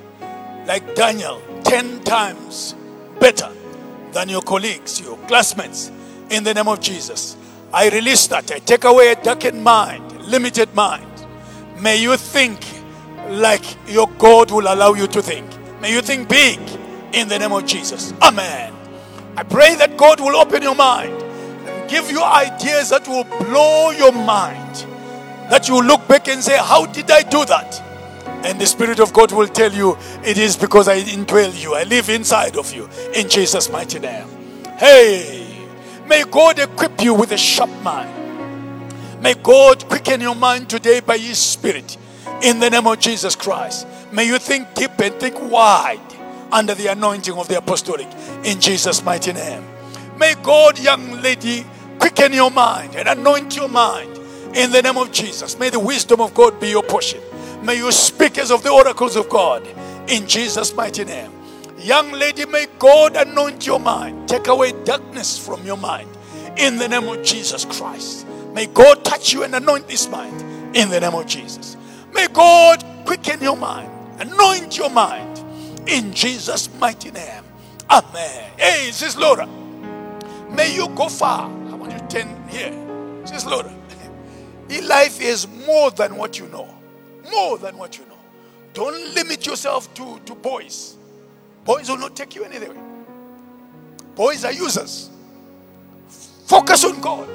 like 0.67 0.95
Daniel, 0.95 1.43
10 1.65 2.05
times 2.05 2.75
better 3.21 3.51
than 4.13 4.29
your 4.29 4.43
colleagues, 4.43 5.01
your 5.01 5.17
classmates, 5.29 5.91
in 6.31 6.43
the 6.45 6.55
name 6.55 6.69
of 6.69 6.81
Jesus. 6.81 7.37
I 7.73 7.91
release 7.91 8.27
that. 8.29 8.51
I 8.51 8.61
take 8.61 8.85
away 8.85 9.13
a 9.13 9.15
darkened 9.17 9.63
mind, 9.63 10.27
limited 10.27 10.75
mind. 10.75 11.07
May 11.81 12.01
you 12.01 12.17
think 12.17 12.61
like 13.29 13.65
your 13.89 14.09
God 14.19 14.51
will 14.51 14.73
allow 14.73 14.95
you 14.95 15.07
to 15.09 15.23
think. 15.23 15.47
May 15.81 15.93
you 15.93 16.01
think 16.01 16.29
big 16.29 16.59
in 17.15 17.29
the 17.29 17.39
name 17.39 17.53
of 17.53 17.65
Jesus. 17.65 18.13
Amen. 18.21 18.75
I 19.37 19.43
pray 19.43 19.75
that 19.77 19.97
God 19.97 20.21
will 20.21 20.37
open 20.37 20.63
your 20.63 20.75
mind 20.75 21.13
and 21.13 21.91
give 21.91 22.11
you 22.11 22.23
ideas 22.23 22.91
that 22.91 23.07
will 23.09 23.25
blow 23.25 23.91
your 23.91 24.13
mind. 24.13 24.87
That 25.51 25.69
you 25.69 25.83
look 25.83 26.07
back 26.09 26.29
and 26.29 26.43
say, 26.43 26.57
How 26.57 26.87
did 26.87 27.11
I 27.11 27.23
do 27.23 27.45
that? 27.45 27.81
And 28.45 28.61
the 28.61 28.67
Spirit 28.67 29.01
of 29.01 29.13
God 29.13 29.33
will 29.33 29.49
tell 29.49 29.73
you, 29.73 29.97
It 30.25 30.39
is 30.39 30.57
because 30.57 30.89
I 30.89 31.01
indwell 31.01 31.61
you. 31.61 31.75
I 31.75 31.85
live 31.85 32.09
inside 32.09 32.57
of 32.57 32.73
you. 32.73 32.89
In 33.15 33.29
Jesus' 33.29 33.71
mighty 33.71 33.99
name. 33.99 34.29
Hey, 34.77 35.67
may 36.07 36.25
God 36.25 36.59
equip 36.59 37.01
you 37.03 37.15
with 37.15 37.33
a 37.33 37.39
sharp 37.39 37.71
mind. 37.83 38.11
May 39.23 39.35
God 39.35 39.87
quicken 39.89 40.21
your 40.21 40.35
mind 40.35 40.69
today 40.69 41.01
by 41.01 41.19
His 41.19 41.39
Spirit. 41.39 41.97
In 42.43 42.61
the 42.61 42.71
name 42.71 42.87
of 42.87 42.99
Jesus 42.99 43.37
Christ. 43.37 43.87
May 44.13 44.27
you 44.27 44.39
think 44.39 44.75
deep 44.75 44.99
and 45.01 45.15
think 45.17 45.41
wide 45.41 46.14
under 46.53 46.75
the 46.75 46.89
anointing 46.89 47.35
of 47.35 47.49
the 47.49 47.59
apostolic. 47.59 48.09
In 48.45 48.61
Jesus' 48.61 49.03
mighty 49.03 49.33
name. 49.33 49.65
May 50.19 50.35
God, 50.43 50.79
young 50.79 51.23
lady, 51.23 51.65
quicken 51.99 52.33
your 52.33 52.51
mind 52.51 52.95
and 52.97 53.09
anoint 53.09 53.57
your 53.57 53.69
mind. 53.69 54.19
In 54.55 54.71
the 54.71 54.83
name 54.83 54.97
of 54.97 55.11
Jesus. 55.11 55.59
May 55.59 55.71
the 55.71 55.81
wisdom 55.81 56.21
of 56.21 56.35
God 56.35 56.61
be 56.61 56.71
your 56.71 56.83
portion. 56.83 57.21
May 57.63 57.77
you 57.77 57.91
speak 57.91 58.39
as 58.39 58.51
of 58.51 58.63
the 58.63 58.71
oracles 58.71 59.17
of 59.17 59.29
God. 59.29 59.67
In 60.09 60.27
Jesus' 60.29 60.75
mighty 60.75 61.05
name. 61.05 61.33
Young 61.79 62.13
lady, 62.13 62.47
may 62.47 62.67
God 62.79 63.17
anoint 63.17 63.67
your 63.67 63.81
mind. 63.81 64.29
Take 64.29 64.47
away 64.49 64.73
darkness 64.85 65.37
from 65.37 65.65
your 65.67 65.77
mind. 65.77 66.09
In 66.57 66.79
the 66.79 66.89
name 66.89 67.09
of 67.09 67.23
Jesus 67.25 67.65
Christ. 67.65 68.27
May 68.55 68.67
God 68.67 69.05
touch 69.05 69.33
you 69.33 69.43
and 69.43 69.55
anoint 69.55 69.89
this 69.89 70.09
mind. 70.09 70.41
In 70.77 70.89
the 70.89 71.01
name 71.01 71.15
of 71.15 71.27
Jesus. 71.27 71.77
May 72.13 72.29
God 72.29 72.85
quicken 73.05 73.43
your 73.43 73.57
mind. 73.57 73.91
Anoint 74.21 74.79
your 74.79 74.91
mind. 74.91 75.34
In 75.87 76.13
Jesus' 76.13 76.69
mighty 76.79 77.11
name. 77.11 77.45
Amen. 77.91 78.51
Hey, 78.57 78.91
Sis 78.91 79.17
Laura. 79.17 79.47
May 80.51 80.75
you 80.75 80.89
go 80.91 81.09
far. 81.09 81.51
I 81.51 81.75
want 81.75 81.93
you 81.93 81.99
to 81.99 82.07
turn 82.09 82.49
here. 82.49 82.73
Sis 83.25 83.45
Laura. 83.45 83.73
In 84.71 84.89
life 84.89 85.21
is 85.21 85.47
more 85.67 85.91
than 85.91 86.17
what 86.17 86.39
you 86.39 86.49
know. 86.49 86.69
More 87.31 87.59
than 87.59 87.77
what 87.77 87.99
you 87.99 88.05
know. 88.07 88.19
Don't 88.73 89.15
limit 89.15 89.47
yourself 89.47 89.93
to, 89.95 90.19
to 90.27 90.35
boys. 90.35 90.97
Boys 91.65 91.89
will 91.89 91.99
not 91.99 92.17
take 92.17 92.35
you 92.35 92.45
anywhere. 92.45 92.83
Boys 94.15 94.45
are 94.45 94.53
users. 94.53 95.11
Focus 96.47 96.85
on 96.85 97.01
God. 97.01 97.29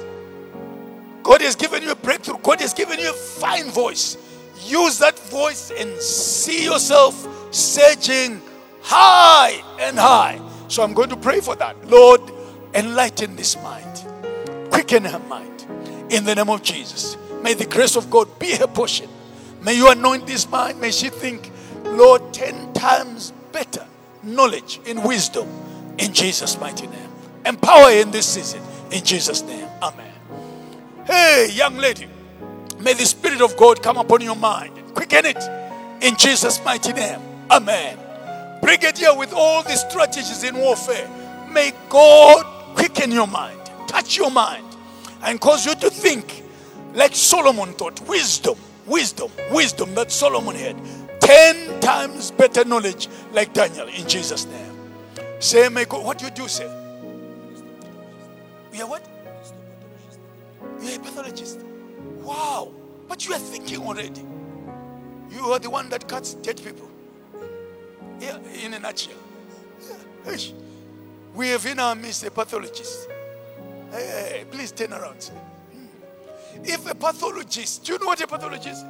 God 1.22 1.40
has 1.42 1.54
given 1.56 1.82
you 1.82 1.90
a 1.90 1.96
breakthrough. 1.96 2.38
God 2.42 2.60
has 2.60 2.72
given 2.72 2.98
you 2.98 3.10
a 3.10 3.14
fine 3.14 3.70
voice. 3.70 4.16
Use 4.64 4.98
that 4.98 5.18
voice 5.18 5.72
and 5.76 5.98
see 6.00 6.64
yourself 6.64 7.26
searching 7.50 8.40
high 8.82 9.62
and 9.80 9.98
high. 9.98 10.40
So 10.68 10.82
I'm 10.82 10.94
going 10.94 11.10
to 11.10 11.16
pray 11.16 11.40
for 11.40 11.56
that. 11.56 11.88
Lord, 11.88 12.20
enlighten 12.74 13.36
this 13.36 13.56
mind, 13.62 14.04
quicken 14.70 15.04
her 15.04 15.18
mind 15.20 15.66
in 16.10 16.24
the 16.24 16.34
name 16.34 16.50
of 16.50 16.62
Jesus. 16.62 17.16
May 17.42 17.54
the 17.54 17.66
grace 17.66 17.96
of 17.96 18.10
God 18.10 18.38
be 18.38 18.54
her 18.56 18.66
portion. 18.66 19.08
May 19.62 19.74
you 19.74 19.90
anoint 19.90 20.26
this 20.26 20.48
mind. 20.48 20.80
May 20.80 20.90
she 20.90 21.08
think, 21.08 21.50
Lord, 21.84 22.32
10 22.32 22.72
times 22.72 23.32
better 23.52 23.86
knowledge 24.22 24.80
in 24.86 25.02
wisdom 25.02 25.48
in 25.98 26.12
Jesus' 26.12 26.58
mighty 26.60 26.86
name. 26.86 27.10
Empower 27.44 27.90
in 27.90 28.10
this 28.10 28.26
season 28.26 28.62
in 28.90 29.04
Jesus' 29.04 29.42
name. 29.42 29.66
Amen. 29.82 30.12
Hey, 31.06 31.50
young 31.52 31.76
lady, 31.76 32.06
may 32.78 32.92
the 32.92 33.06
Spirit 33.06 33.40
of 33.40 33.56
God 33.56 33.82
come 33.82 33.96
upon 33.96 34.20
your 34.20 34.36
mind 34.36 34.80
quicken 34.94 35.24
it 35.24 36.02
in 36.02 36.16
Jesus' 36.16 36.62
mighty 36.64 36.92
name. 36.92 37.20
Amen. 37.50 37.98
Brigadier, 38.62 39.14
with 39.16 39.32
all 39.32 39.62
the 39.62 39.74
strategies 39.74 40.44
in 40.44 40.56
warfare, 40.56 41.08
may 41.50 41.72
God 41.88 42.44
quicken 42.76 43.10
your 43.10 43.26
mind, 43.26 43.58
touch 43.88 44.16
your 44.16 44.30
mind, 44.30 44.64
and 45.22 45.40
cause 45.40 45.66
you 45.66 45.74
to 45.74 45.90
think 45.90 46.44
like 46.94 47.14
Solomon 47.14 47.72
thought 47.72 48.00
wisdom, 48.06 48.56
wisdom, 48.86 49.30
wisdom 49.50 49.94
that 49.94 50.12
Solomon 50.12 50.54
had. 50.54 50.76
Ten 51.20 51.80
times 51.80 52.30
better 52.30 52.64
knowledge 52.64 53.08
like 53.32 53.52
Daniel 53.52 53.88
in 53.88 54.08
Jesus' 54.08 54.46
name. 54.46 54.76
Say, 55.40 55.68
may 55.68 55.84
God, 55.86 56.04
what 56.04 56.18
do 56.18 56.26
you 56.26 56.30
do, 56.30 56.48
say? 56.48 56.64
You 58.72 58.84
are 58.84 58.88
what? 58.88 59.06
You 60.80 60.88
are 60.88 60.96
a 60.96 60.98
pathologist. 60.98 61.60
Wow. 62.22 62.72
But 63.08 63.26
you 63.26 63.34
are 63.34 63.38
thinking 63.38 63.78
already. 63.78 64.24
You 65.30 65.52
are 65.52 65.58
the 65.58 65.70
one 65.70 65.88
that 65.88 66.06
cuts 66.08 66.34
dead 66.34 66.62
people. 66.62 66.89
Yeah, 68.20 68.38
in 68.62 68.74
a 68.74 68.78
nutshell. 68.78 69.14
We 71.34 71.48
have 71.48 71.64
in 71.66 71.78
our 71.78 71.94
midst 71.94 72.24
a 72.24 72.30
pathologist. 72.30 73.08
Hey, 73.90 74.44
please 74.50 74.72
turn 74.72 74.92
around. 74.92 75.22
Hmm. 75.24 76.64
If 76.64 76.90
a 76.90 76.94
pathologist, 76.94 77.84
do 77.84 77.94
you 77.94 77.98
know 77.98 78.06
what 78.06 78.20
a 78.20 78.26
pathologist? 78.26 78.84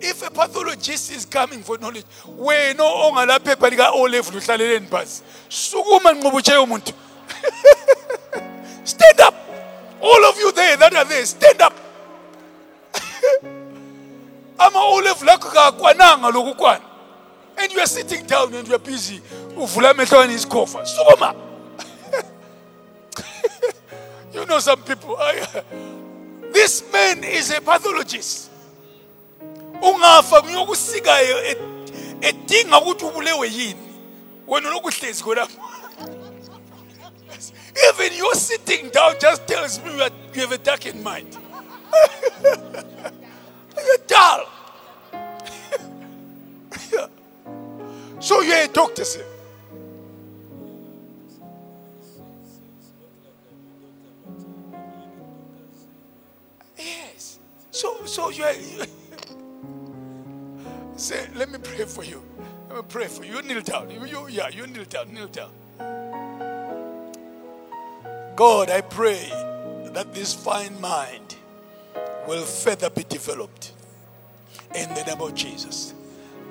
If 0.00 0.26
a 0.26 0.30
pathologist 0.30 1.10
is 1.10 1.24
coming 1.24 1.62
for 1.62 1.78
knowledge, 1.78 2.04
wena 2.28 2.84
ongalaphepha 2.84 3.70
lika 3.70 3.90
O 3.92 4.02
level 4.02 4.40
uhlaleleni 4.40 4.86
phasi. 4.86 5.22
Sukuma 5.48 6.12
nqobutshe 6.12 6.56
umuntu. 6.58 6.92
Stand 8.84 9.20
up. 9.20 9.34
All 10.00 10.24
of 10.26 10.38
you 10.38 10.52
there 10.52 10.76
that 10.76 10.94
are 10.94 11.04
there, 11.04 11.24
stand 11.26 11.60
up. 11.62 11.72
ama 14.60 14.78
O 14.78 15.00
level 15.04 15.28
akho 15.28 15.50
kakwananga 15.50 16.30
lokukwana. 16.30 16.85
And 17.58 17.72
you 17.72 17.80
are 17.80 17.86
sitting 17.86 18.26
down 18.26 18.54
and 18.54 18.68
you 18.68 18.74
are 18.74 18.78
busy. 18.78 19.20
Uvula 19.56 19.90
amehlo 19.90 20.18
wena 20.18 20.32
isikhofa. 20.32 20.84
Sukuma. 20.86 21.34
you 24.34 24.44
know 24.46 24.58
some 24.58 24.82
people. 24.82 25.16
This 26.52 26.82
man 26.92 27.24
is 27.24 27.50
a 27.50 27.60
pathologist. 27.60 28.50
Ungafa 29.82 30.42
ngiyokusikayo 30.42 31.56
edinga 32.20 32.80
ukuthi 32.80 33.04
ubulewe 33.04 33.48
yini. 33.48 33.92
Wena 34.46 34.70
lokuhlezi 34.70 35.24
khonapho. 35.24 35.60
Even 37.88 38.12
you 38.12 38.34
sitting 38.34 38.88
down 38.90 39.14
just 39.20 39.46
tells 39.46 39.82
me 39.82 39.92
you 39.92 40.40
have 40.40 40.52
a 40.52 40.58
darkened 40.58 41.02
mind. 41.04 41.36
You're 42.42 43.98
dull. 44.06 44.46
So 48.20 48.40
you're 48.40 48.64
a 48.64 48.68
doctor, 48.68 49.04
sir. 49.04 49.24
Yes. 56.78 57.38
So, 57.70 58.04
so 58.04 58.30
you 58.30 58.44
are. 58.44 58.52
You, 58.52 58.84
say, 60.96 61.28
let 61.34 61.50
me 61.50 61.58
pray 61.62 61.84
for 61.84 62.04
you. 62.04 62.22
Let 62.68 62.76
me 62.78 62.84
pray 62.88 63.06
for 63.06 63.24
you. 63.24 63.36
You 63.36 63.42
kneel 63.42 63.60
down. 63.60 63.90
You, 63.90 64.04
you, 64.06 64.28
yeah, 64.28 64.48
you 64.48 64.66
kneel 64.66 64.84
down. 64.84 65.12
Kneel 65.12 65.28
down. 65.28 65.50
God, 68.36 68.70
I 68.70 68.82
pray 68.82 69.28
that 69.94 70.12
this 70.12 70.34
fine 70.34 70.78
mind 70.80 71.36
will 72.28 72.44
further 72.44 72.90
be 72.90 73.04
developed 73.04 73.72
in 74.74 74.92
the 74.94 75.04
name 75.04 75.20
of 75.22 75.34
Jesus. 75.34 75.94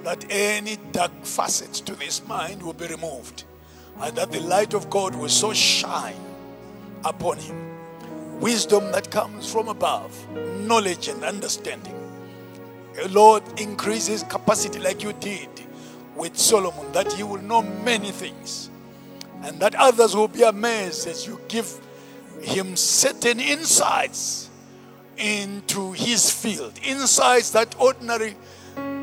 That 0.06 0.24
any 0.30 0.78
dark 0.92 1.12
facets 1.24 1.82
to 1.82 1.96
this 1.96 2.26
mind 2.28 2.62
will 2.62 2.74
be 2.74 2.88
removed, 2.88 3.44
and 4.00 4.16
that 4.16 4.32
the 4.32 4.40
light 4.40 4.74
of 4.74 4.90
God 4.90 5.16
will 5.16 5.30
so 5.30 5.52
shine 5.52 6.22
upon 7.04 7.38
him 7.40 7.76
wisdom 8.40 8.92
that 8.92 9.10
comes 9.10 9.52
from 9.52 9.68
above, 9.68 10.14
knowledge 10.60 11.08
and 11.08 11.24
understanding. 11.24 11.96
The 12.96 13.10
Lord, 13.10 13.44
increase 13.60 14.08
his 14.08 14.24
capacity 14.24 14.80
like 14.80 15.02
you 15.02 15.14
did 15.14 15.50
with 16.16 16.38
Solomon, 16.38 16.92
that 16.92 17.12
he 17.14 17.24
will 17.24 17.42
know 17.42 17.62
many 17.62 18.12
things, 18.12 18.70
and 19.42 19.60
that 19.60 19.74
others 19.76 20.16
will 20.16 20.28
be 20.28 20.44
amazed 20.44 21.08
as 21.08 21.26
you 21.26 21.40
give 21.48 21.80
him 22.42 22.76
certain 22.76 23.40
insights 23.40 24.50
into 25.18 25.94
his 25.94 26.30
field, 26.30 26.74
insights 26.84 27.52
that 27.52 27.74
ordinary 27.80 28.36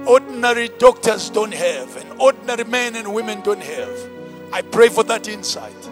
ordinary 0.07 0.69
doctors 0.79 1.31
don't 1.31 1.55
have, 1.55 1.97
and 1.97 2.21
ordinary 2.21 2.65
men 2.65 2.97
and 2.97 3.13
women 3.13 3.41
don't 3.43 3.63
have. 3.63 4.11
I 4.53 4.63
pray 4.63 4.89
for 4.89 5.05
that 5.05 5.29
insight 5.29 5.89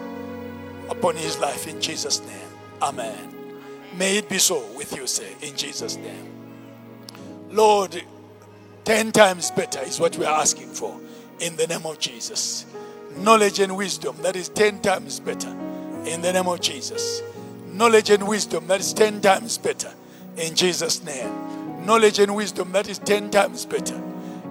upon 0.89 1.15
his 1.15 1.39
life 1.39 1.67
in 1.67 1.81
Jesus' 1.81 2.21
name. 2.25 2.49
Amen. 2.81 3.35
May 3.97 4.17
it 4.17 4.29
be 4.29 4.37
so 4.37 4.65
with 4.75 4.95
you, 4.95 5.07
say, 5.07 5.35
in 5.41 5.55
Jesus' 5.55 5.97
name. 5.97 6.29
Lord, 7.49 8.03
10 8.85 9.11
times 9.11 9.51
better 9.51 9.81
is 9.81 9.99
what 9.99 10.17
we 10.17 10.25
are 10.25 10.39
asking 10.39 10.69
for 10.69 10.99
in 11.39 11.55
the 11.55 11.67
name 11.67 11.85
of 11.85 11.99
Jesus. 11.99 12.65
Knowledge 13.17 13.59
and 13.59 13.75
wisdom, 13.75 14.15
that 14.21 14.35
is 14.35 14.49
10 14.49 14.81
times 14.81 15.19
better 15.19 15.49
in 16.05 16.21
the 16.21 16.31
name 16.31 16.47
of 16.47 16.61
Jesus. 16.61 17.21
Knowledge 17.67 18.09
and 18.09 18.27
wisdom, 18.27 18.67
that 18.67 18.79
is 18.79 18.93
10 18.93 19.21
times 19.21 19.57
better 19.57 19.93
in 20.37 20.55
Jesus' 20.55 21.03
name. 21.03 21.31
Knowledge 21.85 22.19
and 22.19 22.35
wisdom, 22.35 22.71
that 22.71 22.87
is 22.87 22.99
10 22.99 23.31
times 23.31 23.65
better 23.65 24.01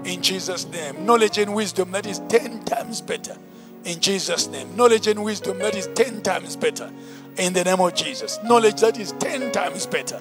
in 0.05 0.23
Jesus' 0.23 0.67
name. 0.67 1.05
Knowledge 1.07 1.39
and 1.39 1.55
wisdom, 1.55 1.91
that 1.93 2.07
is 2.07 2.21
10 2.29 2.65
times 2.65 3.01
better 3.01 3.37
in 3.85 4.01
Jesus' 4.01 4.49
name. 4.49 4.75
Knowledge 4.77 5.07
and 5.07 5.23
wisdom, 5.25 5.59
that 5.59 5.75
is 5.75 5.89
10 5.95 6.23
times 6.23 6.57
better 6.57 6.91
in 7.37 7.53
the 7.53 7.65
name 7.65 7.81
of 7.81 7.95
Jesus. 7.95 8.39
Knowledge 8.45 8.81
that 8.81 8.99
is 8.99 9.13
10 9.13 9.53
times 9.53 9.87
better 9.87 10.21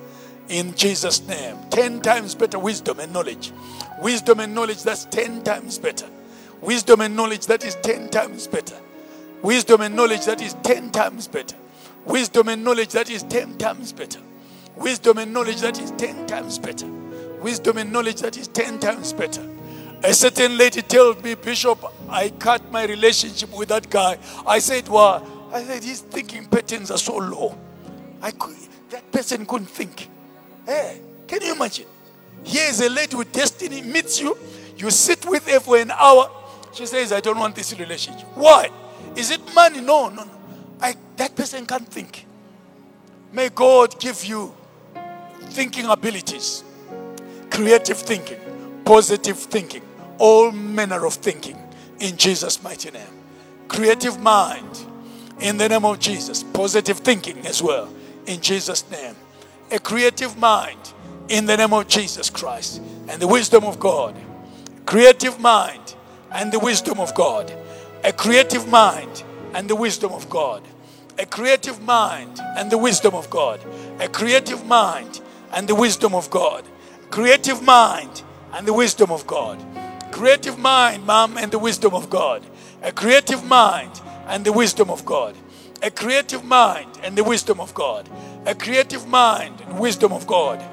in 0.49 0.75
Jesus' 0.75 1.25
name. 1.27 1.57
10 1.69 2.01
times 2.01 2.35
better 2.35 2.59
wisdom 2.59 2.99
and 2.99 3.13
knowledge. 3.13 3.51
Wisdom 4.01 4.39
and 4.39 4.53
knowledge 4.53 4.83
that's 4.83 5.05
10 5.05 5.43
times 5.43 5.77
better. 5.77 6.07
Wisdom 6.61 7.01
and 7.01 7.15
knowledge 7.15 7.45
that 7.47 7.63
is 7.63 7.75
10 7.75 8.09
times 8.09 8.47
better. 8.47 8.75
Wisdom 9.41 9.81
and 9.81 9.95
knowledge 9.95 10.25
that 10.25 10.41
is 10.41 10.53
10 10.63 10.91
times 10.91 11.27
better. 11.27 11.55
Wisdom 12.05 12.49
and 12.49 12.63
knowledge 12.63 12.89
that 12.89 13.09
is 13.09 13.23
10 13.23 13.57
times 13.57 13.93
better. 13.93 14.19
Wisdom 14.75 15.17
and 15.17 15.33
knowledge 15.33 15.61
that 15.61 15.79
is 15.79 15.91
10 15.91 16.27
times 16.27 16.59
better. 16.59 16.98
Wisdom 17.41 17.77
and 17.77 17.91
knowledge 17.91 18.21
that 18.21 18.37
is 18.37 18.47
10 18.47 18.79
times 18.79 19.13
better. 19.13 19.45
A 20.03 20.13
certain 20.13 20.57
lady 20.57 20.81
told 20.81 21.23
me, 21.23 21.35
Bishop, 21.35 21.83
I 22.09 22.29
cut 22.29 22.71
my 22.71 22.85
relationship 22.85 23.55
with 23.55 23.69
that 23.69 23.89
guy. 23.89 24.17
I 24.47 24.59
said, 24.59 24.87
Well, 24.87 25.49
I 25.51 25.63
said, 25.63 25.83
his 25.83 26.01
thinking 26.01 26.45
patterns 26.45 26.91
are 26.91 26.97
so 26.97 27.17
low. 27.17 27.57
I 28.21 28.31
could, 28.31 28.55
that 28.91 29.11
person 29.11 29.45
couldn't 29.45 29.67
think. 29.67 30.07
Hey, 30.65 31.01
can 31.27 31.41
you 31.41 31.53
imagine? 31.53 31.85
Here 32.43 32.69
is 32.69 32.81
a 32.81 32.89
lady 32.89 33.15
with 33.15 33.31
destiny 33.31 33.81
meets 33.81 34.21
you. 34.21 34.37
You 34.77 34.89
sit 34.91 35.25
with 35.25 35.47
her 35.47 35.59
for 35.59 35.77
an 35.77 35.91
hour. 35.91 36.29
She 36.73 36.85
says, 36.85 37.11
I 37.11 37.19
don't 37.19 37.37
want 37.37 37.55
this 37.55 37.77
relationship. 37.77 38.27
Why? 38.35 38.69
Is 39.15 39.31
it 39.31 39.41
money? 39.53 39.81
No, 39.81 40.09
no, 40.09 40.23
no. 40.23 40.31
I, 40.81 40.95
that 41.17 41.35
person 41.35 41.65
can't 41.65 41.87
think. 41.87 42.25
May 43.31 43.49
God 43.49 43.99
give 43.99 44.23
you 44.23 44.55
thinking 45.49 45.85
abilities, 45.85 46.63
creative 47.49 47.97
thinking, 47.97 48.39
positive 48.85 49.37
thinking, 49.37 49.81
all 50.17 50.51
manner 50.51 51.05
of 51.05 51.13
thinking 51.15 51.57
in 51.99 52.17
Jesus' 52.17 52.61
mighty 52.63 52.91
name. 52.91 53.07
Creative 53.67 54.19
mind 54.19 54.85
in 55.39 55.57
the 55.57 55.69
name 55.69 55.85
of 55.85 55.99
Jesus. 55.99 56.43
Positive 56.43 56.97
thinking 56.97 57.45
as 57.45 57.61
well 57.61 57.89
in 58.25 58.41
Jesus' 58.41 58.89
name. 58.91 59.15
A 59.71 59.79
creative 59.79 60.37
mind 60.37 60.93
in 61.27 61.45
the 61.45 61.55
name 61.55 61.73
of 61.73 61.87
Jesus 61.87 62.29
Christ 62.29 62.81
and 63.07 63.21
the 63.21 63.27
wisdom 63.27 63.63
of 63.63 63.79
God. 63.79 64.15
Creative 64.85 65.39
mind 65.39 65.95
and 66.31 66.51
the 66.51 66.59
wisdom 66.59 66.99
of 66.99 67.13
God. 67.13 67.53
A 68.03 68.11
creative 68.11 68.67
mind 68.67 69.23
and 69.53 69.69
the 69.69 69.75
wisdom 69.75 70.11
of 70.11 70.29
God. 70.29 70.63
A 71.17 71.25
creative 71.25 71.81
mind 71.81 72.39
and 72.57 72.71
the 72.71 72.77
wisdom 72.77 73.13
of 73.13 73.29
God. 73.29 73.59
A 73.99 74.07
creative 74.07 74.65
mind 74.65 75.21
and 75.51 75.67
the 75.67 75.75
wisdom 75.75 76.15
of 76.15 76.29
God. 76.29 76.65
Creative 77.09 77.61
mind 77.63 78.21
and 78.53 78.67
the 78.67 78.73
wisdom 78.73 79.11
of 79.11 79.25
God. 79.25 79.59
Creative 80.11 80.59
mind, 80.59 81.05
mom, 81.05 81.37
and 81.37 81.51
the 81.51 81.57
wisdom 81.57 81.95
of 81.95 82.09
God. 82.09 82.45
A 82.83 82.91
creative 82.91 83.43
mind 83.43 83.99
and 84.27 84.45
the 84.45 84.53
wisdom 84.53 84.91
of 84.91 85.05
God. 85.05 85.35
A 85.81 85.89
creative 85.89 86.43
mind 86.43 86.99
and 87.01 87.17
the 87.17 87.23
wisdom 87.23 87.59
of 87.59 87.73
God. 87.73 88.07
A 88.45 88.53
creative 88.53 89.07
mind 89.07 89.59
and 89.61 89.79
wisdom 89.79 90.13
of 90.13 90.27
God. 90.27 90.63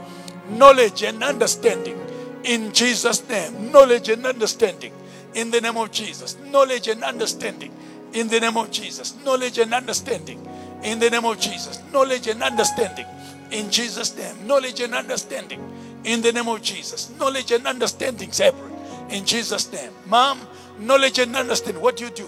Knowledge 0.51 1.03
and 1.03 1.24
understanding 1.24 1.99
in 2.45 2.72
Jesus' 2.72 3.26
name. 3.28 3.72
Knowledge 3.72 4.11
and 4.11 4.26
understanding 4.26 4.93
in 5.34 5.51
the 5.51 5.61
name 5.61 5.78
of 5.78 5.91
Jesus. 5.91 6.37
Knowledge 6.53 6.89
and 6.89 7.03
understanding 7.03 7.74
in 8.12 8.28
the 8.28 8.41
name 8.41 8.59
of 8.59 8.70
Jesus. 8.70 9.14
Knowledge 9.24 9.59
and 9.59 9.72
understanding 9.72 10.47
in 10.82 10.99
the 10.99 11.09
name 11.09 11.24
of 11.24 11.41
Jesus. 11.41 11.80
Knowledge 11.93 12.26
and 12.28 12.43
understanding 12.43 13.07
in 13.51 13.70
Jesus' 13.70 14.16
name. 14.16 14.47
Knowledge 14.47 14.80
and 14.80 14.95
understanding 14.95 15.76
in 16.07 16.22
the 16.22 16.32
name 16.32 16.48
of 16.48 16.62
Jesus. 16.62 17.11
Knowledge 17.18 17.52
and 17.52 17.66
understanding 17.66 18.32
separate 18.32 18.72
in 19.11 19.26
Jesus' 19.26 19.70
name. 19.72 19.90
Mom, 20.07 20.40
knowledge 20.78 21.18
and 21.18 21.36
understanding. 21.36 21.82
What 21.82 21.96
do 21.96 22.04
you 22.04 22.11
do? 22.11 22.24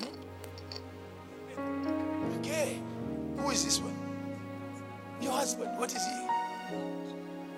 Hmm? 0.00 0.08
Okay. 2.40 2.80
Who 3.36 3.50
is 3.50 3.64
this 3.64 3.80
one? 3.80 3.94
Your 5.20 5.32
husband. 5.32 5.78
What 5.78 5.94
is 5.94 6.02
he? 6.04 6.26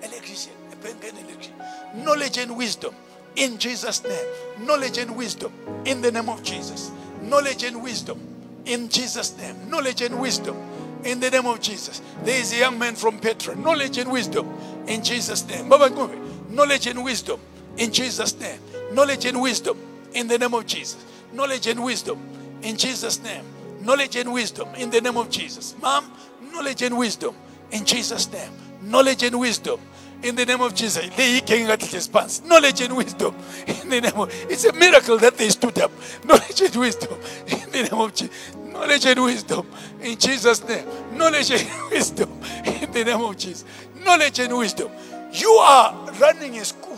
Electrician, 0.05 0.53
a 0.71 0.75
and 0.87 1.17
electrician. 1.17 1.55
Knowledge 1.95 2.37
and 2.37 2.55
wisdom 2.55 2.93
in 3.35 3.57
Jesus' 3.57 4.03
name. 4.03 4.27
Knowledge 4.59 4.97
and 4.97 5.15
wisdom 5.15 5.53
in 5.85 6.01
the 6.01 6.11
name 6.11 6.29
of 6.29 6.43
Jesus. 6.43 6.91
Knowledge 7.21 7.63
and 7.63 7.81
wisdom 7.81 8.19
in 8.65 8.89
Jesus' 8.89 9.37
name. 9.37 9.69
Knowledge 9.69 10.01
and 10.01 10.19
wisdom 10.19 10.57
in 11.03 11.19
the 11.19 11.29
name 11.29 11.45
of 11.45 11.61
Jesus. 11.61 12.01
There 12.23 12.39
is 12.39 12.53
a 12.53 12.57
young 12.57 12.77
man 12.79 12.95
from 12.95 13.19
Petra. 13.19 13.55
Knowledge 13.55 13.97
and 13.97 14.11
wisdom 14.11 14.47
in 14.87 15.03
Jesus' 15.03 15.47
name. 15.47 15.69
Knowledge 15.69 16.87
and 16.87 17.03
wisdom 17.03 17.39
in 17.77 17.91
Jesus' 17.91 18.39
name. 18.39 18.59
Knowledge 18.91 19.25
and 19.25 19.41
wisdom 19.41 19.77
in 20.13 20.27
the 20.27 20.37
name 20.37 20.53
of 20.53 20.65
Jesus. 20.65 21.03
Knowledge 21.31 21.67
and 21.67 21.83
wisdom 21.83 22.19
in 22.61 22.77
Jesus' 22.77 23.21
name. 23.21 23.45
Knowledge 23.81 24.15
and 24.17 24.33
wisdom 24.33 24.67
in 24.75 24.89
the 24.89 24.99
name 24.99 25.17
of 25.17 25.29
Jesus. 25.29 25.75
Mom, 25.81 26.11
knowledge 26.51 26.81
and 26.81 26.97
wisdom 26.97 27.35
in 27.71 27.85
Jesus' 27.85 28.31
name. 28.31 28.51
Knowledge 28.81 29.23
and 29.23 29.39
wisdom 29.39 29.79
in 30.23 30.35
the 30.35 30.45
name 30.45 30.61
of 30.61 30.75
Jesus. 30.75 31.09
They 31.15 31.39
came 31.41 31.69
at 31.69 31.81
his 31.81 32.07
pants. 32.07 32.43
Knowledge 32.43 32.81
and 32.81 32.95
wisdom 32.95 33.35
in 33.67 33.89
the 33.89 34.01
name 34.01 34.15
of 34.15 34.33
It's 34.49 34.65
a 34.65 34.73
miracle 34.73 35.17
that 35.19 35.37
they 35.37 35.49
stood 35.49 35.79
up. 35.79 35.91
Knowledge 36.25 36.61
and 36.61 36.75
wisdom 36.75 37.17
in 37.47 37.71
the 37.71 37.83
name 37.83 38.01
of 38.01 38.13
Jesus. 38.13 38.35
Knowledge 38.79 39.05
and 39.07 39.23
wisdom 39.23 39.67
in 40.01 40.17
Jesus' 40.17 40.65
name. 40.65 40.85
Knowledge 41.11 41.51
and 41.51 41.67
wisdom 41.91 42.29
in 42.63 42.89
the 42.91 43.03
name 43.03 43.21
of 43.21 43.37
Jesus. 43.37 43.65
Knowledge 44.05 44.39
and 44.39 44.57
wisdom. 44.57 44.89
You 45.33 45.49
are 45.51 46.11
running 46.13 46.57
a 46.57 46.63
school. 46.63 46.97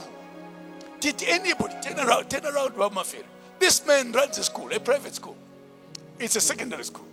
Did 0.99 1.23
anybody 1.23 1.73
turn 1.81 1.99
around? 1.99 2.29
Turn 2.29 2.45
around, 2.45 2.77
Mafia. 2.77 3.23
This 3.57 3.85
man 3.87 4.11
runs 4.11 4.37
a 4.37 4.43
school, 4.43 4.71
a 4.71 4.79
private 4.79 5.15
school. 5.15 5.35
It's 6.19 6.35
a 6.35 6.41
secondary 6.41 6.83
school. 6.83 7.07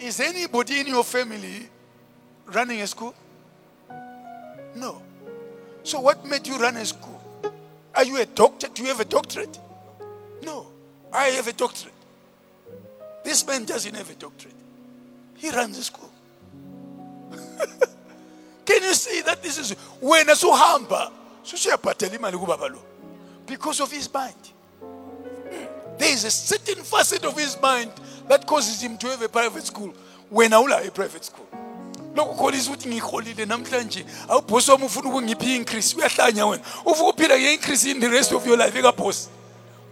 Is 0.00 0.18
anybody 0.18 0.80
in 0.80 0.88
your 0.88 1.04
family 1.04 1.68
running 2.46 2.80
a 2.80 2.86
school? 2.88 3.14
No. 4.74 5.00
So, 5.84 6.00
what 6.00 6.26
made 6.26 6.48
you 6.48 6.58
run 6.58 6.76
a 6.76 6.84
school? 6.84 7.22
Are 7.94 8.04
you 8.04 8.20
a 8.20 8.26
doctor? 8.26 8.66
Do 8.74 8.82
you 8.82 8.88
have 8.88 8.98
a 8.98 9.04
doctorate? 9.04 9.56
No. 10.42 10.66
I 11.12 11.26
have 11.26 11.46
a 11.46 11.52
doctorate. 11.52 11.91
This 13.24 13.46
man 13.46 13.64
doesn't 13.64 13.94
have 13.94 14.10
a 14.10 14.14
doctorate. 14.14 14.54
He 15.36 15.50
runs 15.50 15.78
a 15.78 15.84
school. 15.84 16.10
Can 18.64 18.82
you 18.82 18.94
see 18.94 19.22
that 19.22 19.42
this 19.42 19.58
is 19.58 19.72
when 20.00 20.28
a 20.28 20.32
suhamba 20.32 21.10
because 23.46 23.80
of 23.80 23.90
his 23.90 24.12
mind. 24.12 24.34
There 25.98 26.12
is 26.12 26.24
a 26.24 26.30
certain 26.30 26.82
facet 26.82 27.24
of 27.24 27.36
his 27.36 27.60
mind 27.60 27.90
that 28.28 28.46
causes 28.46 28.80
him 28.80 28.96
to 28.98 29.08
have 29.08 29.22
a 29.22 29.28
private 29.28 29.64
school 29.64 29.92
when 30.30 30.52
awula 30.52 30.86
a 30.86 30.90
private 30.90 31.24
school. 31.24 31.46
lokhu 32.14 32.34
kholisa 32.34 32.70
ukuthi 32.70 32.88
ngiholile 32.88 33.46
namhlanje 33.46 34.04
awubhosi 34.28 34.70
wami 34.70 34.84
ufuna 34.84 35.08
ukungiphi 35.08 35.46
i-increase 35.46 35.96
uyahlanya 35.96 36.46
wena 36.46 36.62
ufuna 36.84 37.08
ukuphila 37.08 37.38
nge-increase 37.38 37.90
in 37.90 38.00
the 38.00 38.08
rest 38.08 38.32
of 38.32 38.46
your 38.46 38.58
life 38.58 38.78
ekabhosi 38.78 39.28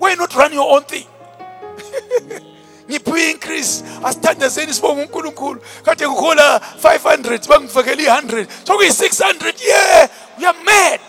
why 0.01 0.15
not 0.15 0.35
run 0.35 0.53
your 0.53 0.77
own 0.77 0.85
thing 0.85 1.07
ngiphiwe 2.91 3.31
increase. 3.31 3.85
Asithandazeni 4.05 4.75
sibonge 4.75 5.03
unkulunkulu. 5.03 5.61
Kade 5.85 6.09
ngihola 6.09 6.61
500 6.83 7.49
bangifakela 7.49 8.03
i-100 8.03 8.47
sokuyi-600 8.65 9.55
yeah. 9.67 10.09
We 10.39 10.47
are 10.47 10.65
mad. 10.65 11.01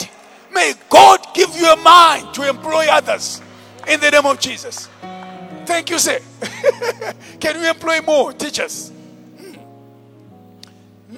May 0.54 0.74
god 0.90 1.20
give 1.34 1.50
you 1.58 1.72
a 1.72 1.76
mind 1.76 2.34
to 2.34 2.50
employ 2.50 2.88
others. 2.90 3.42
In 3.88 4.00
the 4.00 4.12
name 4.12 4.26
of 4.26 4.40
jesus. 4.40 4.90
Thank 5.66 5.90
you 5.90 6.00
sir. 6.00 6.20
Can 7.40 7.60
we 7.60 7.70
employ 7.70 8.02
more 8.02 8.34
teachers? 8.34 8.92
Hmm. 9.38 9.56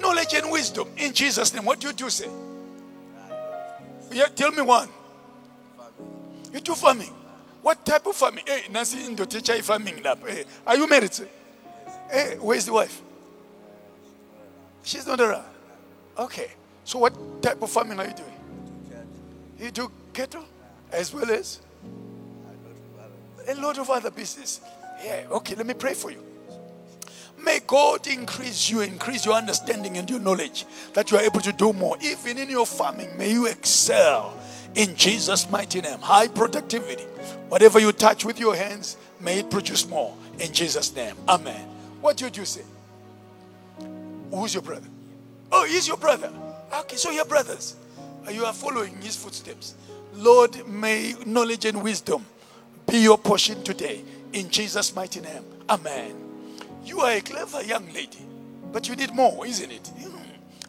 knowledge 0.00 0.34
and 0.34 0.50
wisdom. 0.50 0.88
In 0.96 1.12
jesus 1.12 1.52
name. 1.52 1.64
What 1.64 1.80
do 1.80 1.88
you 1.88 1.92
do 1.92 2.10
say 2.10 2.28
yeah, 4.14 4.26
tell 4.26 4.52
me 4.52 4.62
one. 4.62 4.88
You 6.52 6.60
do 6.60 6.74
farming 6.74 7.12
what 7.64 7.86
type 7.86 8.04
of 8.06 8.14
farming? 8.14 8.44
Hey 8.46 8.64
nasi 8.70 8.98
indoda 8.98 9.40
echayi 9.40 9.62
farming 9.62 9.96
lapha 10.02 10.28
hey 10.28 10.44
are 10.66 10.76
you 10.76 10.86
married? 10.86 11.18
Eh, 11.18 11.24
hey 12.12 12.36
where's 12.36 12.66
the 12.66 12.72
wife? 12.74 13.00
She's 14.82 15.06
not 15.06 15.18
around 15.18 15.46
okay. 16.18 16.50
So 16.84 16.98
what 16.98 17.14
type 17.42 17.62
of 17.62 17.70
farming 17.70 17.98
are 17.98 18.06
you 18.06 18.12
doing? 18.14 18.38
You 19.58 19.70
do 19.70 19.90
cattle 20.12 20.44
as 20.92 21.14
well 21.14 21.30
as 21.30 21.62
a 23.48 23.54
lot 23.54 23.78
of 23.78 23.88
other 23.88 24.10
business. 24.10 24.60
Yeah 25.02 25.24
okay 25.30 25.54
let 25.54 25.66
me 25.66 25.72
pray 25.72 25.94
for 25.94 26.10
you. 26.10 26.22
May 27.42 27.60
God 27.66 28.06
increase 28.06 28.68
you, 28.68 28.82
increase 28.82 29.24
your 29.24 29.34
understanding 29.34 29.96
and 29.96 30.08
your 30.08 30.20
knowledge 30.20 30.66
that 30.92 31.10
you 31.10 31.16
are 31.16 31.22
able 31.22 31.40
to 31.40 31.52
do 31.52 31.72
more. 31.72 31.96
Even 32.02 32.36
in 32.36 32.50
your 32.50 32.66
farming, 32.66 33.16
may 33.16 33.32
you 33.32 33.46
excel 33.46 34.38
in 34.74 34.94
Jesus' 34.96 35.50
mighty 35.50 35.80
name. 35.80 35.98
High 36.00 36.28
productivity. 36.28 37.04
Whatever 37.54 37.78
you 37.78 37.92
touch 37.92 38.24
with 38.24 38.40
your 38.40 38.56
hands, 38.56 38.96
may 39.20 39.38
it 39.38 39.48
produce 39.48 39.88
more 39.88 40.12
in 40.40 40.52
Jesus' 40.52 40.92
name. 40.96 41.14
Amen. 41.28 41.68
What 42.00 42.16
did 42.16 42.36
you 42.36 42.44
say? 42.44 42.64
Who's 44.32 44.54
your 44.54 44.62
brother? 44.64 44.88
Oh, 45.52 45.64
he's 45.64 45.86
your 45.86 45.96
brother. 45.96 46.32
Okay, 46.80 46.96
so 46.96 47.12
you're 47.12 47.24
brothers. 47.24 47.76
You 48.28 48.44
are 48.44 48.52
following 48.52 48.96
his 49.00 49.14
footsteps. 49.14 49.76
Lord, 50.14 50.66
may 50.66 51.14
knowledge 51.26 51.64
and 51.66 51.80
wisdom 51.80 52.26
be 52.90 52.98
your 52.98 53.18
portion 53.18 53.62
today. 53.62 54.02
In 54.32 54.50
Jesus' 54.50 54.92
mighty 54.96 55.20
name. 55.20 55.44
Amen. 55.70 56.12
You 56.84 57.02
are 57.02 57.12
a 57.12 57.20
clever 57.20 57.62
young 57.62 57.86
lady, 57.92 58.26
but 58.72 58.88
you 58.88 58.96
need 58.96 59.14
more, 59.14 59.46
isn't 59.46 59.70
it? 59.70 59.92
Hmm. 60.00 60.18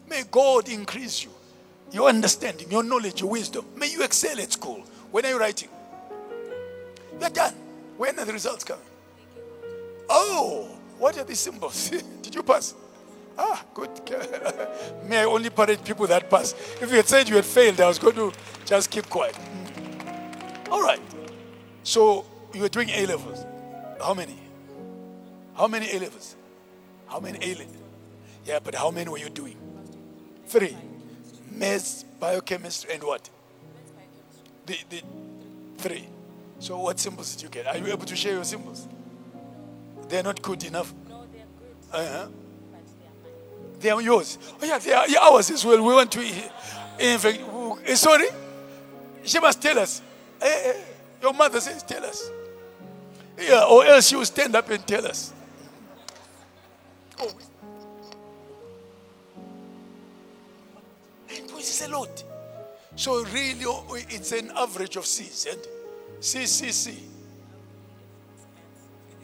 May 0.07 0.21
God 0.29 0.69
increase 0.69 1.23
you, 1.23 1.31
your 1.91 2.09
understanding, 2.09 2.69
your 2.69 2.83
knowledge, 2.83 3.21
your 3.21 3.31
wisdom. 3.31 3.65
May 3.75 3.91
you 3.91 4.03
excel 4.03 4.39
at 4.39 4.51
school. 4.51 4.85
When 5.09 5.25
are 5.25 5.29
you 5.29 5.39
writing? 5.39 5.69
You're 7.19 7.29
done. 7.29 7.53
When 7.97 8.19
are 8.19 8.25
the 8.25 8.33
results 8.33 8.63
coming? 8.63 8.85
Oh, 10.09 10.67
what 10.97 11.17
are 11.17 11.23
these 11.23 11.39
symbols? 11.39 11.89
Did 12.21 12.35
you 12.35 12.43
pass? 12.43 12.73
Ah, 13.37 13.65
good. 13.73 13.89
May 15.09 15.19
I 15.19 15.25
only 15.25 15.49
parade 15.49 15.83
people 15.83 16.07
that 16.07 16.29
pass. 16.29 16.53
If 16.81 16.89
you 16.89 16.97
had 16.97 17.07
said 17.07 17.27
you 17.27 17.35
had 17.35 17.45
failed, 17.45 17.79
I 17.81 17.87
was 17.87 17.99
going 17.99 18.15
to 18.15 18.31
just 18.65 18.89
keep 18.89 19.09
quiet. 19.09 19.35
Hmm. 19.35 20.71
All 20.71 20.81
right. 20.81 21.01
So 21.83 22.25
you 22.53 22.61
were 22.61 22.69
doing 22.69 22.89
A 22.89 23.05
levels. 23.05 23.45
How 23.99 24.13
many? 24.13 24.37
How 25.55 25.67
many 25.67 25.91
A 25.91 25.99
levels? 25.99 26.35
How 27.07 27.19
many 27.19 27.39
A 27.41 27.55
levels? 27.55 27.77
Yeah, 28.45 28.59
but 28.63 28.75
how 28.75 28.91
many 28.91 29.09
were 29.09 29.17
you 29.17 29.29
doing? 29.29 29.57
Three. 30.47 30.77
Maths, 31.51 32.03
biochemistry, 32.19 32.93
and 32.93 33.03
what? 33.03 33.29
The, 34.65 34.77
the 34.89 35.03
three. 35.77 36.07
So 36.59 36.79
what 36.79 36.99
symbols 36.99 37.35
did 37.35 37.43
you 37.43 37.49
get? 37.49 37.67
Are 37.67 37.77
you 37.77 37.87
able 37.87 38.05
to 38.05 38.15
share 38.15 38.33
your 38.33 38.43
symbols? 38.43 38.87
They're 40.07 40.23
not 40.23 40.41
good 40.41 40.63
enough. 40.63 40.93
No, 41.09 41.25
they're 41.31 41.43
good, 41.59 41.75
Uh-huh. 41.99 42.27
but 42.27 42.81
they 42.99 43.05
are 43.05 43.11
mine. 43.23 43.79
They 43.79 43.89
are 43.89 44.01
yours. 44.01 44.37
Oh 44.61 44.65
yeah, 44.65 44.77
they 44.79 44.93
are 44.93 45.05
ours 45.33 45.51
as 45.51 45.65
well. 45.65 45.77
We 45.83 45.93
want 45.93 46.11
to. 46.13 46.21
In 46.99 47.19
fact, 47.19 47.39
eh, 47.85 47.95
sorry, 47.95 48.27
she 49.23 49.39
must 49.39 49.61
tell 49.61 49.77
us. 49.79 50.01
Eh, 50.41 50.47
eh, 50.47 50.73
your 51.21 51.33
mother 51.33 51.59
says, 51.59 51.83
tell 51.83 52.05
us. 52.05 52.29
Yeah, 53.37 53.65
or 53.65 53.85
else 53.85 54.07
she 54.07 54.15
will 54.15 54.25
stand 54.25 54.55
up 54.55 54.69
and 54.69 54.85
tell 54.87 55.05
us. 55.05 55.33
Oh, 57.19 57.31
it 61.29 61.51
is 61.57 61.81
a 61.81 61.89
lot. 61.89 62.23
So 62.95 63.23
really, 63.25 63.65
oh, 63.65 63.85
it's 64.09 64.31
an 64.31 64.51
average 64.55 64.95
of 64.95 65.05
C's 65.05 65.47
and 65.49 65.59
C, 66.25 66.47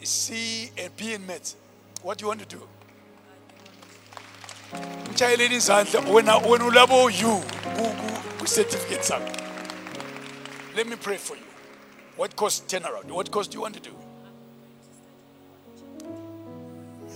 C, 0.03 0.71
and 0.77 0.95
B 0.95 1.13
in 1.13 1.25
maths. 1.25 1.55
What 2.03 2.19
do 2.19 2.23
you 2.23 2.27
want 2.27 2.41
to 2.41 2.45
do? 2.45 2.61
mtshayeleni 5.11 5.55
izandla 5.55 5.99
wena 5.99 6.37
wena 6.37 6.65
ulabo 6.65 7.09
you 7.09 7.43
ku-certificate 8.39 9.03
sakho 9.03 9.31
let 10.75 10.87
me 10.87 10.95
pray 10.95 11.17
for 11.17 11.35
you. 11.37 11.43
What 12.17 12.35
course 12.35 12.59
turn 12.67 12.85
around? 12.85 13.11
What 13.11 13.31
course 13.31 13.49
do 13.49 13.57
you 13.57 13.61
want 13.61 13.75
to 13.75 13.81
do? 13.81 13.95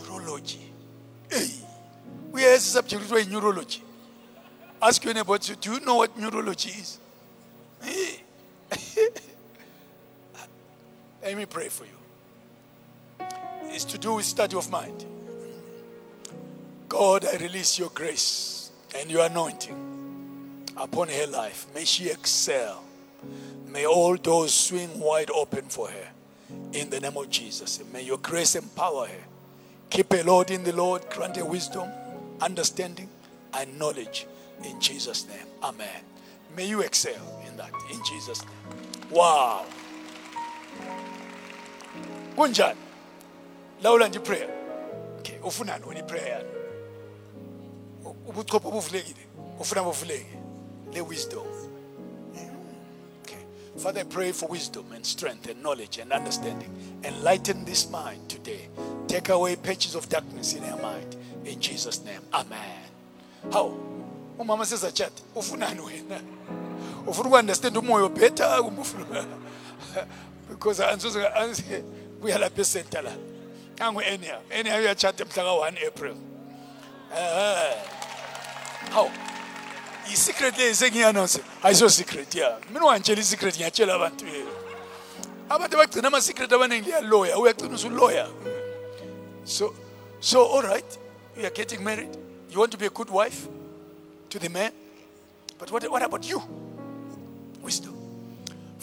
Neurology. 0.10 0.72
Hey 1.30 1.50
uyayazi 2.34 2.70
subject 2.70 3.02
kuthiwa 3.02 3.20
yi-neurology 3.20 3.82
ask 4.82 5.06
your 5.06 5.14
neighbor 5.14 5.38
do 5.38 5.74
you 5.74 5.80
know 5.80 5.96
what 5.98 6.18
neurology 6.18 6.70
is. 6.70 7.00
let 11.26 11.36
me 11.36 11.46
pray 11.46 11.68
for 11.68 11.84
you 11.84 13.28
it's 13.74 13.84
to 13.84 13.98
do 13.98 14.14
with 14.14 14.26
study 14.26 14.56
of 14.56 14.72
mind 14.72 15.06
God, 16.88 17.26
I 17.26 17.36
release 17.38 17.78
your 17.78 17.90
grace 17.90 18.72
and 18.98 19.12
your 19.12 19.26
anointing 19.26 20.72
upon 20.78 21.10
her 21.10 21.28
life. 21.28 21.66
May 21.74 21.84
she 21.84 22.10
excel. 22.10 22.84
May 23.68 23.86
all 23.86 24.16
doors 24.16 24.54
swing 24.54 25.00
wide 25.00 25.30
open 25.32 25.64
for 25.64 25.90
her. 25.90 26.08
In 26.72 26.90
the 26.90 27.02
name 27.02 27.18
of 27.18 27.30
Jesus. 27.30 27.80
And 27.80 27.92
may 27.92 28.04
your 28.04 28.18
grace 28.20 28.56
empower 28.56 29.08
her. 29.08 29.24
Keep 29.90 30.14
her, 30.14 30.24
Lord, 30.24 30.52
in 30.52 30.64
the 30.64 30.74
Lord. 30.74 31.10
Grant 31.10 31.36
her 31.36 31.44
wisdom, 31.44 31.90
understanding, 32.40 33.10
and 33.54 33.78
knowledge 33.78 34.26
In 34.64 34.80
Jesus' 34.80 35.28
name. 35.28 35.48
Amen. 35.64 36.02
May 36.56 36.68
you 36.68 36.82
excel 36.82 37.44
in 37.46 37.58
that. 37.58 37.72
In 37.92 38.00
Jesus' 38.06 38.42
name. 38.42 39.10
Wow. 39.10 39.66
Kunjani? 42.36 42.80
Lawula 43.82 44.08
nje 44.08 44.20
prayer. 44.20 44.50
Okay, 45.20 45.40
ufunani 45.44 45.86
wena 45.86 46.00
iprayer 46.00 46.28
yani? 46.28 46.50
Ubuchopho 48.28 48.72
buvulekile. 48.72 49.28
Ufuna 49.60 49.84
buvuleke. 49.84 50.38
Le 50.94 51.02
wisdom. 51.02 51.44
Father, 53.78 54.02
I 54.02 54.04
pray 54.04 54.32
for 54.32 54.48
wisdom 54.48 54.86
and 54.94 55.06
strength 55.06 55.50
and 55.50 55.62
knowledge 55.62 55.98
and 55.98 56.14
understanding. 56.14 56.70
Enlighten 57.04 57.66
this 57.66 57.90
mind 57.90 58.30
today. 58.30 58.70
Take 59.08 59.28
away 59.30 59.58
patches 59.58 59.96
of 59.96 60.08
darkness 60.08 60.54
in 60.54 60.64
our 60.64 60.82
mind. 60.82 61.16
In 61.44 61.60
Jesus' 61.60 62.04
name. 62.06 62.22
Amen. 62.34 62.82
How? 63.52 63.78
Umama 64.40 64.66
says 64.66 64.84
a 64.84 64.92
chat. 64.92 65.12
Ufunani 65.36 65.80
wena? 65.82 66.22
Ufuna 67.06 67.30
ukunderstand 67.30 67.78
umoya 67.78 68.10
better 68.10 68.62
kumbe 68.64 68.82
ufuna 68.82 69.26
because 70.50 70.80
angisoze 70.80 71.28
angize 72.16 72.22
kuya 72.22 72.38
lapha 72.38 72.62
esenta 72.62 73.02
la. 73.02 73.12
Angu 73.80 74.02
anyhow. 74.02 74.42
Anyhow 74.52 74.80
uyachata 74.80 75.26
mhla 75.26 75.44
ka 75.44 75.52
1 75.52 75.88
April. 75.88 76.16
Eh. 77.16 77.76
How? 78.92 79.12
i-secret 80.12 80.58
le 80.58 80.74
sengiyi-announce 80.74 81.42
ayiso 81.64 81.90
secret 81.90 82.36
ya 82.36 82.60
mina 82.70 82.86
ungangitshela 82.86 83.22
i-secret 83.22 83.56
ngiyatshela 83.56 83.94
abantu 83.94 84.26
eh. 84.26 84.46
abantu 85.50 85.76
abagcina 85.78 86.08
ama-secret 86.08 86.54
abaningi 86.54 86.86
liyaloya 86.90 87.38
uyagcina 87.40 87.76
usuloya 87.76 88.28
so 89.44 89.74
so 90.20 90.46
all 90.54 90.62
right 90.62 91.00
you 91.38 91.46
are 91.46 91.56
getting 91.56 91.82
married 91.82 92.14
you 92.52 92.60
want 92.60 92.72
to 92.72 92.78
be 92.78 92.86
a 92.86 92.90
good 92.90 93.10
wife 93.10 93.48
to 94.30 94.40
the 94.40 94.50
man 94.50 94.72
but 95.60 95.72
what, 95.72 95.84
what 95.90 96.04
about 96.04 96.30
you 96.30 96.42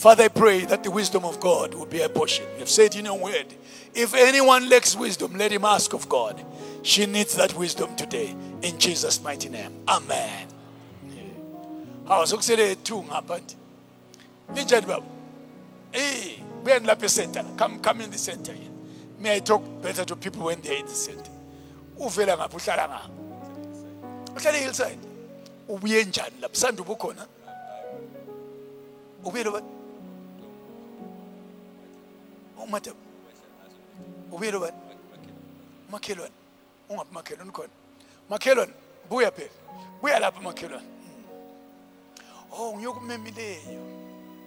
Father, 0.03 0.25
I 0.25 0.29
pray 0.29 0.65
that 0.65 0.83
the 0.83 0.91
wisdom 0.91 1.25
of 1.25 1.39
God 1.39 1.75
will 1.75 1.87
be 1.87 2.01
a 2.01 2.09
portion. 2.09 2.45
You 2.55 2.59
have 2.59 2.69
said 2.69 2.97
in 2.97 3.05
your 3.05 3.17
word, 3.17 3.47
if 3.95 4.15
anyone 4.15 4.69
lacks 4.69 4.97
wisdom, 4.97 5.35
let 5.35 5.53
him 5.53 5.65
ask 5.65 5.93
of 5.93 6.09
God. 6.09 6.45
She 6.83 7.07
needs 7.07 7.37
that 7.37 7.55
wisdom 7.55 7.95
today. 7.95 8.35
In 8.63 8.81
Jesus' 8.81 9.23
mighty 9.23 9.49
name. 9.49 9.71
Amen. 9.87 10.49
Hawu 12.09 12.27
sokusele 12.27 12.83
two 12.83 13.03
ngapha 13.03 13.39
nje. 13.39 13.55
Linjani 14.53 14.87
baba? 14.89 15.07
Eh, 15.93 16.41
buyani 16.65 16.87
lapha 16.87 17.09
center. 17.09 17.45
Come 17.57 17.79
come 17.79 18.01
in 18.01 18.11
the 18.11 18.19
center 18.19 18.53
here. 18.53 18.71
May 19.21 19.37
I 19.37 19.39
talk 19.39 19.63
better 19.81 20.05
to 20.05 20.17
people 20.17 20.47
when 20.47 20.61
they're 20.63 20.81
in 20.81 20.87
the 20.87 20.95
center. 20.95 21.31
Uvela 21.97 22.37
ngapha 22.37 22.57
uhlala 22.57 22.89
ngapha. 22.89 23.11
Uhlala 24.35 24.59
hillside. 24.59 24.99
Ubuye 25.69 26.05
njani 26.05 26.41
lapha? 26.41 26.57
Sanda 26.57 26.83
ubukhona? 26.83 27.25
Ubuye 29.25 29.45
lo 32.63 32.69
umadam 32.69 32.95
ubuyele 34.33 34.59
bani 34.59 34.77
makhelwane 35.91 36.35
ungabi 36.89 37.11
makhelwane 37.13 37.53
khona 37.53 37.73
makhelwane 38.31 38.73
buya 39.11 39.31
phela 39.31 39.51
buya 40.01 40.19
lapha 40.21 40.41
makhelwane 40.41 40.87
hmm. 40.87 42.53
oh 42.53 42.77
ngiyokumemileyo. 42.77 43.83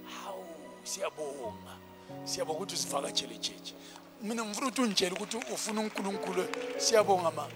Hawu 0.05 0.45
siyabonga. 0.83 1.75
Siyabonga 2.23 2.59
ukuthi 2.59 2.75
usivakatshele 2.75 3.37
jeje 3.37 3.73
mina 4.21 4.45
ngifuna 4.45 4.67
ukuthi 4.67 4.81
ungitshele 4.81 5.15
ukuthi 5.15 5.37
ufuna 5.53 5.81
unkulunkulu. 5.81 6.47
Siyabonga 6.77 7.31
ma. 7.31 7.47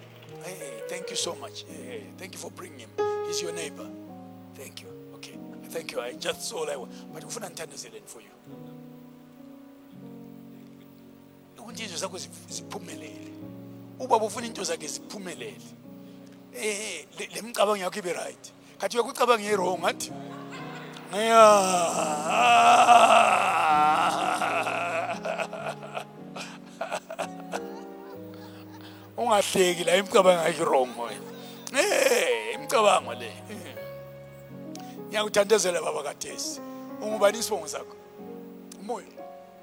Hey 0.43 0.81
thank 0.87 1.09
you 1.09 1.17
so 1.17 1.35
much. 1.35 1.65
Hey, 1.65 2.03
thank 2.17 2.33
you 2.33 2.39
for 2.39 2.51
bringing 2.51 2.79
him. 2.79 2.89
He's 3.27 3.41
your 3.41 3.53
neighbor. 3.53 3.87
Thank 4.55 4.81
you. 4.81 4.89
Okay. 5.15 5.37
Thank 5.69 5.91
you. 5.91 6.01
I 6.01 6.13
just 6.13 6.41
saw 6.41 6.65
want 6.65 7.13
but 7.13 7.23
ufuna 7.23 7.49
ngithandazeleni 7.49 8.07
for 8.07 8.21
you 8.21 8.38
ukuthi 11.59 11.83
izinto 11.83 11.97
zakho 11.99 12.17
zip- 12.17 12.49
ziphumelele. 12.49 13.31
Ubaba 13.99 14.25
ufuna 14.25 14.47
into 14.47 14.63
zakhe 14.63 14.87
ziphumelele. 14.87 15.61
Eh 16.53 17.05
le 17.19 17.25
le 17.33 17.41
micabango 17.41 17.77
yakho 17.77 17.99
ibe 17.99 18.13
right. 18.13 18.53
Kathi 18.79 18.97
uyakucabanga 18.97 19.43
i-wrong 19.43 19.83
athi 19.85 20.11
ungahleki 29.17 29.83
la 29.83 29.95
imicabango 29.97 30.43
yakho 30.43 30.61
i-wrong 30.63 30.89
wena. 30.99 31.29
Eh 31.81 32.55
imicabango 32.55 33.13
le. 33.13 33.25
Eh. 33.27 33.75
ngiyakuthandazela 35.09 35.81
baba 35.81 36.03
kathesi. 36.03 36.61
Ungubani 37.01 37.39
isibongo 37.39 37.67
sakho? 37.67 37.95
Umoya 38.81 39.05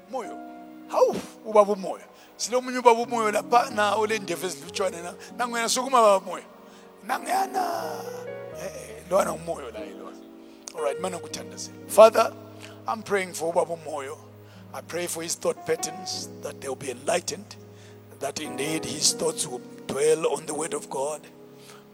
umoya. 0.09 0.56
Hawu 0.87 1.15
ubaba 1.45 1.73
umoya 1.73 2.05
silomunye 2.37 2.77
ubaba 2.77 3.01
umoya 3.01 3.31
lapha 3.31 3.69
na 3.69 3.95
olendeve 3.95 4.47
ezilutshwane 4.47 5.01
na? 5.01 5.13
Nanguyena 5.37 5.69
sukuma 5.69 6.01
baba 6.01 6.25
umoya 6.25 6.43
nanguyana 7.07 7.63
eh 8.61 9.03
lona 9.09 9.33
umoya 9.33 9.71
la 9.71 9.85
ilona 9.85 10.17
all 10.75 10.83
right 10.83 10.99
mana 10.99 11.17
kuthandazela 11.17 11.77
father 11.87 12.33
i'm 12.87 13.01
praying 13.03 13.33
for 13.33 13.49
ubaba 13.53 13.73
umoya 13.73 14.15
i 14.73 14.81
pray 14.81 15.07
for 15.07 15.23
his 15.23 15.35
thought 15.39 15.65
patterns 15.65 16.29
that 16.41 16.59
they'll 16.61 16.75
be 16.75 16.91
enlightened 16.91 17.55
that 18.19 18.39
indeed 18.39 18.85
his 18.85 19.13
thoughts 19.13 19.47
will 19.47 19.61
dwell 19.87 20.27
on 20.33 20.45
the 20.45 20.53
word 20.53 20.73
of 20.73 20.89
god 20.89 21.21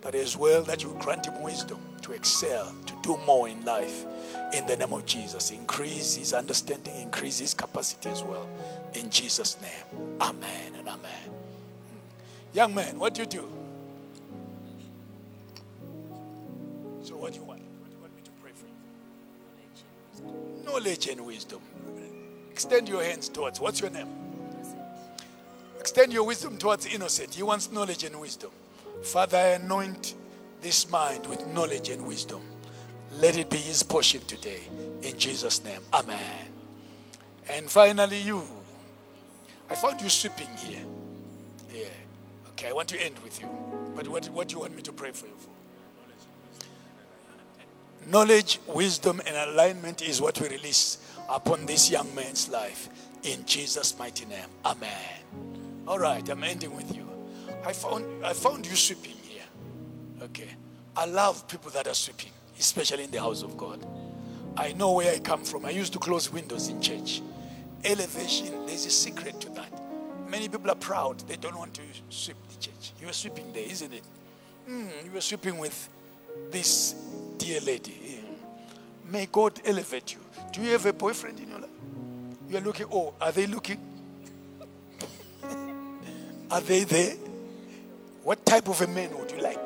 but 0.04 0.16
as 0.16 0.36
well 0.36 0.62
that 0.64 0.84
you 0.84 0.96
grant 1.00 1.26
him 1.26 1.42
wisdom 1.42 1.80
to 2.02 2.12
excel, 2.12 2.76
to 2.86 2.94
do 3.02 3.18
more 3.26 3.48
in 3.48 3.64
life. 3.64 4.06
In 4.54 4.68
the 4.68 4.76
name 4.76 4.92
of 4.92 5.06
Jesus, 5.06 5.52
increase 5.52 6.16
his 6.16 6.34
understanding, 6.34 6.94
increase 7.02 7.40
his 7.40 7.54
capacity 7.54 8.10
as 8.10 8.22
well. 8.22 8.48
In 8.94 9.10
Jesus' 9.10 9.58
name, 9.62 10.18
amen 10.20 10.76
and 10.78 10.88
amen. 10.90 11.24
Hmm. 11.30 12.54
Young 12.54 12.76
man, 12.76 13.00
what 13.00 13.14
do 13.14 13.22
you 13.22 13.28
do? 13.28 13.50
So, 17.02 17.16
what 17.16 17.32
do 17.32 17.40
you 17.40 17.46
want? 17.46 17.62
What 17.62 17.90
do 17.90 17.96
you 17.96 18.02
want 18.02 18.16
me 18.16 18.22
to 18.24 18.32
pray 18.42 18.52
for 18.54 18.66
you? 20.28 20.66
Knowledge 20.66 21.08
and 21.08 21.26
wisdom. 21.26 21.62
Extend 22.52 22.90
your 22.90 23.04
hands 23.04 23.30
towards. 23.30 23.60
What's 23.62 23.80
your 23.80 23.90
name? 23.90 24.10
Extend 25.80 26.12
your 26.12 26.24
wisdom 26.26 26.58
towards 26.58 26.86
innocent. 26.86 27.34
He 27.34 27.44
wants 27.44 27.72
knowledge 27.72 28.04
and 28.04 28.20
wisdom. 28.20 28.52
Father, 29.04 29.38
I 29.38 29.48
anoint 29.56 30.16
this 30.62 30.90
mind 30.90 31.28
with 31.28 31.46
knowledge 31.48 31.90
and 31.90 32.06
wisdom. 32.08 32.42
Let 33.20 33.38
it 33.38 33.50
be 33.50 33.58
his 33.58 33.84
portion 33.84 34.22
today. 34.22 34.62
In 35.02 35.18
Jesus' 35.20 35.64
name. 35.64 35.82
Amen. 35.94 36.48
And 37.50 37.70
finally, 37.70 38.22
you. 38.22 38.42
I 39.70 39.76
found 39.76 40.02
you 40.02 40.10
sweeping 40.10 40.48
here. 40.58 40.84
Yeah. 41.72 41.86
Okay, 42.52 42.70
I 42.70 42.74
want 42.74 42.88
to 42.90 43.04
end 43.04 43.20
with 43.24 43.42
you. 43.42 43.50
But 43.96 44.08
what, 44.08 44.26
what 44.28 44.48
do 44.48 44.56
you 44.56 44.62
want 44.62 44.76
me 44.76 44.82
to 44.84 44.94
pray 44.94 45.12
for 45.12 45.28
you 45.28 45.34
for? 45.38 45.50
Knowledge, 48.10 48.60
wisdom, 48.68 49.22
and 49.26 49.36
alignment 49.50 50.02
is 50.02 50.22
what 50.22 50.40
we 50.40 50.50
release 50.50 50.98
upon 51.30 51.66
this 51.66 51.92
young 51.92 52.14
man's 52.16 52.50
life. 52.50 52.90
In 53.24 53.46
Jesus' 53.46 53.98
mighty 53.98 54.26
name. 54.26 54.48
Amen. 54.66 54.90
All 55.88 56.00
right, 56.00 56.28
I'm 56.30 56.44
ending 56.44 56.76
with 56.76 56.96
you. 56.96 57.03
I 57.66 57.74
found 57.74 58.26
I 58.26 58.34
found 58.34 58.66
you 58.66 58.76
sweeping 58.76 59.16
here. 59.28 59.44
Okay. 60.22 60.50
I 60.96 61.06
love 61.06 61.48
people 61.48 61.72
that 61.72 61.88
are 61.88 61.94
sweeping, 61.94 62.32
especially 62.60 63.06
in 63.06 63.12
the 63.12 63.20
house 63.20 63.42
of 63.42 63.58
God. 63.58 63.86
I 64.56 64.74
know 64.74 64.92
where 64.94 65.12
I 65.12 65.20
come 65.20 65.44
from. 65.44 65.66
I 65.66 65.72
used 65.72 65.94
to 65.94 66.00
close 66.00 66.32
windows 66.32 66.70
in 66.70 66.82
church. 66.82 67.22
Elevation, 67.84 68.66
there's 68.68 68.86
a 68.86 68.92
secret 68.92 69.42
to 69.42 69.50
that. 69.52 69.72
Many 70.30 70.48
people 70.48 70.70
are 70.72 70.76
proud, 70.76 71.20
they 71.28 71.36
don't 71.36 71.58
want 71.58 71.74
to 71.76 71.82
sweep 72.10 72.38
the 72.50 72.56
church. 72.60 72.92
You 73.00 73.08
were 73.08 73.14
sweeping 73.14 73.52
there, 73.54 73.66
isn't 73.66 73.94
it? 73.94 74.04
Mm, 74.70 75.06
you 75.06 75.12
were 75.12 75.22
sweeping 75.22 75.58
with 75.58 75.90
this 76.52 76.96
dear 77.38 77.60
lady. 77.62 78.20
May 79.10 79.28
God 79.28 79.60
elevate 79.66 80.14
you. 80.14 80.20
Do 80.52 80.62
you 80.62 80.72
have 80.72 80.86
a 80.86 80.94
boyfriend 80.94 81.40
in 81.40 81.50
your 81.50 81.60
life? 81.60 81.70
You 82.50 82.58
are 82.58 82.62
looking, 82.62 82.88
oh, 82.92 83.14
are 83.20 83.32
they 83.32 83.48
looking? 83.48 83.80
are 86.52 86.62
they 86.62 86.84
there? 86.84 87.16
What 88.24 88.46
type 88.46 88.70
of 88.70 88.82
a 88.82 88.88
man 88.88 89.18
would 89.18 89.32
you 89.32 89.42
like? 89.42 89.66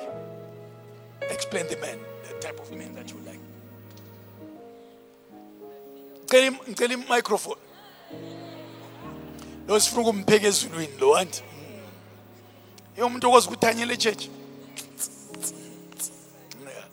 Explain 1.21 1.67
the 1.67 1.77
man, 1.77 1.99
the 2.27 2.33
type 2.39 2.59
of 2.59 2.71
man 2.71 2.95
that 2.95 3.11
you 3.11 3.19
like. 3.25 3.39
Ngicela 6.25 6.51
ngicela 6.67 6.93
i-microphone. 6.93 7.59
Lo 9.67 9.79
sifuna 9.79 10.01
ukumpheka 10.01 10.47
ezulwini 10.47 10.99
lo 10.99 11.15
anti. 11.15 11.41
Mm. 11.41 11.47
Ye 12.97 13.03
umuntu 13.03 13.27
okwazi 13.27 13.49
echurch. 13.91 14.29
Yeah. 16.63 16.85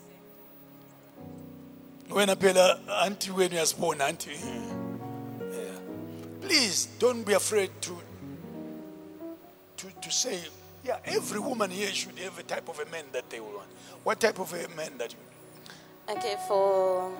Wena 2.09 2.35
phela 2.35 2.79
anti 3.01 3.31
wena 3.31 3.55
uyasibona 3.55 4.05
anti. 4.05 4.31
Yeah. 4.31 5.79
Please 6.41 6.87
don't 6.99 7.25
be 7.25 7.33
afraid 7.33 7.71
to 7.81 7.97
to, 9.77 9.87
to 10.01 10.11
say, 10.11 10.39
yeah, 10.85 10.97
every 11.05 11.39
woman 11.39 11.71
here 11.71 11.89
should 11.89 12.17
have 12.19 12.37
a 12.39 12.43
type 12.43 12.69
of 12.69 12.79
a 12.79 12.85
man 12.91 13.05
that 13.11 13.29
they 13.29 13.39
will 13.39 13.53
want. 13.53 13.67
What 14.03 14.19
type 14.19 14.39
of 14.39 14.53
a 14.53 14.67
man 14.75 14.97
that 14.97 15.11
you 15.13 15.19
Okay, 16.15 16.35
for 16.47 17.11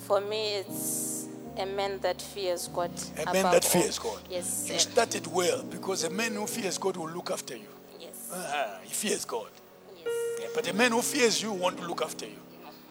for 0.00 0.20
me, 0.20 0.56
it's 0.56 1.26
a 1.58 1.66
man 1.66 1.98
that 2.00 2.20
fears 2.22 2.68
God. 2.68 2.90
A 3.26 3.32
man 3.32 3.44
that 3.44 3.64
fears 3.64 3.98
God. 3.98 4.20
Yes. 4.30 4.68
You 4.70 4.78
started 4.78 5.26
well 5.26 5.62
because 5.64 6.04
a 6.04 6.10
man 6.10 6.34
who 6.34 6.46
fears 6.46 6.78
God 6.78 6.96
will 6.96 7.10
look 7.10 7.30
after 7.30 7.56
you. 7.56 7.68
yes. 7.98 8.30
Ah, 8.32 8.78
he 8.82 8.90
fears 8.94 9.24
God. 9.24 9.50
Yes. 9.96 10.12
Yeah, 10.40 10.46
but 10.54 10.68
a 10.68 10.74
man 10.74 10.92
who 10.92 11.02
fears 11.02 11.42
you 11.42 11.52
want 11.52 11.76
to 11.78 11.86
look 11.86 12.02
after 12.02 12.26
you. 12.26 12.38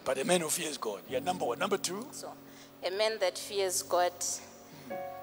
But 0.04 0.18
a 0.18 0.24
man 0.24 0.42
who 0.42 0.48
fears 0.50 0.76
God. 0.76 1.00
Yeah, 1.08 1.20
number 1.20 1.46
one. 1.46 1.58
Number 1.58 1.78
two, 1.78 2.06
So, 2.12 2.30
a 2.86 2.90
man 2.90 3.18
that 3.20 3.38
fears 3.38 3.82
God, 3.82 4.12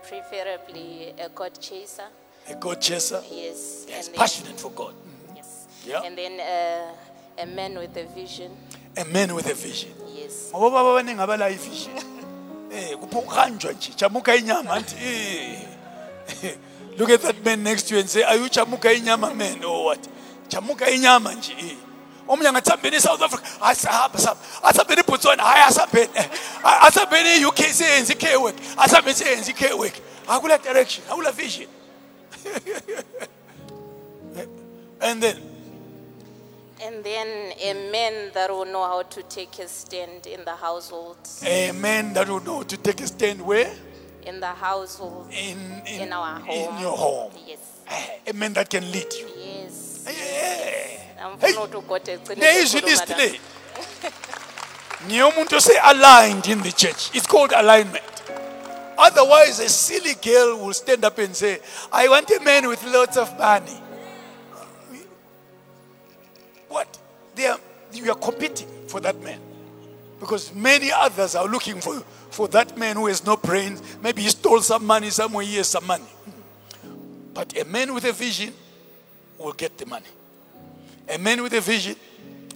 preferably 0.04 1.14
a 1.20 1.30
God 1.30 1.60
chaser. 1.62 2.08
A 2.52 2.56
God 2.56 2.82
chaser. 2.82 3.22
Yes. 3.32 3.86
Yes, 3.88 4.08
and 4.08 4.16
passionate 4.16 4.60
for 4.60 4.72
God. 4.72 4.94
Yes. 5.36 5.68
Yeah. 5.86 6.02
And 6.04 6.18
then 6.18 6.40
uh, 6.40 7.42
a 7.42 7.46
man 7.46 7.76
with 7.78 7.96
a 7.98 8.06
vision. 8.06 8.52
A 8.98 9.06
man 9.06 9.34
with 9.36 9.50
a 9.50 9.54
vision. 9.54 9.92
Yes. 10.14 10.52
ngoba 10.54 10.80
abaningi 10.80 11.22
abala 11.22 11.50
ivision 11.50 11.96
eh 12.74 12.98
kupho 12.98 13.20
ukuhanjwa 13.20 13.72
nje 13.72 13.92
jamuka 13.98 14.36
inyama 14.36 14.74
anti 14.74 14.96
eh 14.96 15.60
look 16.98 17.10
at 17.10 17.22
that 17.22 17.46
man 17.46 17.64
next 17.64 17.88
to 17.88 17.96
you 17.96 18.02
and 18.02 18.10
say 18.10 18.24
are 18.24 18.38
you 18.38 18.50
jamuka 18.50 18.94
inyama 18.94 19.34
man 19.36 19.64
or 19.64 19.86
what 19.86 20.08
jamuka 20.50 20.90
inyama 20.90 21.34
nje 21.34 21.54
eh 21.60 21.76
omunye 22.28 22.50
angathambeni 22.50 22.96
eSouth 22.96 23.22
Africa 23.22 23.44
asihamba 23.62 24.20
sihamba 24.20 24.42
asihambeni 24.64 25.02
eBotswana 25.02 25.44
hayi 25.44 25.64
asihambeni 25.64 26.10
eh, 26.16 26.30
asihambeni 26.64 27.30
eUK 27.44 27.58
siyenze 27.58 28.14
i-care 28.14 28.36
work 28.36 28.56
asihambeni 28.78 29.18
siyenze 29.18 29.52
i-care 29.52 29.74
work 29.74 29.94
akula 30.28 30.58
direction 30.58 31.04
akula 31.12 31.32
vision 31.32 31.68
and 35.02 35.22
then 35.24 35.38
And 36.84 37.04
then 37.04 37.54
a 37.62 37.74
man 37.92 38.32
that 38.34 38.50
will 38.50 38.66
know 38.66 38.84
how 38.84 39.04
to 39.04 39.22
take 39.24 39.60
a 39.60 39.68
stand 39.68 40.26
in 40.26 40.44
the 40.46 40.56
household. 40.56 41.18
a 41.46 41.72
man 41.74 42.14
that 42.14 42.28
will 42.28 42.40
know 42.44 42.64
to 42.64 42.78
take 42.78 43.02
a 43.02 43.08
stand 43.08 43.42
where 43.42 43.72
In 44.26 44.40
the 44.40 44.48
household. 44.48 45.28
in 45.32 45.58
in, 45.86 46.02
In 46.08 46.14
our 46.14 46.40
home. 46.40 46.76
in 46.76 46.82
your 46.82 46.98
home 46.98 47.32
Yes. 47.48 47.60
Ah, 47.90 48.06
a 48.28 48.34
man 48.34 48.54
that 48.54 48.70
can 48.70 48.92
lead 48.92 49.14
you 49.14 49.28
Yes. 49.38 50.06
Yeah. 50.08 51.26
Angifuna 51.26 51.62
ukuthi 51.62 51.78
ugote 51.78 52.12
egcine 52.14 52.36
There 52.40 52.64
is 52.64 52.74
ekhuluma 52.74 52.86
list 52.90 53.10
la. 53.10 53.18
le. 53.18 53.40
Ngiyomuntu 55.08 55.62
say 55.62 55.78
aligned 55.84 56.48
in 56.48 56.62
the 56.62 56.72
church. 56.72 57.10
It's 57.14 57.28
called 57.28 57.52
alignment. 57.54 58.21
Otherwise, 58.98 59.60
a 59.60 59.70
silly 59.70 60.14
girl 60.22 60.66
will 60.66 60.74
stand 60.74 61.04
up 61.04 61.18
and 61.18 61.36
say, 61.36 61.60
I 61.92 62.08
want 62.08 62.30
a 62.32 62.40
man 62.42 62.68
with 62.68 62.84
lots 62.86 63.18
of 63.18 63.38
money. 63.38 63.80
What? 66.68 66.98
They 67.36 67.48
are, 67.48 67.60
you 67.94 68.12
are 68.12 68.16
competing 68.16 68.68
for 68.88 69.00
that 69.00 69.22
man. 69.22 69.40
Because 70.20 70.54
many 70.54 70.92
others 70.92 71.36
are 71.36 71.48
looking 71.48 71.82
for, 71.82 72.00
for 72.30 72.48
that 72.50 72.78
man 72.78 72.96
who 72.96 73.08
has 73.08 73.26
no 73.26 73.36
brains. 73.38 73.82
Maybe 74.02 74.22
he 74.22 74.30
stole 74.30 74.62
some 74.62 74.86
money 74.86 75.10
somewhere, 75.10 75.44
he 75.44 75.56
has 75.56 75.68
some 75.68 75.86
money. 75.88 76.06
But 77.34 77.58
a 77.58 77.66
man 77.66 77.94
with 77.94 78.06
a 78.06 78.12
vision 78.12 78.54
will 79.38 79.54
get 79.54 79.78
the 79.78 79.86
money. 79.86 80.06
A 81.10 81.18
man 81.18 81.42
with 81.42 81.54
a 81.54 81.62
vision 81.62 81.96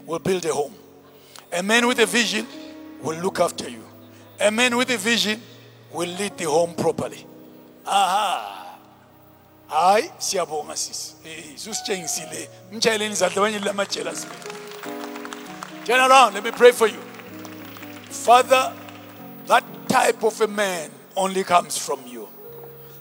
will 0.06 0.20
build 0.20 0.46
a 0.46 0.54
home. 0.54 0.74
A 1.52 1.64
man 1.64 1.88
with 1.88 2.00
a 2.00 2.06
vision 2.06 2.46
will 3.02 3.18
look 3.18 3.40
after 3.40 3.68
you. 3.70 3.84
A 4.40 4.52
man 4.52 4.78
with 4.78 4.90
a 4.92 4.98
vision 4.98 5.42
will 5.96 6.10
lead 6.10 6.38
the 6.38 6.46
home 6.46 6.74
properly. 6.76 7.26
Aha. 7.86 8.78
Hayi 9.68 10.12
siyabonga 10.20 10.76
sisi. 10.76 11.14
Eh 11.26 11.58
susitshengisile. 11.58 12.50
Mtshayeleni 12.72 13.14
izandla 13.14 13.42
abanye 13.42 13.60
lamatshela 13.60 14.16
sibe. 14.16 14.34
Turn 15.86 16.00
around, 16.00 16.34
let 16.34 16.44
me 16.44 16.52
pray 16.52 16.72
for 16.72 16.88
you. 16.88 17.00
Father, 18.10 18.74
that 19.48 19.64
type 19.88 20.24
of 20.24 20.42
a 20.42 20.48
man 20.48 20.90
only 21.16 21.44
comes 21.44 21.78
from 21.78 22.00
you. 22.08 22.28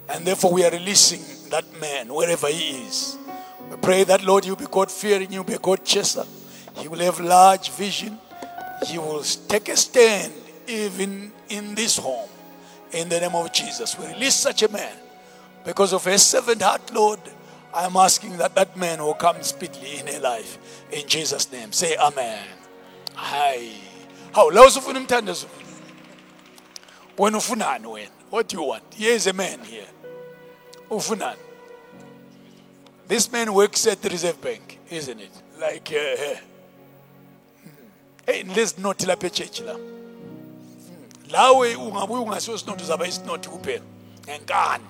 And 0.09 0.27
therefore, 0.27 0.53
we 0.53 0.65
are 0.65 0.71
releasing 0.71 1.23
that 1.51 1.65
man 1.81 2.13
wherever 2.13 2.49
he 2.49 2.85
is. 2.87 3.17
We 3.71 3.77
pray 3.79 4.05
that, 4.05 4.23
Lord, 4.23 4.45
you 4.45 4.55
be 4.55 4.67
God 4.71 4.91
fearing, 4.91 5.33
you 5.33 5.43
be 5.45 5.57
God 5.57 5.83
chaser. 5.83 6.25
He 6.77 6.89
will 6.89 6.99
have 6.99 7.21
large 7.21 7.71
vision. 7.71 8.19
He 8.87 8.99
will 8.99 9.23
take 9.49 9.71
a 9.71 9.77
stand 9.77 10.35
even 10.67 11.33
in 11.49 11.75
this 11.75 11.97
home. 11.97 12.29
In 12.95 13.09
the 13.09 13.19
name 13.19 13.35
of 13.35 13.53
Jesus, 13.53 13.99
we 13.99 14.07
release 14.07 14.37
such 14.37 14.63
a 14.63 14.69
man. 14.69 14.97
Because 15.65 15.93
of 15.93 16.05
her 16.05 16.17
servant 16.17 16.63
heart, 16.63 16.95
Lord, 16.95 17.19
I 17.73 17.87
am 17.87 17.97
asking 17.97 18.37
that 18.39 18.55
that 18.55 18.77
man 18.77 19.03
will 19.03 19.15
come 19.15 19.43
speedily 19.43 19.99
in 19.99 20.07
her 20.07 20.21
life. 20.21 20.87
In 20.93 21.07
Jesus' 21.09 21.51
name, 21.51 21.73
say 21.73 21.97
Amen. 21.97 22.47
Hi. 23.15 23.69
How? 24.33 24.49
La 24.51 24.65
usufuna 24.65 25.05
umthandazo. 25.05 25.47
What 28.31 28.49
do 28.49 28.57
you 28.57 28.63
want? 28.63 28.95
Here 28.95 29.15
is 29.15 29.27
a 29.27 29.33
man 29.33 29.61
here. 29.61 29.87
Ufunani? 30.89 31.37
This 33.09 33.31
man 33.31 33.53
works 33.53 33.87
at 33.87 34.01
the 34.03 34.09
Reserve 34.09 34.41
Bank, 34.41 34.79
isn't 34.91 35.21
it? 35.21 35.31
Like, 35.61 35.93
uh, 35.93 35.97
uh, 35.97 36.37
hey, 38.27 38.45
let's 38.45 38.79
not 38.79 39.07
la. 39.07 39.15
Hmm. 39.15 39.94
Lawe 41.31 41.77
ungabuya 41.77 42.21
ungasiyo 42.21 42.59
sinoti 42.59 42.85
uzaba 42.85 43.07
isinoti 43.07 43.49
kuphela. 43.49 43.85
Ngenkani. 44.25 44.85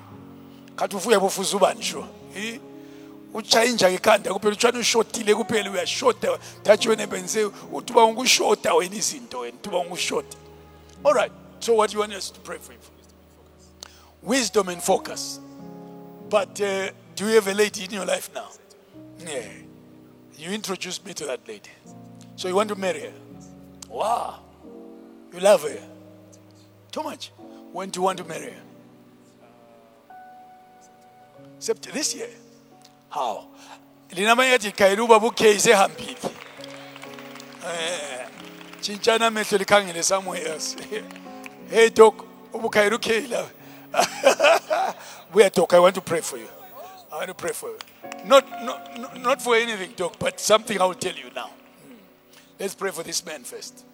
Khathi 0.77 0.97
ufuya 0.97 1.21
bofuza 1.21 1.57
ubani 1.57 1.83
sure. 1.83 2.07
Eh? 2.37 2.61
uchayinja 3.35 3.89
ikhanda 3.89 4.35
kuphela 4.35 4.53
utshwana 4.53 4.79
ushotile 4.79 5.35
kuphela 5.35 5.71
uyashota 5.71 6.39
thathi 6.63 6.89
wena 6.89 7.07
benze 7.07 7.45
uthi 7.73 7.93
uba 7.93 8.05
ungushota 8.05 8.75
wena 8.75 8.97
izinto 8.97 9.39
wena 9.39 9.57
uthi 9.57 9.69
uba 9.69 9.79
ungushota 9.79 10.37
all 11.05 11.15
right 11.15 11.33
so 11.61 11.75
what 11.75 11.93
you 11.95 12.01
want 12.01 12.13
us 12.13 12.31
to 12.31 12.41
pray 12.41 12.59
for 12.59 12.73
you? 12.73 12.79
Wisdom 14.23 14.69
and 14.69 14.83
focus. 14.83 15.41
But 16.31 16.61
uh, 16.61 16.91
do 17.15 17.27
you 17.27 17.35
have 17.35 17.49
a 17.49 17.55
lady 17.55 17.85
in 17.85 17.91
your 17.91 18.07
life 18.07 18.31
now? 18.35 18.49
Yeah. 19.19 19.49
You 20.39 20.51
introduced 20.51 21.07
me 21.07 21.15
to 21.15 21.27
that 21.27 21.47
lady. 21.49 21.71
So 22.37 22.49
you 22.49 22.55
want 22.55 22.69
to 22.71 22.75
marry 22.75 23.01
her? 23.01 23.13
Wow. 23.89 24.41
You 25.33 25.41
love 25.41 25.63
her 25.63 25.79
too 26.95 27.03
much. 27.03 27.33
When 27.73 27.91
do 27.91 27.99
you 27.99 28.05
want 28.05 28.19
to 28.19 28.25
marry 28.25 28.53
her? 28.53 28.63
This 31.93 32.15
year. 32.15 32.29
How? 33.11 33.49
Lina 34.15 34.37
manye 34.37 34.53
yathi 34.53 34.71
khayela 34.73 35.03
ubaba 35.03 35.27
ukhe 35.29 35.59
sehambile 35.59 36.31
eh 37.67 38.27
tshintshana 38.81 39.27
amehlo 39.27 39.59
likhangele 39.59 40.03
somewhere 40.05 40.47
else. 40.47 40.77
Hey 41.71 41.89
doc 41.89 42.25
ubukhayela 42.53 42.97
ukhe 42.99 43.29
la 43.29 43.45
buya 45.33 45.51
doc 45.53 45.73
i 45.73 45.79
want 45.81 45.95
to 45.95 46.01
pray 46.01 46.21
for 46.21 46.37
you. 46.39 46.49
I 47.11 47.17
want 47.17 47.29
to 47.29 47.35
pray 47.35 47.53
for 47.53 47.71
you. 47.71 47.79
Not 48.25 48.45
not 48.63 49.21
not- 49.21 49.43
for 49.43 49.57
anything 49.57 49.95
doc 49.97 50.17
but 50.21 50.39
something 50.39 50.81
i 50.81 50.85
will 50.85 50.95
tell 51.07 51.15
you 51.17 51.31
now. 51.35 51.49
Hmm. 51.49 51.97
let's 52.61 52.75
pray 52.77 52.93
for 52.93 53.03
this 53.03 53.25
man 53.27 53.43
first. 53.43 53.85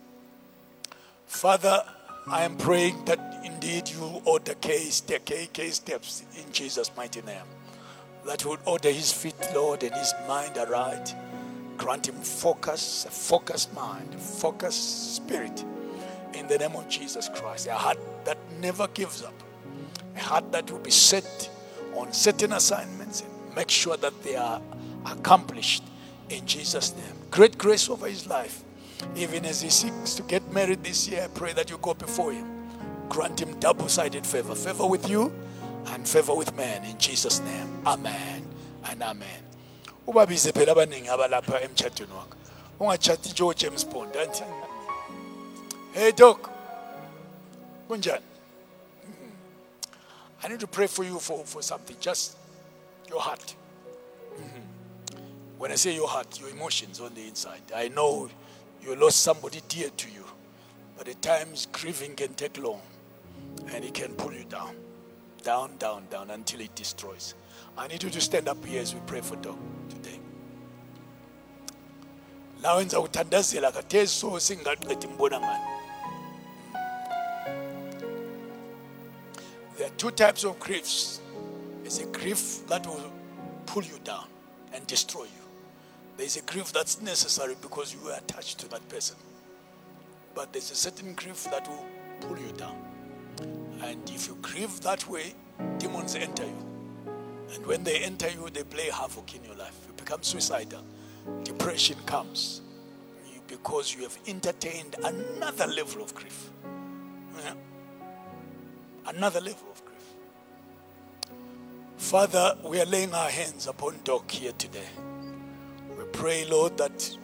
Father 1.27 1.83
i 2.31 2.43
am 2.43 2.57
praying 2.57 3.05
that 3.05 3.43
indeed 3.45 3.89
you 3.89 4.23
order 4.25 4.55
case 4.55 5.01
the 5.01 5.19
K 5.19 5.71
steps 5.71 6.25
in 6.37 6.51
jesus 6.53 6.91
mighty 6.97 7.23
name 7.23 7.47
that 8.27 8.45
would 8.45 8.61
order 8.67 8.91
his 8.91 9.13
feet, 9.13 9.35
Lord, 9.55 9.83
and 9.83 9.95
his 9.95 10.15
mind 10.29 10.59
aright. 10.59 11.15
Grant 11.77 12.09
him 12.09 12.17
focus, 12.17 13.07
a 13.07 13.11
focused 13.11 13.73
mind, 13.75 14.15
focused 14.15 15.17
spirit. 15.17 15.65
In 16.35 16.47
the 16.47 16.59
name 16.59 16.77
of 16.77 16.89
Jesus 16.89 17.29
Christ. 17.29 17.67
A 17.67 17.75
heart 17.75 17.99
that 18.25 18.39
never 18.61 18.87
gives 18.89 19.23
up. 19.23 19.35
A 20.17 20.21
heart 20.21 20.53
that 20.53 20.71
will 20.71 20.79
be 20.79 20.91
set 20.91 21.51
on 21.95 22.13
certain 22.13 22.53
assignments 22.53 23.23
and 23.23 23.57
make 23.57 23.71
sure 23.71 23.97
that 23.97 24.23
they 24.23 24.37
are 24.37 24.61
accomplished 25.07 25.83
in 26.29 26.47
Jesus' 26.47 26.95
name. 26.95 27.15
Great 27.31 27.59
grace 27.59 27.89
over 27.89 28.07
his 28.07 28.27
life. 28.27 28.63
Even 29.17 29.45
as 29.45 29.61
he 29.61 29.71
seeks 29.71 30.15
to 30.15 30.23
get 30.23 30.53
married 30.53 30.83
this 30.83 31.09
year, 31.09 31.25
I 31.25 31.29
pray 31.29 31.53
that 31.53 31.71
you 31.71 31.79
go 31.79 31.95
before 31.95 32.33
him. 32.33 32.47
Grant 33.09 33.41
him 33.41 33.59
double 33.59 33.89
sided 33.89 34.25
favor 34.27 34.55
favor 34.55 34.87
with 34.87 35.09
you 35.09 35.33
and 35.89 36.09
favor 36.09 36.35
with 36.35 36.57
man 36.57 36.85
in 36.85 36.97
Jesus' 36.99 37.41
name. 37.41 37.83
Amen 37.87 38.47
and 38.89 39.03
amen. 39.03 39.43
Ubabize 40.07 40.53
phela 40.53 40.75
abaningi 40.75 41.09
abalapha 41.09 41.61
emtshadweni 41.61 42.13
wakho. 42.13 42.37
Ungachati 42.81 43.35
Joe 43.35 43.53
James 43.53 43.85
Bond 43.85 44.15
anti. 44.17 44.45
Hey 45.93 46.13
doc. 46.13 46.51
Kunjani? 47.89 48.21
I 50.43 50.49
need 50.49 50.61
to 50.61 50.67
pray 50.67 50.87
for 50.87 51.05
you 51.05 51.19
for, 51.19 51.45
for 51.45 51.61
something. 51.63 51.97
Just 52.01 52.37
your 53.09 53.21
heart. 53.21 53.55
When 55.59 55.71
I 55.71 55.75
say 55.75 55.95
your 55.95 56.09
heart, 56.09 56.41
your 56.41 56.49
emotions 56.49 57.01
on 57.01 57.13
the 57.15 57.27
inside. 57.27 57.61
I 57.75 57.89
know 57.89 58.31
you 58.83 58.95
lost 58.97 59.21
somebody 59.23 59.61
dear 59.69 59.91
to 59.91 60.11
you. 60.11 60.25
But 60.97 61.09
at 61.09 61.23
times 61.23 61.67
grieving 61.73 62.15
can 62.15 62.35
take 62.35 62.59
long 62.59 62.81
and 63.73 63.85
it 63.85 63.95
can 63.95 64.15
pull 64.15 64.33
you 64.33 64.45
down. 64.45 64.75
Down, 65.43 65.77
down, 65.79 66.05
down 66.11 66.31
until 66.31 66.61
it 66.61 66.75
destroys. 66.75 67.35
I 67.79 67.87
need 67.89 68.03
you 68.03 68.11
to 68.11 68.21
stand 68.21 68.49
up 68.49 68.63
here 68.65 68.83
as 68.83 68.95
we 68.95 69.01
pray 69.07 69.21
for 69.23 69.37
Doc 69.37 69.57
today. 69.89 70.19
lawenza 72.63 73.01
kuthandazela 73.01 73.73
kathesi 73.73 74.07
so 74.21 74.41
singaqedi 74.41 75.07
mbona 75.07 75.41
there 79.77 79.87
are 79.87 79.97
two 79.97 80.11
types 80.11 80.45
of 80.45 80.59
griefs 80.59 81.21
there's 81.83 81.99
a 82.01 82.07
grief 82.07 82.67
that 82.69 82.87
will 82.87 83.11
pull 83.67 83.83
you 83.85 83.99
down 84.05 84.25
and 84.75 84.87
destroy 84.87 85.25
you 85.25 85.40
there's 86.21 86.37
a 86.37 86.43
grief 86.43 86.73
that's 86.73 87.01
necessary 87.01 87.57
because 87.61 87.95
you 87.95 88.11
are 88.11 88.19
attached 88.19 88.59
to 88.59 88.69
that 88.69 88.87
person 88.89 89.17
but 90.35 90.53
there's 90.53 90.71
a 90.71 90.75
certain 90.77 91.15
grief 91.15 91.45
that 91.51 91.67
will 91.69 91.87
pull 92.21 92.39
you 92.39 92.53
down 92.53 92.77
and 93.85 94.11
if 94.11 94.29
you 94.29 94.37
grieve 94.43 94.81
that 94.83 95.09
way 95.09 95.35
demons 95.79 96.15
enter 96.15 96.45
you 96.45 96.71
and 97.55 97.67
when 97.67 97.83
they 97.83 97.99
enter 97.99 98.29
you, 98.29 98.49
they 98.53 98.63
play 98.63 98.91
havoc 98.91 99.35
in 99.35 99.45
your 99.45 99.57
life. 99.57 99.77
You 99.87 99.93
become 99.95 100.23
suicidal. 100.23 100.83
Depression 101.43 101.97
comes 102.07 102.63
because 103.49 103.95
you 103.95 104.03
have 104.03 104.17
entertained 104.29 104.95
another 105.03 105.67
level 105.67 106.03
of 106.03 106.15
grief. 106.15 106.51
Yeah. 107.37 107.55
Another 109.07 109.41
level 109.41 109.69
of 109.73 109.85
grief. 109.85 109.99
Father, 111.97 112.57
we 112.65 112.81
are 112.81 112.87
laying 112.87 113.13
our 113.13 113.29
hands 113.29 113.67
upon 113.67 113.97
Doc 114.05 114.31
here 114.31 114.53
today. 114.53 114.87
Pray, 116.21 116.45
Lord, 116.45 116.77
that 116.77 117.17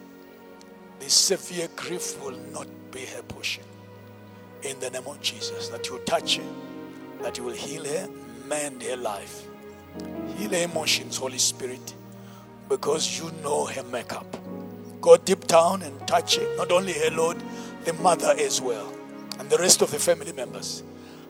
this 1.00 1.12
severe 1.12 1.68
grief 1.76 2.18
will 2.24 2.38
not 2.50 2.66
be 2.90 3.00
her 3.00 3.20
portion. 3.24 3.62
In 4.62 4.80
the 4.80 4.88
name 4.88 5.06
of 5.06 5.20
Jesus, 5.20 5.68
that 5.68 5.86
you 5.90 5.98
touch 6.06 6.38
her, 6.38 6.44
that 7.20 7.36
you 7.36 7.44
will 7.44 7.52
heal 7.52 7.84
her, 7.84 8.08
mend 8.48 8.82
her 8.84 8.96
life. 8.96 9.42
Heal 10.38 10.48
her 10.48 10.64
emotions, 10.64 11.18
Holy 11.18 11.36
Spirit, 11.36 11.92
because 12.70 13.18
you 13.18 13.30
know 13.42 13.66
her 13.66 13.82
makeup. 13.82 14.34
Go 15.02 15.18
deep 15.18 15.46
down 15.46 15.82
and 15.82 16.08
touch 16.08 16.36
her, 16.36 16.56
not 16.56 16.72
only 16.72 16.94
her, 16.94 17.10
Lord, 17.10 17.36
the 17.84 17.92
mother 17.92 18.34
as 18.38 18.62
well, 18.62 18.90
and 19.38 19.50
the 19.50 19.58
rest 19.58 19.82
of 19.82 19.90
the 19.90 19.98
family 19.98 20.32
members. 20.32 20.82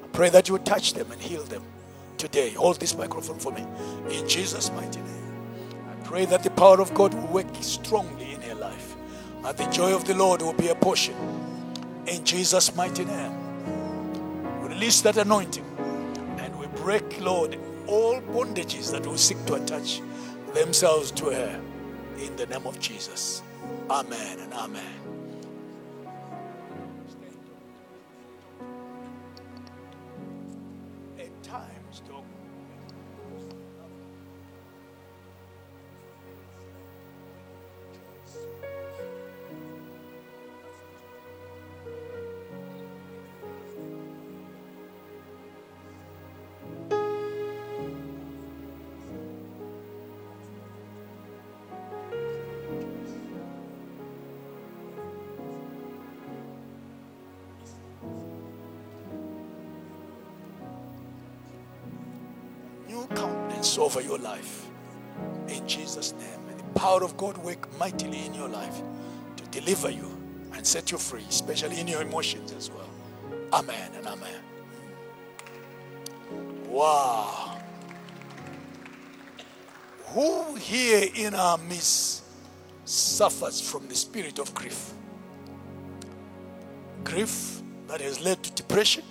I 0.05 0.07
pray 0.13 0.29
that 0.29 0.49
you 0.49 0.59
touch 0.59 0.95
them 0.95 1.11
and 1.11 1.21
heal 1.21 1.43
them 1.43 1.65
today. 2.17 2.51
Hold 2.51 2.79
this 2.79 2.97
microphone 2.97 3.41
for 3.41 3.51
me. 3.51 3.67
In 4.17 4.29
Jesus' 4.29 4.71
mighty 4.71 5.01
name. 5.01 5.16
Pray 6.07 6.25
that 6.25 6.45
the 6.45 6.51
power 6.51 6.81
of 6.81 6.95
God 6.95 7.13
will 7.15 7.27
work 7.27 7.49
strongly 7.63 8.33
in 8.33 8.41
her 8.43 8.55
life, 8.55 8.95
that 9.43 9.57
the 9.57 9.67
joy 9.67 9.93
of 9.93 10.05
the 10.05 10.15
Lord 10.15 10.41
will 10.41 10.53
be 10.53 10.69
a 10.69 10.75
portion. 10.77 11.17
In 12.07 12.25
Jesus' 12.25 12.77
mighty 12.77 13.05
name. 13.05 14.63
We 14.63 14.69
release 14.69 15.01
that 15.01 15.17
anointing 15.17 15.65
and 16.39 16.57
we 16.61 16.69
break, 16.69 17.21
Lord, 17.21 17.59
all 17.89 18.21
bondages 18.21 18.93
that 18.93 19.05
will 19.05 19.19
seek 19.19 19.45
to 19.47 19.55
attach 19.55 20.01
themselves 20.55 21.11
to 21.11 21.25
her 21.25 21.61
in 22.21 22.37
the 22.37 22.47
name 22.47 22.69
of 22.69 22.79
Jesus. 22.79 23.43
Amen 23.91 24.39
and 24.39 24.55
amen. 24.55 25.06
Over 63.79 64.01
your 64.01 64.19
life. 64.19 64.67
In 65.49 65.67
Jesus' 65.67 66.13
name. 66.13 66.47
May 66.47 66.55
the 66.55 66.79
power 66.79 67.03
of 67.03 67.17
God 67.17 67.39
work 67.39 67.69
mightily 67.79 68.25
in 68.27 68.35
your 68.35 68.49
life 68.49 68.81
to 69.37 69.45
deliver 69.45 69.91
you 69.91 70.17
and 70.55 70.67
set 70.67 70.91
you 70.91 70.99
free, 70.99 71.25
especially 71.29 71.81
in 71.81 71.89
your 71.89 72.03
emotions 72.03 72.53
as 72.53 72.71
well. 72.71 72.89
Amen 73.53 73.91
and 73.97 74.07
amen. 74.07 74.41
Wow. 76.69 77.59
Who 80.09 80.55
here 80.55 81.09
in 81.15 81.35
our 81.35 81.59
midst 81.59 82.25
suffers 82.85 83.61
from 83.61 83.89
the 83.89 83.95
spirit 83.95 84.39
of 84.39 84.55
grief? 84.55 84.93
Grief 87.05 87.63
that 87.89 88.01
has 88.01 88.21
led 88.21 88.43
to 88.43 88.51
depression 88.53 89.05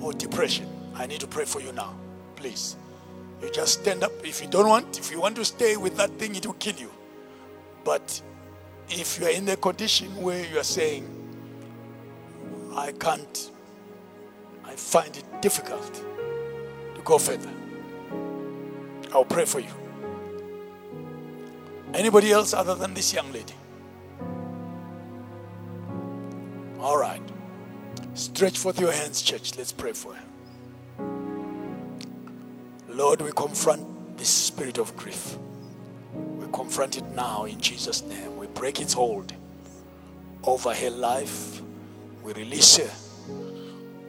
or 0.00 0.12
depression. 0.12 0.68
I 0.94 1.06
need 1.06 1.20
to 1.20 1.26
pray 1.26 1.44
for 1.44 1.60
you 1.60 1.72
now. 1.72 1.94
Please. 2.36 2.76
You 3.42 3.50
just 3.50 3.80
stand 3.80 4.02
up. 4.02 4.12
If 4.24 4.40
you 4.42 4.48
don't 4.48 4.68
want, 4.68 4.98
if 4.98 5.10
you 5.10 5.20
want 5.20 5.36
to 5.36 5.44
stay 5.44 5.76
with 5.76 5.96
that 5.96 6.10
thing, 6.12 6.34
it 6.34 6.46
will 6.46 6.54
kill 6.54 6.76
you. 6.76 6.90
But 7.84 8.20
if 8.88 9.18
you 9.18 9.26
are 9.26 9.30
in 9.30 9.44
the 9.44 9.56
condition 9.56 10.14
where 10.16 10.44
you 10.44 10.58
are 10.58 10.64
saying, 10.64 11.08
I 12.74 12.92
can't, 12.92 13.50
I 14.64 14.74
find 14.74 15.16
it 15.16 15.24
difficult 15.42 15.94
to 16.94 17.00
go 17.04 17.18
further, 17.18 17.50
I'll 19.12 19.24
pray 19.24 19.44
for 19.44 19.60
you. 19.60 19.70
Anybody 21.92 22.32
else 22.32 22.52
other 22.52 22.74
than 22.74 22.94
this 22.94 23.12
young 23.12 23.30
lady? 23.32 23.54
All 26.80 26.98
right. 26.98 27.22
Stretch 28.14 28.58
forth 28.58 28.80
your 28.80 28.92
hands, 28.92 29.22
church. 29.22 29.56
Let's 29.56 29.72
pray 29.72 29.92
for 29.92 30.14
her. 30.14 30.22
Lord, 32.94 33.22
we 33.22 33.32
confront 33.32 34.16
this 34.16 34.28
spirit 34.28 34.78
of 34.78 34.96
grief. 34.96 35.36
We 36.12 36.46
confront 36.52 36.96
it 36.96 37.04
now 37.16 37.44
in 37.44 37.60
Jesus' 37.60 38.02
name. 38.02 38.36
We 38.36 38.46
break 38.46 38.80
its 38.80 38.92
hold 38.92 39.32
over 40.44 40.72
her 40.72 40.90
life. 40.90 41.60
We 42.22 42.32
release 42.34 42.76
her. 42.76 42.90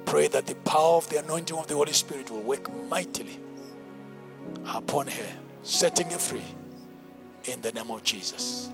Pray 0.05 0.27
that 0.27 0.45
the 0.45 0.53
power 0.55 0.97
of 0.97 1.09
the 1.09 1.17
anointing 1.17 1.57
of 1.57 1.65
the 1.65 1.73
Holy 1.73 1.93
Spirit 1.93 2.29
will 2.29 2.43
work 2.43 2.71
mightily 2.87 3.39
upon 4.67 5.07
her, 5.07 5.29
setting 5.63 6.11
her 6.11 6.19
free 6.19 6.45
in 7.45 7.61
the 7.61 7.71
name 7.71 7.89
of 7.89 8.03
Jesus. 8.03 8.69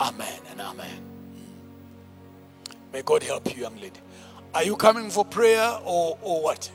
Amen 0.00 0.40
and 0.50 0.60
amen. 0.60 1.00
May 2.92 3.02
God 3.02 3.22
help 3.22 3.54
you, 3.54 3.62
young 3.62 3.76
lady. 3.76 4.00
Are 4.52 4.64
you 4.64 4.74
coming 4.74 5.10
for 5.10 5.24
prayer 5.24 5.78
or, 5.84 6.18
or 6.22 6.42
what? 6.42 6.70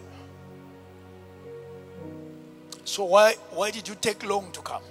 So 2.90 3.04
why 3.06 3.36
why 3.52 3.70
did 3.70 3.88
you 3.88 3.94
take 3.94 4.26
long 4.26 4.52
to 4.52 4.62
come? 4.62 4.82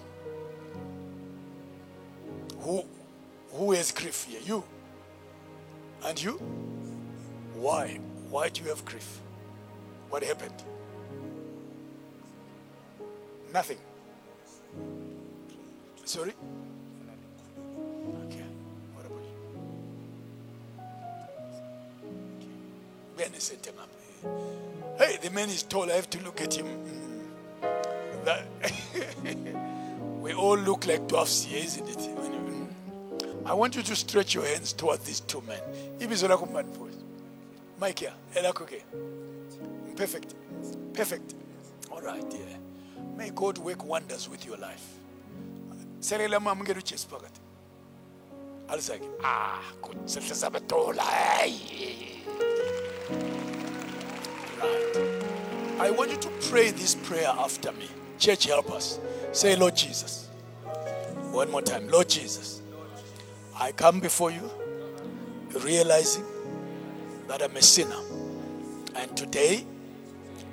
Who 2.61 2.85
who 3.51 3.73
has 3.73 3.91
grief 3.91 4.25
here? 4.31 4.41
You. 4.47 4.63
And 6.05 6.23
you? 6.23 6.35
Why? 7.55 7.99
Why 8.31 8.51
do 8.51 8.63
you 8.63 8.69
have 8.69 8.85
grief? 8.85 9.21
What 10.11 10.23
happened? 10.23 10.63
Nothing. 13.53 13.79
Sorry? 16.05 16.35
Okay. 18.27 18.47
What 18.95 19.07
about 19.07 19.25
you? 19.29 19.37
Okay. 22.37 23.35
Hey, 24.99 25.19
the 25.21 25.31
man 25.31 25.49
is 25.49 25.65
tall. 25.65 25.91
I 25.91 25.95
have 25.95 26.09
to 26.11 26.23
look 26.23 26.41
at 26.41 26.55
him. 26.55 27.08
That 28.29 28.45
we 30.21 30.35
all 30.35 30.59
look 30.59 30.87
like 30.87 31.09
dwarfs 31.09 31.45
here, 31.45 31.65
isn't 31.65 31.89
it? 31.89 32.11
I 33.47 33.55
want 33.55 33.75
you 33.75 33.83
to 33.83 33.97
stretch 33.97 34.35
your 34.35 34.45
hands 34.45 34.75
towards 34.75 35.05
these 35.05 35.21
two 35.21 35.41
men. 35.49 35.61
Ibizo 35.99 36.29
lakho 36.29 36.47
mbani 36.47 36.69
mfowethu? 36.69 37.05
Mike 37.81 38.01
here, 38.01 38.13
elakho. 38.35 38.67
Perfect. 39.97 40.35
Perfect. 40.93 41.35
All 41.91 42.03
right, 42.03 42.25
yeah. 42.31 42.59
May 43.17 43.31
God 43.31 43.57
work 43.57 43.83
wonders 43.83 44.29
with 44.29 44.45
your 44.45 44.59
life. 44.59 44.85
Selela 46.01 46.39
mamukela 46.39 46.81
uJesu 46.81 47.09
phakathi. 47.09 47.41
Alisake, 48.69 49.09
ah, 49.25 49.63
good. 49.81 49.97
Sehle 50.05 50.99
Right. 50.99 51.51
I 55.81 55.91
want 55.91 56.11
you 56.11 56.19
to 56.19 56.29
pray 56.51 56.71
this 56.73 56.95
prayer 56.95 57.29
after 57.29 57.73
me. 57.73 57.89
Church, 58.19 58.47
help 58.47 58.71
us. 58.73 58.99
Say, 59.33 59.57
Lord 59.57 59.77
Jesus. 59.77 60.29
One 61.31 61.51
more 61.51 61.63
time. 61.63 61.89
Lord 61.89 62.09
Jesus, 62.09 62.63
I 63.55 63.73
come 63.73 64.01
before 64.01 64.31
you 64.31 64.51
realizing 65.65 66.25
that 67.29 67.43
I'm 67.43 67.57
a 67.57 67.63
sinner. 67.63 68.01
And 68.97 69.17
today, 69.17 69.65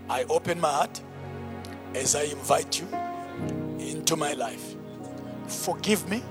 I 0.10 0.26
open 0.26 0.60
my 0.60 0.70
heart 0.70 1.02
as 1.96 2.16
I 2.16 2.24
invite 2.24 2.80
you 2.80 2.88
into 3.80 4.16
my 4.16 4.34
life. 4.34 4.76
Forgive 5.48 6.08
me. 6.10 6.22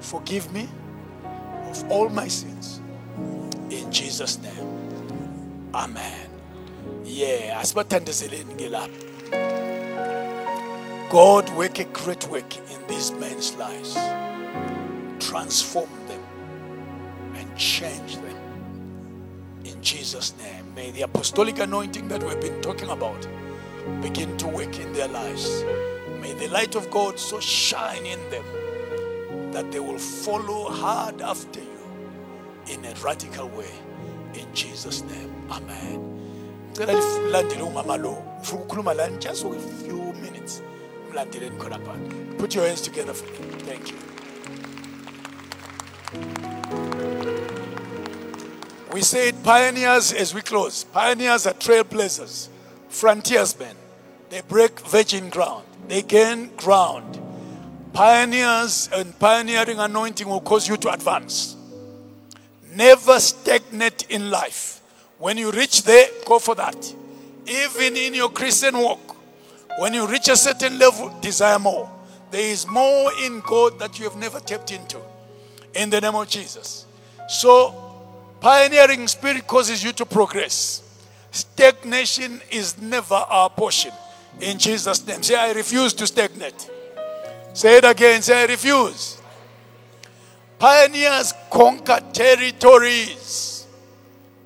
Forgive 0.00 0.52
me 0.52 0.68
of 1.70 1.90
all 1.90 2.08
my 2.08 2.28
sins. 2.28 2.80
In 3.70 3.90
Jesus' 3.90 4.38
name. 4.38 5.70
Amen. 5.74 6.30
Yeah, 7.04 7.60
asibathandezeleni 7.60 8.54
ke 8.54 8.70
lapha. 8.70 9.65
God 11.10 11.48
work 11.50 11.78
a 11.78 11.84
great 11.84 12.26
work 12.28 12.56
in 12.56 12.86
these 12.88 13.12
men's 13.12 13.54
lives. 13.54 13.94
Transform 15.20 15.88
them 16.08 16.22
and 17.34 17.56
change 17.56 18.16
them. 18.16 18.36
In 19.64 19.80
Jesus' 19.82 20.34
name. 20.38 20.74
May 20.74 20.90
the 20.90 21.02
apostolic 21.02 21.60
anointing 21.60 22.08
that 22.08 22.22
we've 22.24 22.40
been 22.40 22.60
talking 22.60 22.90
about 22.90 23.26
begin 24.02 24.36
to 24.38 24.48
work 24.48 24.80
in 24.80 24.92
their 24.94 25.06
lives. 25.08 25.64
May 26.20 26.32
the 26.34 26.48
light 26.48 26.74
of 26.74 26.90
God 26.90 27.20
so 27.20 27.38
shine 27.38 28.04
in 28.04 28.18
them 28.30 28.44
that 29.52 29.70
they 29.70 29.80
will 29.80 29.98
follow 29.98 30.70
hard 30.70 31.22
after 31.22 31.60
you 31.60 31.78
in 32.68 32.84
a 32.84 32.94
radical 32.96 33.48
way. 33.50 33.70
In 34.34 34.52
Jesus' 34.54 35.02
name. 35.04 35.32
Amen. 35.50 36.02
Just 39.20 39.44
a 39.44 39.58
few 39.84 40.12
minutes. 40.14 40.62
Put 42.38 42.54
your 42.54 42.66
hands 42.66 42.80
together 42.82 43.14
for 43.14 43.24
me. 43.24 43.48
Thank 43.60 43.90
you. 43.90 43.96
We 48.92 49.02
said 49.02 49.42
pioneers 49.44 50.12
as 50.12 50.34
we 50.34 50.40
close. 50.40 50.84
Pioneers 50.84 51.46
are 51.46 51.52
trailblazers, 51.52 52.48
frontiersmen. 52.88 53.76
They 54.30 54.40
break 54.40 54.80
virgin 54.80 55.28
ground, 55.28 55.64
they 55.86 56.02
gain 56.02 56.50
ground. 56.56 57.20
Pioneers 57.92 58.88
and 58.92 59.18
pioneering 59.18 59.78
anointing 59.78 60.26
will 60.28 60.40
cause 60.40 60.68
you 60.68 60.76
to 60.78 60.92
advance. 60.92 61.56
Never 62.74 63.20
stagnate 63.20 64.10
in 64.10 64.30
life. 64.30 64.80
When 65.18 65.38
you 65.38 65.50
reach 65.50 65.82
there, 65.82 66.08
go 66.26 66.38
for 66.38 66.54
that. 66.56 66.94
Even 67.46 67.96
in 67.96 68.14
your 68.14 68.30
Christian 68.30 68.76
walk, 68.76 69.05
when 69.78 69.94
you 69.94 70.06
reach 70.06 70.28
a 70.28 70.36
certain 70.36 70.78
level, 70.78 71.14
desire 71.20 71.58
more. 71.58 71.90
There 72.30 72.40
is 72.40 72.66
more 72.66 73.10
in 73.22 73.40
God 73.40 73.78
that 73.78 73.98
you 73.98 74.04
have 74.08 74.16
never 74.16 74.40
tapped 74.40 74.72
into. 74.72 74.98
In 75.74 75.90
the 75.90 76.00
name 76.00 76.14
of 76.14 76.28
Jesus. 76.28 76.86
So, 77.28 77.74
pioneering 78.40 79.06
spirit 79.08 79.46
causes 79.46 79.84
you 79.84 79.92
to 79.92 80.06
progress. 80.06 80.82
Stagnation 81.30 82.40
is 82.50 82.80
never 82.80 83.14
our 83.14 83.50
portion. 83.50 83.92
In 84.40 84.58
Jesus' 84.58 85.06
name. 85.06 85.22
Say, 85.22 85.34
I 85.34 85.52
refuse 85.52 85.92
to 85.94 86.06
stagnate. 86.06 86.70
Say 87.52 87.78
it 87.78 87.84
again. 87.84 88.22
Say, 88.22 88.42
I 88.42 88.46
refuse. 88.46 89.20
Pioneers 90.58 91.34
conquer 91.50 92.00
territories. 92.12 93.66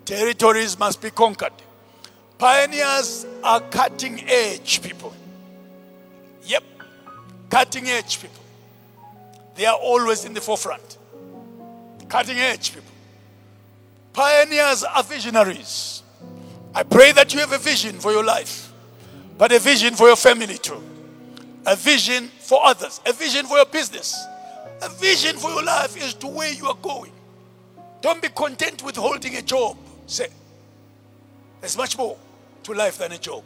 Territories 0.04 0.76
must 0.78 1.00
be 1.00 1.10
conquered. 1.10 1.52
Pioneers 2.38 3.26
are 3.44 3.60
cutting 3.60 4.24
edge 4.28 4.82
people. 4.82 5.14
Cutting 7.50 7.88
edge 7.88 8.20
people. 8.20 8.42
They 9.56 9.66
are 9.66 9.76
always 9.76 10.24
in 10.24 10.32
the 10.32 10.40
forefront. 10.40 10.96
Cutting 12.08 12.38
edge 12.38 12.72
people. 12.72 12.90
Pioneers 14.12 14.84
are 14.84 15.02
visionaries. 15.02 16.02
I 16.74 16.84
pray 16.84 17.12
that 17.12 17.34
you 17.34 17.40
have 17.40 17.52
a 17.52 17.58
vision 17.58 17.98
for 17.98 18.12
your 18.12 18.24
life, 18.24 18.72
but 19.36 19.52
a 19.52 19.58
vision 19.58 19.94
for 19.94 20.06
your 20.06 20.16
family 20.16 20.56
too. 20.56 20.82
A 21.66 21.76
vision 21.76 22.28
for 22.38 22.64
others, 22.64 23.00
a 23.04 23.12
vision 23.12 23.44
for 23.46 23.56
your 23.56 23.66
business, 23.66 24.24
a 24.80 24.88
vision 24.88 25.36
for 25.36 25.50
your 25.50 25.64
life 25.64 25.96
is 25.96 26.14
to 26.14 26.26
where 26.28 26.52
you 26.52 26.66
are 26.66 26.76
going. 26.80 27.12
Don't 28.00 28.22
be 28.22 28.28
content 28.28 28.82
with 28.82 28.96
holding 28.96 29.36
a 29.36 29.42
job. 29.42 29.76
Say, 30.06 30.28
there's 31.60 31.76
much 31.76 31.98
more 31.98 32.16
to 32.62 32.72
life 32.72 32.98
than 32.98 33.12
a 33.12 33.18
job. 33.18 33.42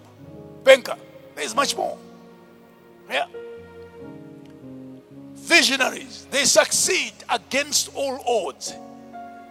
Banker, 0.62 0.96
there's 1.34 1.54
much 1.54 1.76
more. 1.76 1.98
Yeah. 3.10 3.26
Visionaries, 5.44 6.26
they 6.30 6.44
succeed 6.44 7.12
against 7.28 7.94
all 7.94 8.18
odds. 8.26 8.74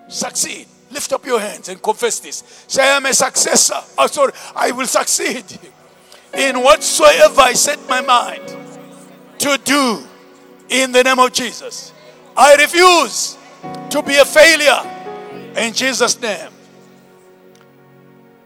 Succeed. 0.07 0.65
Lift 0.91 1.13
up 1.13 1.25
your 1.25 1.39
hands 1.39 1.69
and 1.69 1.81
confess 1.81 2.19
this. 2.19 2.65
Say, 2.67 2.83
I 2.83 2.97
am 2.97 3.05
a 3.05 3.13
successor. 3.13 3.79
Oh, 3.97 4.07
sorry, 4.07 4.33
I 4.55 4.71
will 4.71 4.87
succeed 4.87 5.45
in 6.33 6.61
whatsoever 6.61 7.41
I 7.41 7.53
set 7.53 7.79
my 7.87 8.01
mind 8.01 8.41
to 9.39 9.59
do 9.63 10.03
in 10.69 10.91
the 10.91 11.03
name 11.03 11.19
of 11.19 11.31
Jesus. 11.31 11.93
I 12.35 12.55
refuse 12.55 13.37
to 13.91 14.01
be 14.01 14.15
a 14.15 14.25
failure 14.25 14.81
in 15.55 15.73
Jesus' 15.73 16.19
name. 16.19 16.49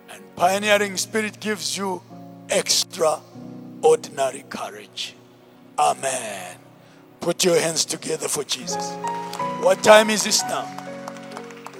And 0.10 0.22
pioneering 0.36 0.98
spirit 0.98 1.40
gives 1.40 1.78
you 1.78 2.02
extraordinary 2.49 4.44
courage. 4.49 5.15
Amen. 5.80 6.57
Put 7.27 7.43
your 7.43 7.59
hands 7.59 7.83
together 7.83 8.29
for 8.29 8.45
Jesus. 8.45 8.93
What 9.59 9.83
time 9.83 10.09
is 10.09 10.23
this 10.23 10.43
now? 10.43 10.65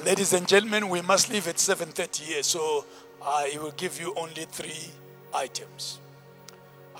Ladies 0.04 0.34
and 0.34 0.46
gentlemen, 0.46 0.90
we 0.90 1.02
must 1.02 1.32
leave 1.32 1.48
at 1.48 1.56
7:30 1.56 2.20
here, 2.20 2.44
so 2.44 2.84
uh, 3.22 3.26
I 3.26 3.58
will 3.58 3.72
give 3.72 3.98
you 3.98 4.14
only 4.18 4.44
three 4.44 4.92
items. 5.34 6.00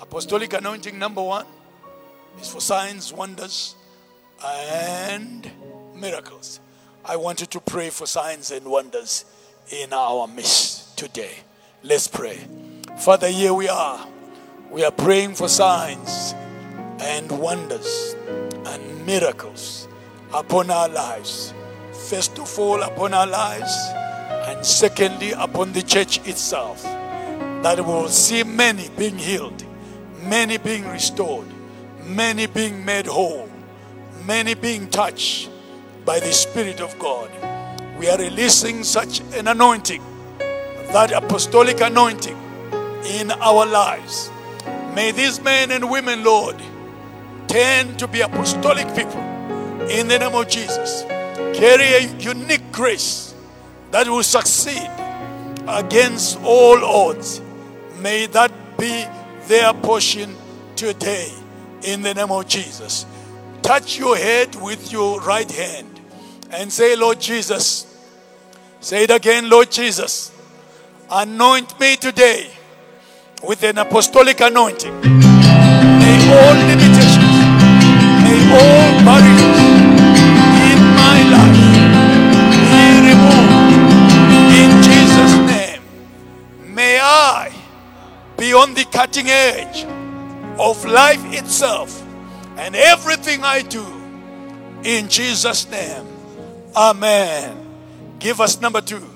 Apostolic 0.00 0.54
anointing 0.54 0.98
number 0.98 1.22
one 1.22 1.44
is 2.40 2.48
for 2.48 2.62
signs, 2.62 3.12
wonders, 3.12 3.74
and 4.42 5.50
miracles. 5.94 6.60
I 7.04 7.16
want 7.16 7.42
you 7.42 7.46
to 7.48 7.60
pray 7.60 7.90
for 7.90 8.06
signs 8.06 8.50
and 8.50 8.64
wonders 8.64 9.26
in 9.70 9.92
our 9.92 10.26
midst 10.26 10.96
today. 10.96 11.34
Let's 11.82 12.08
pray. 12.08 12.38
Father, 12.98 13.28
here 13.28 13.52
we 13.52 13.68
are. 13.68 14.08
We 14.70 14.84
are 14.84 14.90
praying 14.90 15.34
for 15.34 15.48
signs 15.48 16.34
and 17.00 17.30
wonders 17.30 18.16
and 18.66 19.06
miracles 19.06 19.88
upon 20.32 20.70
our 20.70 20.88
lives. 20.88 21.54
First 22.08 22.38
of 22.38 22.58
all, 22.58 22.82
upon 22.82 23.14
our 23.14 23.26
lives, 23.26 23.74
and 24.48 24.64
secondly, 24.64 25.32
upon 25.32 25.72
the 25.72 25.82
church 25.82 26.26
itself. 26.26 26.82
That 27.62 27.78
we 27.78 27.86
will 27.92 28.08
see 28.08 28.44
many 28.44 28.88
being 28.96 29.18
healed, 29.18 29.64
many 30.22 30.58
being 30.58 30.86
restored, 30.88 31.46
many 32.04 32.46
being 32.46 32.84
made 32.84 33.06
whole, 33.06 33.48
many 34.24 34.54
being 34.54 34.88
touched 34.88 35.50
by 36.04 36.20
the 36.20 36.32
Spirit 36.32 36.80
of 36.80 36.98
God. 36.98 37.30
We 37.98 38.08
are 38.08 38.18
releasing 38.18 38.84
such 38.84 39.20
an 39.34 39.48
anointing, 39.48 40.02
that 40.38 41.12
apostolic 41.12 41.80
anointing 41.80 42.38
in 43.04 43.32
our 43.32 43.66
lives. 43.66 44.30
May 44.94 45.10
these 45.10 45.40
men 45.42 45.70
and 45.70 45.90
women, 45.90 46.24
Lord, 46.24 46.56
tend 47.48 47.98
to 47.98 48.06
be 48.06 48.20
apostolic 48.20 48.86
people 48.94 49.20
in 49.88 50.06
the 50.06 50.18
name 50.18 50.34
of 50.34 50.48
Jesus. 50.48 51.02
Carry 51.58 51.84
a 51.94 52.00
unique 52.18 52.70
grace 52.70 53.34
that 53.90 54.06
will 54.06 54.22
succeed 54.22 54.90
against 55.66 56.38
all 56.44 56.84
odds. 56.84 57.40
May 58.00 58.26
that 58.26 58.52
be 58.78 59.04
their 59.46 59.72
portion 59.74 60.36
today 60.76 61.32
in 61.82 62.02
the 62.02 62.14
name 62.14 62.30
of 62.30 62.46
Jesus. 62.46 63.06
Touch 63.62 63.98
your 63.98 64.16
head 64.16 64.54
with 64.56 64.92
your 64.92 65.20
right 65.22 65.50
hand 65.50 66.00
and 66.50 66.72
say, 66.72 66.96
Lord 66.96 67.20
Jesus, 67.20 67.86
say 68.80 69.04
it 69.04 69.10
again, 69.10 69.50
Lord 69.50 69.70
Jesus, 69.70 70.32
anoint 71.10 71.78
me 71.80 71.96
today 71.96 72.50
with 73.42 73.62
an 73.62 73.78
apostolic 73.78 74.40
anointing. 74.40 75.27
All 78.58 78.90
barriers 79.06 79.60
in 80.70 80.80
my 81.02 81.18
life 81.34 81.62
be 82.72 82.86
removed 83.08 83.72
in 84.60 84.70
Jesus' 84.82 85.36
name. 85.52 85.82
May 86.74 86.98
I 87.00 87.52
be 88.36 88.52
on 88.52 88.74
the 88.74 88.84
cutting 88.84 89.28
edge 89.28 89.84
of 90.58 90.84
life 90.84 91.24
itself 91.32 92.04
and 92.56 92.74
everything 92.74 93.44
I 93.44 93.62
do 93.62 93.84
in 94.82 95.08
Jesus' 95.08 95.70
name. 95.70 96.06
Amen. 96.74 97.56
Give 98.18 98.40
us 98.40 98.60
number 98.60 98.80
two. 98.80 99.08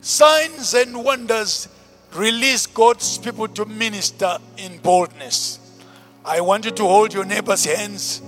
Signs 0.00 0.74
and 0.74 1.02
wonders 1.02 1.68
release 2.14 2.66
God's 2.66 3.18
people 3.18 3.48
to 3.48 3.64
minister 3.64 4.38
in 4.56 4.78
boldness. 4.78 5.65
I 6.26 6.40
want 6.40 6.64
you 6.64 6.72
to 6.72 6.82
hold 6.82 7.14
your 7.14 7.24
neighbor's 7.24 7.64
hands 7.64 8.20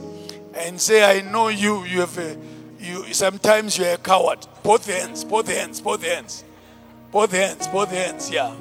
and 0.55 0.81
say, 0.81 1.03
I 1.03 1.21
know 1.29 1.49
you, 1.49 1.83
you 1.85 2.01
have 2.01 2.17
a, 2.17 2.37
you, 2.79 3.13
sometimes 3.13 3.77
you're 3.77 3.95
a 3.95 3.99
coward. 3.99 4.47
Both 4.63 4.87
hands, 4.87 5.25
both 5.25 5.49
hands, 5.49 5.81
both 5.81 6.05
hands. 6.05 6.45
Both 7.11 7.33
hands, 7.33 7.67
both 7.67 7.91
hands, 7.91 8.31
yeah. 8.31 8.55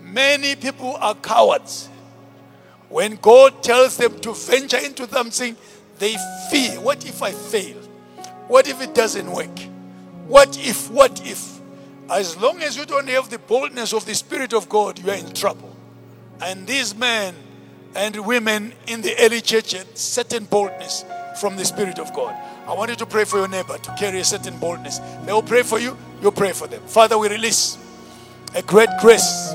Many 0.00 0.56
people 0.56 0.96
are 0.96 1.14
cowards. 1.14 1.88
When 2.88 3.16
God 3.16 3.62
tells 3.62 3.96
them 3.96 4.18
to 4.20 4.32
venture 4.32 4.78
into 4.78 5.06
something, 5.06 5.56
they 5.98 6.16
fear. 6.50 6.80
What 6.80 7.06
if 7.06 7.22
I 7.22 7.30
fail? 7.30 7.76
What 8.48 8.66
if 8.66 8.82
it 8.82 8.96
doesn't 8.96 9.30
work? 9.30 9.58
What 10.26 10.58
if, 10.58 10.90
what 10.90 11.24
if? 11.24 11.60
As 12.10 12.36
long 12.36 12.60
as 12.62 12.76
you 12.76 12.84
don't 12.84 13.08
have 13.08 13.30
the 13.30 13.38
boldness 13.38 13.92
of 13.92 14.06
the 14.06 14.14
Spirit 14.16 14.52
of 14.52 14.68
God, 14.68 14.98
you 14.98 15.08
are 15.08 15.16
in 15.16 15.32
trouble. 15.32 15.74
And 16.40 16.66
these 16.66 16.96
men 16.96 17.36
and 17.94 18.26
women 18.26 18.72
in 18.86 19.02
the 19.02 19.14
early 19.20 19.40
church 19.40 19.72
had 19.72 19.96
certain 19.96 20.44
boldness 20.44 21.04
from 21.40 21.56
the 21.56 21.64
Spirit 21.64 21.98
of 21.98 22.12
God. 22.14 22.34
I 22.66 22.74
want 22.74 22.90
you 22.90 22.96
to 22.96 23.06
pray 23.06 23.24
for 23.24 23.38
your 23.38 23.48
neighbor 23.48 23.76
to 23.76 23.94
carry 23.98 24.20
a 24.20 24.24
certain 24.24 24.56
boldness. 24.58 25.00
They 25.24 25.32
will 25.32 25.42
pray 25.42 25.62
for 25.62 25.78
you, 25.78 25.96
you 26.22 26.30
pray 26.30 26.52
for 26.52 26.66
them. 26.66 26.82
Father, 26.86 27.18
we 27.18 27.28
release 27.28 27.76
a 28.54 28.62
great 28.62 28.88
grace 29.00 29.54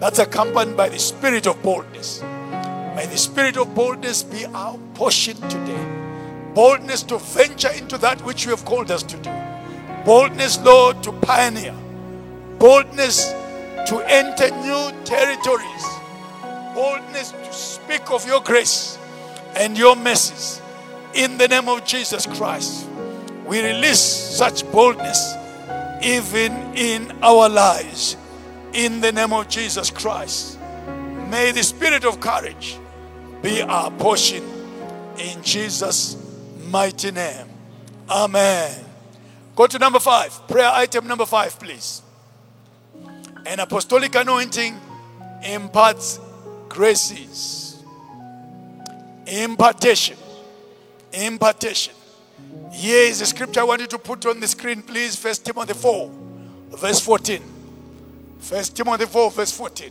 that's 0.00 0.18
accompanied 0.18 0.76
by 0.76 0.88
the 0.88 0.98
spirit 0.98 1.46
of 1.46 1.62
boldness. 1.62 2.22
May 2.22 3.06
the 3.10 3.18
spirit 3.18 3.56
of 3.56 3.74
boldness 3.74 4.22
be 4.22 4.46
our 4.46 4.78
portion 4.94 5.36
today. 5.48 6.06
Boldness 6.54 7.02
to 7.04 7.18
venture 7.18 7.70
into 7.72 7.98
that 7.98 8.22
which 8.22 8.44
you 8.44 8.50
have 8.50 8.64
called 8.64 8.90
us 8.90 9.02
to 9.02 9.16
do. 9.18 9.30
Boldness, 10.04 10.58
Lord, 10.60 11.02
to 11.02 11.12
pioneer. 11.12 11.74
Boldness 12.58 13.32
to 13.86 14.02
enter 14.06 14.50
new 14.50 15.04
territories. 15.04 15.84
Boldness 16.74 17.32
speak 17.56 18.10
of 18.10 18.26
your 18.26 18.40
grace 18.40 18.98
and 19.56 19.76
your 19.76 19.96
mercies. 19.96 20.60
In 21.14 21.38
the 21.38 21.48
name 21.48 21.68
of 21.68 21.84
Jesus 21.84 22.26
Christ, 22.26 22.86
we 23.46 23.64
release 23.64 24.00
such 24.00 24.70
boldness 24.70 25.34
even 26.02 26.52
in 26.76 27.10
our 27.22 27.48
lives. 27.48 28.16
In 28.72 29.00
the 29.00 29.12
name 29.12 29.32
of 29.32 29.48
Jesus 29.48 29.90
Christ, 29.90 30.58
may 31.30 31.52
the 31.52 31.62
spirit 31.62 32.04
of 32.04 32.20
courage 32.20 32.78
be 33.40 33.62
our 33.62 33.90
portion 33.92 34.42
in 35.18 35.42
Jesus' 35.42 36.16
mighty 36.68 37.10
name. 37.10 37.46
Amen. 38.10 38.84
Go 39.54 39.66
to 39.66 39.78
number 39.78 39.98
five. 39.98 40.46
Prayer 40.46 40.70
item 40.74 41.06
number 41.06 41.24
five, 41.24 41.58
please. 41.58 42.02
An 43.46 43.60
apostolic 43.60 44.14
anointing 44.14 44.78
imparts 45.42 46.20
graces. 46.76 47.82
Impartation. 49.26 50.16
Impartation. 51.10 51.94
Here 52.70 53.08
is 53.08 53.22
a 53.22 53.26
scripture 53.26 53.60
I 53.60 53.64
want 53.64 53.80
you 53.80 53.86
to 53.86 53.98
put 53.98 54.26
on 54.26 54.40
the 54.40 54.46
screen, 54.46 54.82
please. 54.82 55.16
First 55.16 55.46
Timothy 55.46 55.72
4, 55.72 56.10
verse 56.72 57.00
14. 57.00 57.42
First 58.40 58.76
Timothy 58.76 59.06
4, 59.06 59.30
verse 59.30 59.56
14. 59.56 59.90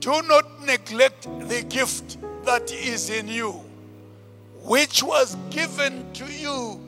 Do 0.00 0.22
not 0.22 0.64
neglect 0.64 1.28
the 1.48 1.62
gift 1.68 2.16
that 2.46 2.72
is 2.72 3.10
in 3.10 3.28
you, 3.28 3.50
which 4.62 5.02
was 5.02 5.36
given 5.50 6.10
to 6.14 6.24
you 6.32 6.80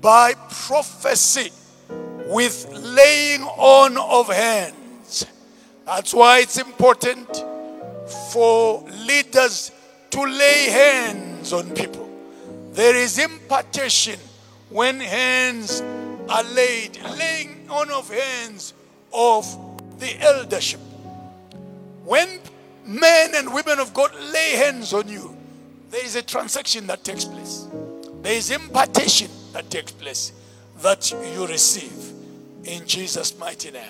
by 0.00 0.34
prophecy 0.50 1.52
with 2.26 2.66
laying 2.72 3.42
on 3.42 3.96
of 3.96 4.34
hands. 4.34 5.26
That's 5.84 6.12
why 6.12 6.40
it's 6.40 6.58
important 6.58 7.44
for 8.32 8.82
leaders 9.06 9.72
to 10.10 10.22
lay 10.22 10.70
hands 10.70 11.52
on 11.52 11.70
people. 11.72 12.08
There 12.72 12.94
is 12.94 13.18
impartation 13.18 14.18
when 14.70 15.00
hands 15.00 15.82
are 16.28 16.44
laid, 16.44 17.00
laying 17.18 17.68
on 17.70 17.90
of 17.90 18.10
hands 18.10 18.74
of 19.12 19.46
the 19.98 20.20
eldership. 20.20 20.80
When 22.04 22.40
men 22.84 23.34
and 23.34 23.52
women 23.52 23.78
of 23.78 23.92
God 23.94 24.14
lay 24.14 24.52
hands 24.52 24.92
on 24.92 25.08
you, 25.08 25.36
there 25.90 26.04
is 26.04 26.16
a 26.16 26.22
transaction 26.22 26.86
that 26.88 27.04
takes 27.04 27.24
place. 27.24 27.66
There 28.22 28.34
is 28.34 28.50
impartation 28.50 29.30
that 29.52 29.70
takes 29.70 29.92
place 29.92 30.32
that 30.78 31.10
you 31.32 31.46
receive 31.46 32.12
in 32.64 32.86
Jesus' 32.86 33.38
mighty 33.38 33.70
name. 33.70 33.84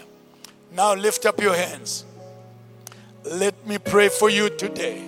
Now 0.72 0.94
lift 0.94 1.26
up 1.26 1.40
your 1.40 1.54
hands. 1.54 2.04
Let 3.32 3.66
me 3.66 3.78
pray 3.78 4.08
for 4.08 4.30
you 4.30 4.48
today. 4.50 5.02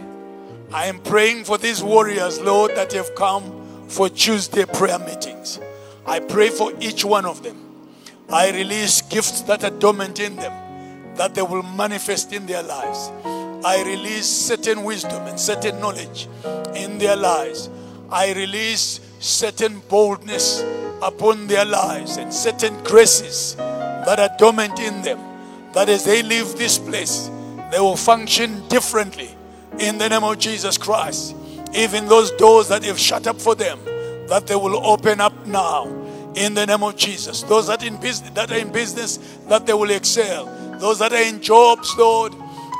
I 0.73 0.87
am 0.87 0.99
praying 0.99 1.45
for 1.45 1.57
these 1.57 1.85
warriors, 1.85 2.41
Lord, 2.41 2.75
that 2.75 2.93
have 2.93 3.15
come 3.15 3.87
for 3.87 4.09
Tuesday 4.09 4.65
prayer 4.65 4.99
meetings. 4.99 5.61
I 6.05 6.19
pray 6.19 6.51
for 6.51 6.73
each 6.81 7.05
one 7.05 7.25
of 7.25 7.45
them. 7.45 7.57
I 8.29 8.51
release 8.51 9.03
gifts 9.03 9.43
that 9.43 9.63
are 9.63 9.71
dormant 9.71 10.19
in 10.19 10.35
them 10.35 10.53
that 11.15 11.37
they 11.37 11.43
will 11.43 11.63
manifest 11.63 12.33
in 12.33 12.47
their 12.47 12.65
lives. 12.65 13.09
I 13.65 13.85
release 13.87 14.27
certain 14.27 14.83
wisdom 14.83 15.25
and 15.29 15.39
certain 15.39 15.79
knowledge 15.79 16.27
in 16.75 16.99
their 16.99 17.17
lives. 17.17 17.71
I 18.11 18.33
release 18.33 18.99
certain 19.21 19.81
boldness 19.89 20.65
upon 21.03 21.47
their 21.47 21.65
lives 21.65 22.17
and 22.17 22.35
certain 22.35 22.83
graces 22.83 23.55
that 23.55 24.19
are 24.19 24.31
dormant 24.39 24.81
in 24.81 25.03
them. 25.03 25.21
That 25.73 25.89
as 25.89 26.05
they 26.05 26.25
leave 26.25 26.57
this 26.57 26.79
place, 26.79 27.31
they 27.71 27.81
will 27.81 27.97
function 27.97 28.67
differently 28.69 29.35
in 29.79 29.99
the 29.99 30.09
name 30.09 30.25
of 30.25 30.39
Jesus 30.39 30.79
Christ. 30.79 31.35
Even 31.75 32.07
those 32.07 32.31
doors 32.33 32.69
that 32.69 32.85
you've 32.85 32.99
shut 32.99 33.27
up 33.27 33.41
for 33.41 33.55
them, 33.55 33.79
that 34.29 34.47
they 34.47 34.57
will 34.57 34.87
open 34.87 35.21
up 35.21 35.47
now 35.47 35.87
in 36.35 36.55
the 36.55 36.67
name 36.67 36.83
of 36.83 36.97
Jesus. 36.97 37.43
Those 37.43 37.67
that 37.67 37.83
in 37.85 37.97
business 38.01 38.31
that 38.31 38.51
are 38.51 38.59
in 38.59 38.73
business, 38.73 39.19
that 39.49 39.67
they 39.67 39.75
will 39.75 39.91
excel. 39.91 40.47
Those 40.79 40.99
that 41.01 41.13
are 41.13 41.23
in 41.23 41.43
jobs, 41.43 41.95
Lord, 41.99 42.33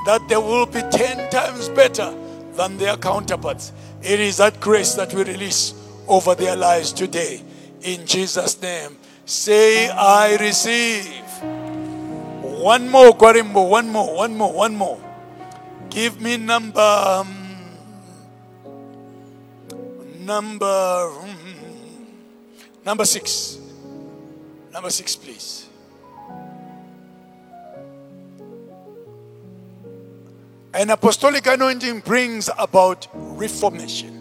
that 0.07 0.27
they 0.29 0.37
will 0.37 0.67
be 0.67 0.81
ten 0.91 1.29
times 1.31 1.69
better 1.69 2.15
than 2.55 2.79
their 2.79 2.97
counterparts. 2.97 3.73
It 4.03 4.21
is 4.21 4.39
that 4.39 4.61
grace 4.61 4.95
that 4.95 5.13
we 5.13 5.25
release 5.25 5.75
over 6.07 6.35
their 6.35 6.57
lives 6.57 6.93
today. 6.93 7.43
In 7.83 8.07
Jesus' 8.07 8.61
name. 8.63 8.97
Say, 9.27 9.91
I 9.91 10.37
receive. 10.37 11.28
One 12.59 12.89
more, 12.89 13.17
Kwarimbo. 13.17 13.69
One 13.69 13.89
more, 13.89 14.17
one 14.17 14.37
more, 14.37 14.53
one 14.53 14.75
more. 14.75 14.99
Give 15.91 16.21
me 16.21 16.37
number. 16.37 16.81
um, 16.81 17.49
number. 20.19 20.65
mm, 20.65 22.05
number 22.85 23.05
six. 23.05 23.59
Number 24.73 24.91
six, 24.91 25.15
please. 25.15 25.69
An 30.75 30.91
apostolic 30.91 31.47
anointing 31.47 32.01
brings 32.01 32.51
about 32.59 33.07
reformation. 33.15 34.15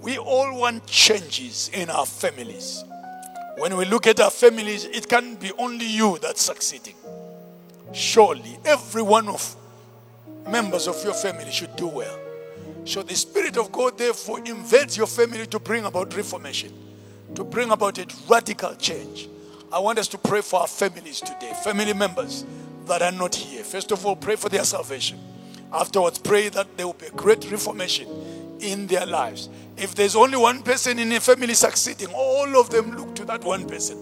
We 0.00 0.18
all 0.18 0.58
want 0.58 0.86
changes 0.86 1.70
in 1.72 1.90
our 1.90 2.06
families. 2.06 2.84
When 3.56 3.76
we 3.76 3.84
look 3.84 4.06
at 4.06 4.20
our 4.20 4.30
families, 4.30 4.84
it 4.84 5.08
can't 5.08 5.38
be 5.38 5.52
only 5.58 5.86
you 5.86 6.18
that's 6.20 6.42
succeeding. 6.42 6.94
Surely, 7.92 8.58
every 8.64 9.02
one 9.02 9.28
of 9.28 9.54
members 10.48 10.88
of 10.88 11.02
your 11.04 11.14
family 11.14 11.50
should 11.50 11.74
do 11.76 11.86
well. 11.86 12.18
So 12.84 13.02
the 13.02 13.14
Spirit 13.14 13.56
of 13.56 13.70
God, 13.70 13.96
therefore, 13.96 14.40
invades 14.40 14.96
your 14.96 15.06
family 15.06 15.46
to 15.46 15.58
bring 15.58 15.84
about 15.84 16.14
reformation, 16.16 16.72
to 17.34 17.44
bring 17.44 17.70
about 17.70 17.98
a 17.98 18.06
radical 18.28 18.74
change. 18.74 19.28
I 19.72 19.78
want 19.78 19.98
us 19.98 20.08
to 20.08 20.18
pray 20.18 20.40
for 20.40 20.60
our 20.60 20.66
families 20.66 21.20
today, 21.20 21.52
family 21.62 21.94
members 21.94 22.44
that 22.86 23.02
are 23.02 23.12
not 23.12 23.34
here. 23.34 23.64
First 23.64 23.92
of 23.92 24.04
all, 24.04 24.16
pray 24.16 24.36
for 24.36 24.48
their 24.48 24.64
salvation. 24.64 25.18
Afterwards, 25.72 26.18
pray 26.18 26.48
that 26.50 26.76
there 26.76 26.86
will 26.86 26.94
be 26.94 27.06
a 27.06 27.10
great 27.10 27.50
reformation 27.50 28.08
in 28.64 28.86
their 28.86 29.06
lives. 29.06 29.48
If 29.76 29.94
there's 29.94 30.16
only 30.16 30.36
one 30.36 30.62
person 30.62 30.98
in 30.98 31.12
a 31.12 31.20
family 31.20 31.54
succeeding, 31.54 32.08
all 32.14 32.58
of 32.58 32.70
them 32.70 32.96
look 32.96 33.14
to 33.16 33.24
that 33.26 33.44
one 33.44 33.66
person. 33.68 33.98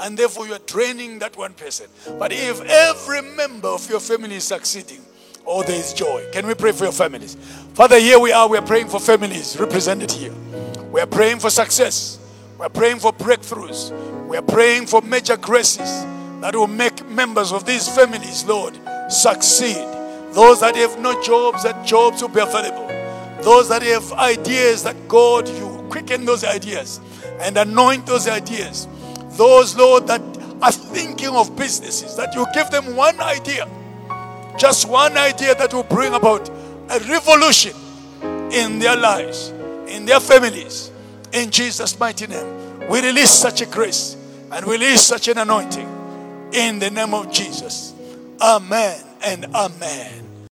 And 0.00 0.16
therefore, 0.16 0.46
you 0.46 0.54
are 0.54 0.60
training 0.60 1.18
that 1.18 1.36
one 1.36 1.54
person. 1.54 1.86
But 2.18 2.32
if 2.32 2.60
every 2.60 3.22
member 3.22 3.68
of 3.68 3.88
your 3.90 4.00
family 4.00 4.36
is 4.36 4.44
succeeding, 4.44 5.00
oh, 5.44 5.62
there 5.62 5.76
is 5.76 5.92
joy. 5.92 6.24
Can 6.32 6.46
we 6.46 6.54
pray 6.54 6.72
for 6.72 6.84
your 6.84 6.92
families? 6.92 7.36
Father, 7.74 7.98
here 7.98 8.18
we 8.18 8.32
are. 8.32 8.48
We 8.48 8.58
are 8.58 8.66
praying 8.66 8.88
for 8.88 9.00
families 9.00 9.58
represented 9.58 10.12
here. 10.12 10.32
We 10.92 11.00
are 11.00 11.06
praying 11.06 11.40
for 11.40 11.50
success. 11.50 12.18
We 12.58 12.66
are 12.66 12.70
praying 12.70 13.00
for 13.00 13.12
breakthroughs. 13.12 13.90
We 14.28 14.36
are 14.36 14.42
praying 14.42 14.86
for 14.86 15.00
major 15.02 15.36
graces 15.36 16.04
that 16.40 16.54
will 16.54 16.66
make 16.68 17.08
members 17.08 17.50
of 17.52 17.66
these 17.66 17.88
families, 17.88 18.44
Lord, 18.44 18.78
succeed. 19.08 19.84
Those 20.32 20.60
that 20.60 20.76
have 20.76 20.98
no 21.00 21.20
jobs, 21.22 21.64
that 21.64 21.84
jobs 21.84 22.22
will 22.22 22.28
be 22.28 22.40
available. 22.40 22.87
Those 23.42 23.68
that 23.68 23.82
have 23.82 24.12
ideas, 24.12 24.82
that 24.82 25.08
God, 25.08 25.48
you 25.48 25.86
quicken 25.90 26.24
those 26.24 26.44
ideas 26.44 27.00
and 27.40 27.56
anoint 27.56 28.06
those 28.06 28.28
ideas. 28.28 28.88
Those, 29.36 29.76
Lord, 29.76 30.06
that 30.08 30.20
are 30.60 30.72
thinking 30.72 31.28
of 31.28 31.56
businesses, 31.56 32.16
that 32.16 32.34
you 32.34 32.46
give 32.52 32.70
them 32.70 32.96
one 32.96 33.20
idea, 33.20 33.68
just 34.58 34.88
one 34.88 35.16
idea 35.16 35.54
that 35.54 35.72
will 35.72 35.84
bring 35.84 36.14
about 36.14 36.48
a 36.48 36.98
revolution 37.08 37.74
in 38.52 38.78
their 38.78 38.96
lives, 38.96 39.50
in 39.86 40.04
their 40.04 40.20
families. 40.20 40.90
In 41.32 41.50
Jesus' 41.50 41.98
mighty 41.98 42.26
name, 42.26 42.88
we 42.88 43.00
release 43.00 43.30
such 43.30 43.60
a 43.60 43.66
grace 43.66 44.16
and 44.50 44.66
release 44.66 45.02
such 45.02 45.28
an 45.28 45.38
anointing 45.38 45.88
in 46.52 46.78
the 46.78 46.90
name 46.90 47.14
of 47.14 47.30
Jesus. 47.30 47.94
Amen 48.40 49.00
and 49.22 49.44
amen. 49.54 50.27